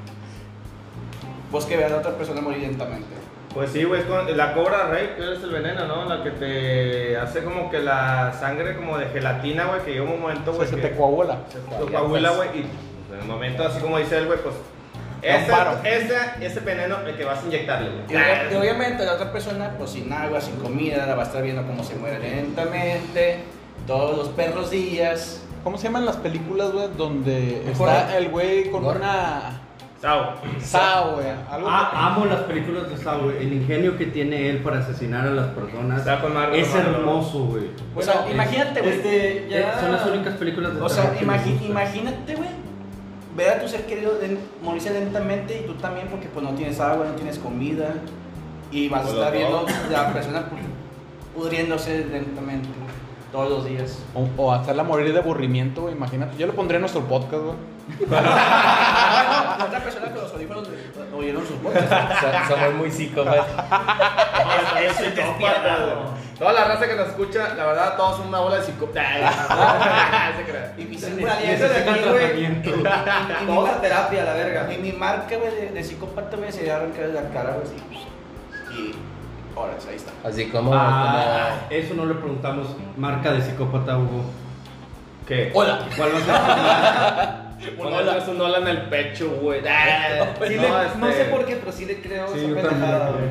Pues 1.51 1.67
que 1.67 1.77
vea 1.77 1.87
a 1.87 1.91
la 1.91 1.97
otra 1.99 2.11
persona 2.17 2.41
morir 2.41 2.63
lentamente. 2.63 3.07
Pues 3.55 3.71
sí, 3.71 3.85
güey, 3.85 4.01
es 4.01 4.07
con 4.07 4.37
la 4.37 4.55
cobra 4.55 4.89
rey, 4.89 5.15
que 5.17 5.35
es 5.35 5.41
el 5.45 5.51
veneno, 5.51 5.87
¿no? 5.87 6.05
La 6.07 6.25
que 6.25 6.31
te 6.33 7.17
hace 7.17 7.45
como 7.45 7.71
que 7.71 7.79
la 7.79 8.33
sangre 8.33 8.75
como 8.75 8.99
de 8.99 9.07
gelatina, 9.07 9.67
güey, 9.67 9.81
que 9.85 9.93
llega 9.93 10.03
un 10.03 10.21
momento, 10.21 10.51
O 10.51 10.55
sea, 10.55 10.65
güey, 10.65 10.69
se 10.71 10.77
que 10.77 10.83
te 10.89 10.97
coagula. 10.97 11.39
se 11.49 11.61
te 11.61 11.93
coagula, 11.93 12.31
güey, 12.31 12.49
y 12.57 12.61
en 13.15 13.21
el 13.21 13.29
momento, 13.29 13.65
así 13.65 13.79
como 13.81 13.99
dice 13.99 14.19
él, 14.19 14.27
güey, 14.27 14.41
pues... 14.41 14.57
Ese, 15.25 15.51
paro. 15.51 15.79
ese, 15.85 16.15
ese 16.41 16.61
veneno 16.61 16.99
el 17.07 17.17
que 17.17 17.25
vas 17.25 17.43
a 17.43 17.47
inyectarle, 17.47 17.91
güey. 17.91 18.03
Y, 18.11 18.15
obvia- 18.15 18.53
y 18.53 18.55
obviamente 18.57 19.05
la 19.05 19.15
otra 19.15 19.33
persona, 19.33 19.71
pues 19.79 19.91
sin 19.91 20.13
agua, 20.13 20.41
sin 20.41 20.57
comida, 20.57 21.07
la 21.07 21.15
va 21.15 21.23
a 21.23 21.27
estar 21.27 21.43
viendo 21.43 21.67
cómo 21.67 21.83
se 21.83 21.95
muere 21.97 22.19
lentamente, 22.19 23.39
todos 23.87 24.17
los 24.17 24.29
perros 24.29 24.71
días. 24.71 25.41
¿Cómo 25.63 25.79
se 25.79 25.85
llaman 25.85 26.05
las 26.05 26.17
películas, 26.19 26.73
güey? 26.73 26.89
Donde 26.97 27.63
Gore. 27.79 27.93
está 27.93 28.19
el 28.19 28.29
güey 28.29 28.71
con 28.71 28.85
una. 28.85 29.61
Sao. 30.01 30.35
Sao, 30.61 31.13
güey. 31.15 31.27
Ah, 31.51 31.91
amo 32.13 32.27
las 32.27 32.41
películas 32.41 32.91
de 32.91 32.99
Saw, 32.99 33.23
güey. 33.23 33.39
El 33.39 33.53
ingenio 33.55 33.97
que 33.97 34.05
tiene 34.05 34.51
él 34.51 34.59
para 34.59 34.81
asesinar 34.81 35.27
a 35.27 35.31
las 35.31 35.47
personas 35.53 36.01
Está 36.01 36.21
con 36.21 36.35
madre, 36.35 36.61
es 36.61 36.75
hermoso, 36.75 37.45
güey. 37.47 37.71
O 37.97 38.03
sea, 38.03 38.27
imagínate, 38.31 38.81
güey. 38.83 38.93
Este, 38.93 39.47
ya. 39.49 39.81
Son 39.81 39.93
las 39.93 40.05
únicas 40.07 40.35
películas 40.35 40.75
de 40.75 40.83
O 40.83 40.89
sea, 40.91 41.15
imagi- 41.19 41.63
imagínate, 41.65 42.35
güey, 42.35 42.49
ver 43.37 43.51
a 43.51 43.61
tu 43.61 43.69
ser 43.69 43.87
querido 43.87 44.13
morirse 44.63 44.91
lentamente 44.91 45.61
y 45.61 45.67
tú 45.67 45.75
también 45.75 46.07
porque 46.09 46.29
pues 46.29 46.45
no 46.45 46.53
tienes 46.55 46.79
agua, 46.81 47.07
no 47.07 47.15
tienes 47.15 47.39
comida 47.39 47.95
y 48.71 48.89
vas 48.89 49.01
a 49.01 49.05
Pues 49.05 49.15
estar 49.17 49.33
viendo 49.33 49.67
la 49.91 50.13
persona 50.13 50.41
pu- 50.41 51.37
pudriéndose 51.41 52.05
lentamente 52.07 52.69
todos 53.33 53.51
los 53.51 53.65
días. 53.67 53.99
O, 54.15 54.29
o 54.43 54.53
hacerla 54.53 54.85
morir 54.85 55.13
de 55.13 55.19
aburrimiento, 55.19 55.83
güey. 55.83 55.95
Imagínate. 55.95 56.37
Yo 56.39 56.47
lo 56.47 56.55
pondré 56.55 56.77
en 56.77 56.83
nuestro 56.83 57.03
podcast, 57.03 57.43
güey. 57.43 57.57
la 59.59 59.65
otra 59.67 59.81
persona 59.81 60.07
con 60.11 60.23
los 60.23 60.33
audífonos 60.33 60.69
le- 60.69 61.17
oyeron 61.17 61.47
sus 61.47 61.63
voces. 61.63 61.85
So- 61.89 62.55
somos 62.55 62.75
muy 62.75 62.91
psicópatas. 62.91 63.47
Psicópata. 64.99 65.77
Toda 66.39 66.53
la 66.53 66.65
raza 66.65 66.89
que 66.89 66.95
nos 66.97 67.09
escucha, 67.09 67.55
la 67.55 67.65
verdad, 67.67 67.97
todos 67.97 68.17
son 68.19 68.29
una 68.29 68.41
bola 68.41 68.57
de 68.57 68.63
psicópatas. 68.65 69.07
Y 70.77 70.85
mi 70.85 70.97
aliento 71.25 71.67
de 71.69 72.89
a 72.89 73.43
mar- 73.47 73.81
terapia, 73.81 74.25
la 74.25 74.33
verga. 74.35 74.73
y 74.73 74.79
mi 74.79 74.93
marca, 74.93 75.37
de, 75.37 75.71
de 75.73 75.85
psicópata, 75.85 76.37
güey, 76.37 76.51
sería 76.53 76.77
arrancar 76.77 77.07
la 77.07 77.23
cara, 77.31 77.53
güey, 77.53 77.67
así. 77.67 77.77
Y 78.77 78.95
ahora, 79.57 79.75
ahí 79.89 79.97
está. 79.97 80.11
Así 80.29 80.49
como, 80.51 80.73
Ah, 80.75 81.51
eso 81.71 81.95
no 81.95 82.07
le 82.07 82.15
preguntamos. 82.15 82.67
Marca 82.97 83.33
de 83.33 83.43
psicópata, 83.43 83.97
Hugo. 83.97 84.25
¿Qué? 85.29 85.51
Hola. 85.55 85.79
¿Cuál 85.97 86.11
va 86.29 86.37
a 86.37 87.44
Ponerle 87.73 88.21
un 88.31 88.41
hola 88.41 88.59
en 88.59 88.69
el 88.69 88.83
pecho, 88.83 89.29
güey. 89.41 89.61
Sí 90.49 90.57
No, 90.57 90.63
le- 90.63 90.87
este- 90.87 90.99
No 90.99 91.13
sé 91.13 91.25
por 91.25 91.45
qué, 91.45 91.57
pero 91.57 91.73
sí 91.73 91.85
le 91.87 92.01
creo 92.01 92.29
Sí, 92.29 92.45
esa 92.45 92.55
pendejada, 92.69 93.11
güey. 93.11 93.25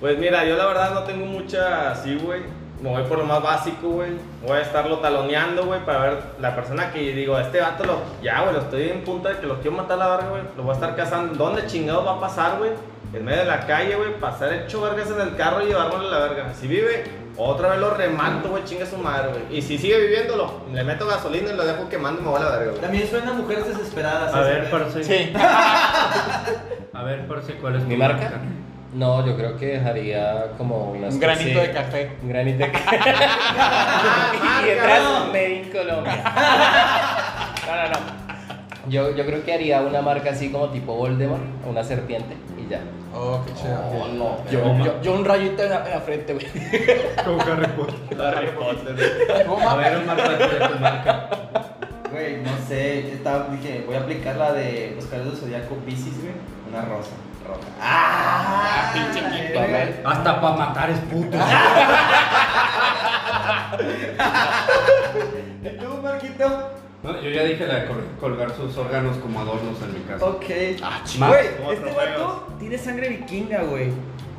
Pues 0.00 0.18
mira, 0.18 0.44
yo 0.44 0.56
la 0.56 0.66
verdad 0.66 0.92
no 0.94 1.00
tengo 1.04 1.24
mucha 1.26 1.90
así, 1.92 2.16
güey. 2.16 2.42
Me 2.82 2.90
voy 2.90 3.02
por 3.04 3.16
lo 3.18 3.24
más 3.24 3.42
básico, 3.42 3.88
güey. 3.88 4.10
Voy 4.46 4.58
a 4.58 4.60
estarlo 4.60 4.98
taloneando, 4.98 5.64
güey, 5.64 5.80
para 5.86 5.98
ver 6.00 6.18
la 6.40 6.54
persona 6.54 6.92
que 6.92 6.98
digo, 7.14 7.38
este 7.38 7.60
vato 7.60 7.84
lo. 7.84 8.00
Ya, 8.22 8.42
güey, 8.42 8.52
lo 8.52 8.60
estoy 8.60 8.90
en 8.90 9.02
punto 9.02 9.28
de 9.30 9.38
que 9.38 9.46
lo 9.46 9.60
quiero 9.62 9.76
matar 9.78 9.98
a 10.00 10.04
la 10.08 10.16
verga, 10.16 10.28
güey. 10.30 10.42
Lo 10.58 10.62
voy 10.62 10.72
a 10.72 10.74
estar 10.74 10.94
cazando. 10.94 11.34
¿Dónde 11.34 11.64
chingados 11.66 12.06
va 12.06 12.16
a 12.16 12.20
pasar, 12.20 12.58
güey? 12.58 12.72
En 13.14 13.24
medio 13.24 13.38
de 13.38 13.44
la 13.46 13.60
calle, 13.66 13.94
güey, 13.96 14.12
pasar 14.20 14.52
hecho 14.52 14.82
vergas 14.82 15.10
en 15.10 15.20
el 15.22 15.36
carro 15.36 15.62
y 15.62 15.68
llevármelo 15.68 16.06
a 16.08 16.10
la 16.10 16.18
verga. 16.28 16.52
Si 16.52 16.66
vive, 16.68 17.04
otra 17.38 17.68
vez 17.70 17.80
lo 17.80 17.90
remato, 17.94 18.48
güey, 18.50 18.64
chinga 18.64 18.86
su 18.86 18.96
madre, 18.98 19.30
güey. 19.30 19.58
Y 19.58 19.62
si 19.62 19.76
sigue 19.78 19.98
viviendo, 20.00 20.36
lo- 20.36 20.62
le 20.72 20.82
meto 20.84 21.06
gasolina 21.06 21.50
y 21.52 21.56
lo 21.56 21.64
dejo 21.64 21.88
quemando 21.88 22.20
y 22.20 22.24
me 22.24 22.30
voy 22.30 22.40
a 22.40 22.44
la 22.44 22.50
verga, 22.50 22.70
güey. 22.70 22.80
También 22.80 23.08
suena 23.08 23.32
mujeres 23.32 23.66
desesperadas. 23.68 24.34
A 24.34 24.40
ver, 24.40 24.70
parce. 24.70 25.04
Sí. 25.04 25.32
A 26.92 27.02
ver, 27.02 27.26
parce, 27.26 27.54
¿cuál 27.56 27.76
es 27.76 27.82
tu 27.82 27.88
¿Mi 27.88 27.96
marca? 27.96 28.32
No, 28.94 29.26
yo 29.26 29.36
creo 29.36 29.56
que 29.58 29.66
dejaría 29.66 30.52
como 30.56 30.92
una 30.92 31.08
Un 31.08 31.20
granito 31.20 31.58
de 31.60 31.70
café. 31.70 32.12
Un 32.22 32.28
granito 32.30 32.64
de 32.64 32.72
café. 32.72 32.96
y 34.62 34.66
detrás 34.66 35.26
Made 35.26 35.54
in 35.54 35.70
Colombia. 35.70 36.24
No, 37.66 37.74
no, 37.74 37.88
no. 37.88 38.88
Yo, 38.88 39.16
yo 39.16 39.26
creo 39.26 39.44
que 39.44 39.52
haría 39.52 39.80
una 39.80 40.00
marca 40.00 40.30
así 40.30 40.50
como 40.52 40.68
tipo 40.68 40.94
Voldemort, 40.94 41.42
una 41.66 41.82
serpiente 41.82 42.36
y 42.66 42.70
ya. 42.70 42.80
Oh, 43.14 43.40
qué 43.46 43.54
chido. 43.54 43.78
Oh, 43.78 44.08
no. 44.08 44.44
Yo, 44.50 44.84
yo, 44.84 45.00
yo 45.02 45.12
un 45.14 45.24
rayito 45.24 45.62
en 45.62 45.70
la, 45.70 45.84
en 45.86 45.90
la 45.90 46.00
frente, 46.00 46.34
güey. 46.34 46.46
Como 47.24 47.40
Harry 47.40 47.66
Potter. 47.68 48.20
Harry 48.20 48.48
Potter. 48.48 49.46
¿Cómo, 49.46 49.68
A 49.68 49.76
ver, 49.76 49.96
un 49.98 50.06
marco 50.06 50.28
de 50.28 50.36
tu 50.36 50.78
marca. 50.78 51.28
Güey, 52.10 52.42
no 52.42 52.52
sé, 52.68 53.12
estaba, 53.12 53.48
dije, 53.50 53.84
voy 53.86 53.96
a 53.96 54.00
aplicar 54.00 54.36
la 54.36 54.52
de 54.52 54.92
los 54.94 55.04
caballeros 55.06 55.40
del 55.40 55.42
zodiaco 55.42 55.74
Pisces, 55.76 56.20
güey. 56.20 56.34
Una 56.68 56.82
rosa, 56.82 57.10
roja. 57.46 57.60
¡Ah! 57.80 58.90
pinche 58.92 59.20
quinto, 59.20 59.58
güey. 59.58 59.70
güey. 59.70 59.94
Hasta 60.04 60.40
para 60.40 60.56
matar 60.56 60.90
es 60.90 60.98
puto. 61.00 61.36
¿Y 65.62 65.68
tú, 65.78 66.02
Marquito? 66.02 66.70
No, 67.06 67.20
yo 67.22 67.30
ya 67.30 67.44
dije 67.44 67.66
la 67.66 67.80
de 67.80 67.86
col- 67.86 68.04
colgar 68.20 68.50
sus 68.54 68.76
órganos 68.76 69.16
como 69.18 69.40
adornos 69.40 69.80
en 69.82 69.94
mi 69.94 70.00
casa. 70.00 70.24
Ok. 70.24 70.44
Ah, 70.82 71.02
Güey, 71.28 71.74
este 71.76 71.90
vato 71.92 72.46
tiene 72.58 72.76
sangre 72.78 73.08
vikinga, 73.08 73.62
güey. 73.62 73.90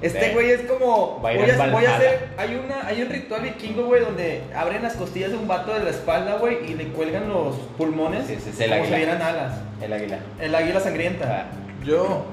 Este 0.02 0.32
güey 0.34 0.52
es 0.52 0.62
como. 0.62 1.18
Voy, 1.22 1.34
a, 1.34 1.38
voy 1.38 1.50
a 1.50 1.58
Valhalla. 1.58 1.96
hacer. 1.96 2.30
Hay, 2.38 2.62
una, 2.64 2.86
hay 2.86 3.02
un 3.02 3.10
ritual 3.10 3.42
vikingo, 3.42 3.86
güey, 3.86 4.02
donde 4.04 4.44
abren 4.56 4.84
las 4.84 4.94
costillas 4.94 5.32
de 5.32 5.38
un 5.38 5.48
vato 5.48 5.74
de 5.74 5.84
la 5.84 5.90
espalda, 5.90 6.36
güey, 6.38 6.70
y 6.70 6.76
le 6.76 6.90
cuelgan 6.90 7.28
los 7.30 7.56
pulmones. 7.78 8.28
Sí, 8.28 8.36
sí, 8.36 8.52
sí, 8.56 8.64
el 8.64 8.70
como 8.70 8.84
águila. 8.84 8.96
si 8.98 9.04
vieran 9.04 9.22
alas. 9.24 9.54
El 9.82 9.94
águila. 9.94 10.20
El 10.40 10.54
águila 10.56 10.80
sangrienta. 10.80 11.48
Yo. 11.84 12.26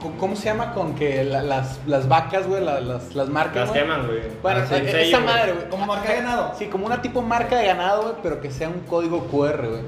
¿Cómo- 0.00 0.16
¿Cómo 0.18 0.36
se 0.36 0.44
llama 0.46 0.72
con 0.74 0.94
que 0.94 1.24
la- 1.24 1.42
las, 1.42 1.80
las 1.86 2.08
vacas, 2.08 2.46
güey, 2.46 2.62
la- 2.64 2.80
las, 2.80 3.14
las 3.14 3.28
marcas? 3.28 3.56
Las 3.56 3.68
güey? 3.70 3.80
queman, 3.82 4.06
güey. 4.06 4.20
Bueno, 4.42 4.60
Ah, 4.62 4.66
sí, 4.68 4.74
e- 4.74 4.78
esa 4.84 4.92
sello, 4.92 5.20
madre, 5.20 5.52
güey. 5.52 5.68
Como 5.68 5.86
marca 5.86 6.08
de 6.10 6.16
ganado. 6.16 6.52
Sí, 6.58 6.66
como 6.66 6.86
una 6.86 7.02
tipo 7.02 7.22
marca 7.22 7.56
de 7.56 7.66
ganado, 7.66 8.02
güey, 8.02 8.14
pero 8.22 8.40
que 8.40 8.50
sea 8.50 8.68
un 8.68 8.80
código 8.80 9.26
QR, 9.28 9.68
güey. 9.68 9.82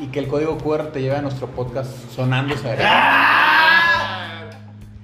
Y 0.00 0.06
que 0.08 0.18
el 0.20 0.26
código 0.28 0.56
QR 0.58 0.90
te 0.92 1.00
lleve 1.02 1.16
a 1.16 1.22
nuestro 1.22 1.46
podcast 1.48 1.90
sonando. 2.14 2.56
¿sabes? 2.56 2.78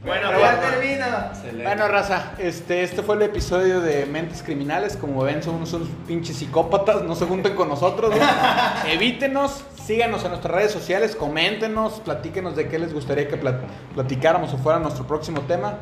Bueno, 0.05 0.30
ya 0.38 0.61
termina. 0.61 1.32
Bueno, 1.64 1.88
raza, 1.88 2.32
este, 2.38 2.82
este 2.82 3.03
fue 3.03 3.16
el 3.16 3.22
episodio 3.22 3.80
de 3.80 4.07
Mentes 4.07 4.42
Criminales. 4.42 4.96
Como 4.96 5.22
ven, 5.24 5.42
son 5.42 5.57
unos, 5.57 5.76
pinches 6.07 6.36
psicópatas. 6.36 7.03
No 7.03 7.14
se 7.16 7.26
junten 7.26 7.55
con 7.55 7.68
nosotros. 7.68 8.14
Evítenos, 8.86 9.64
síganos 9.82 10.22
en 10.24 10.30
nuestras 10.30 10.55
redes 10.55 10.72
sociales, 10.72 11.16
coméntenos, 11.16 12.01
platíquenos 12.01 12.55
de 12.55 12.68
qué 12.68 12.78
les 12.78 12.94
gustaría 12.94 13.26
que 13.28 13.40
plat- 13.40 13.61
platicáramos 13.94 14.55
o 14.55 14.59
fuera 14.59 14.78
nuestro 14.78 15.05
próximo 15.07 15.40
tema. 15.42 15.74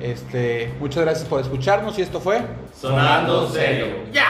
Este, 0.00 0.74
muchas 0.80 1.04
gracias 1.04 1.26
por 1.28 1.40
escucharnos 1.40 1.98
y 1.98 2.02
esto 2.02 2.20
fue. 2.20 2.40
sonando 2.78 3.48
serio. 3.48 3.86
Ya. 4.12 4.24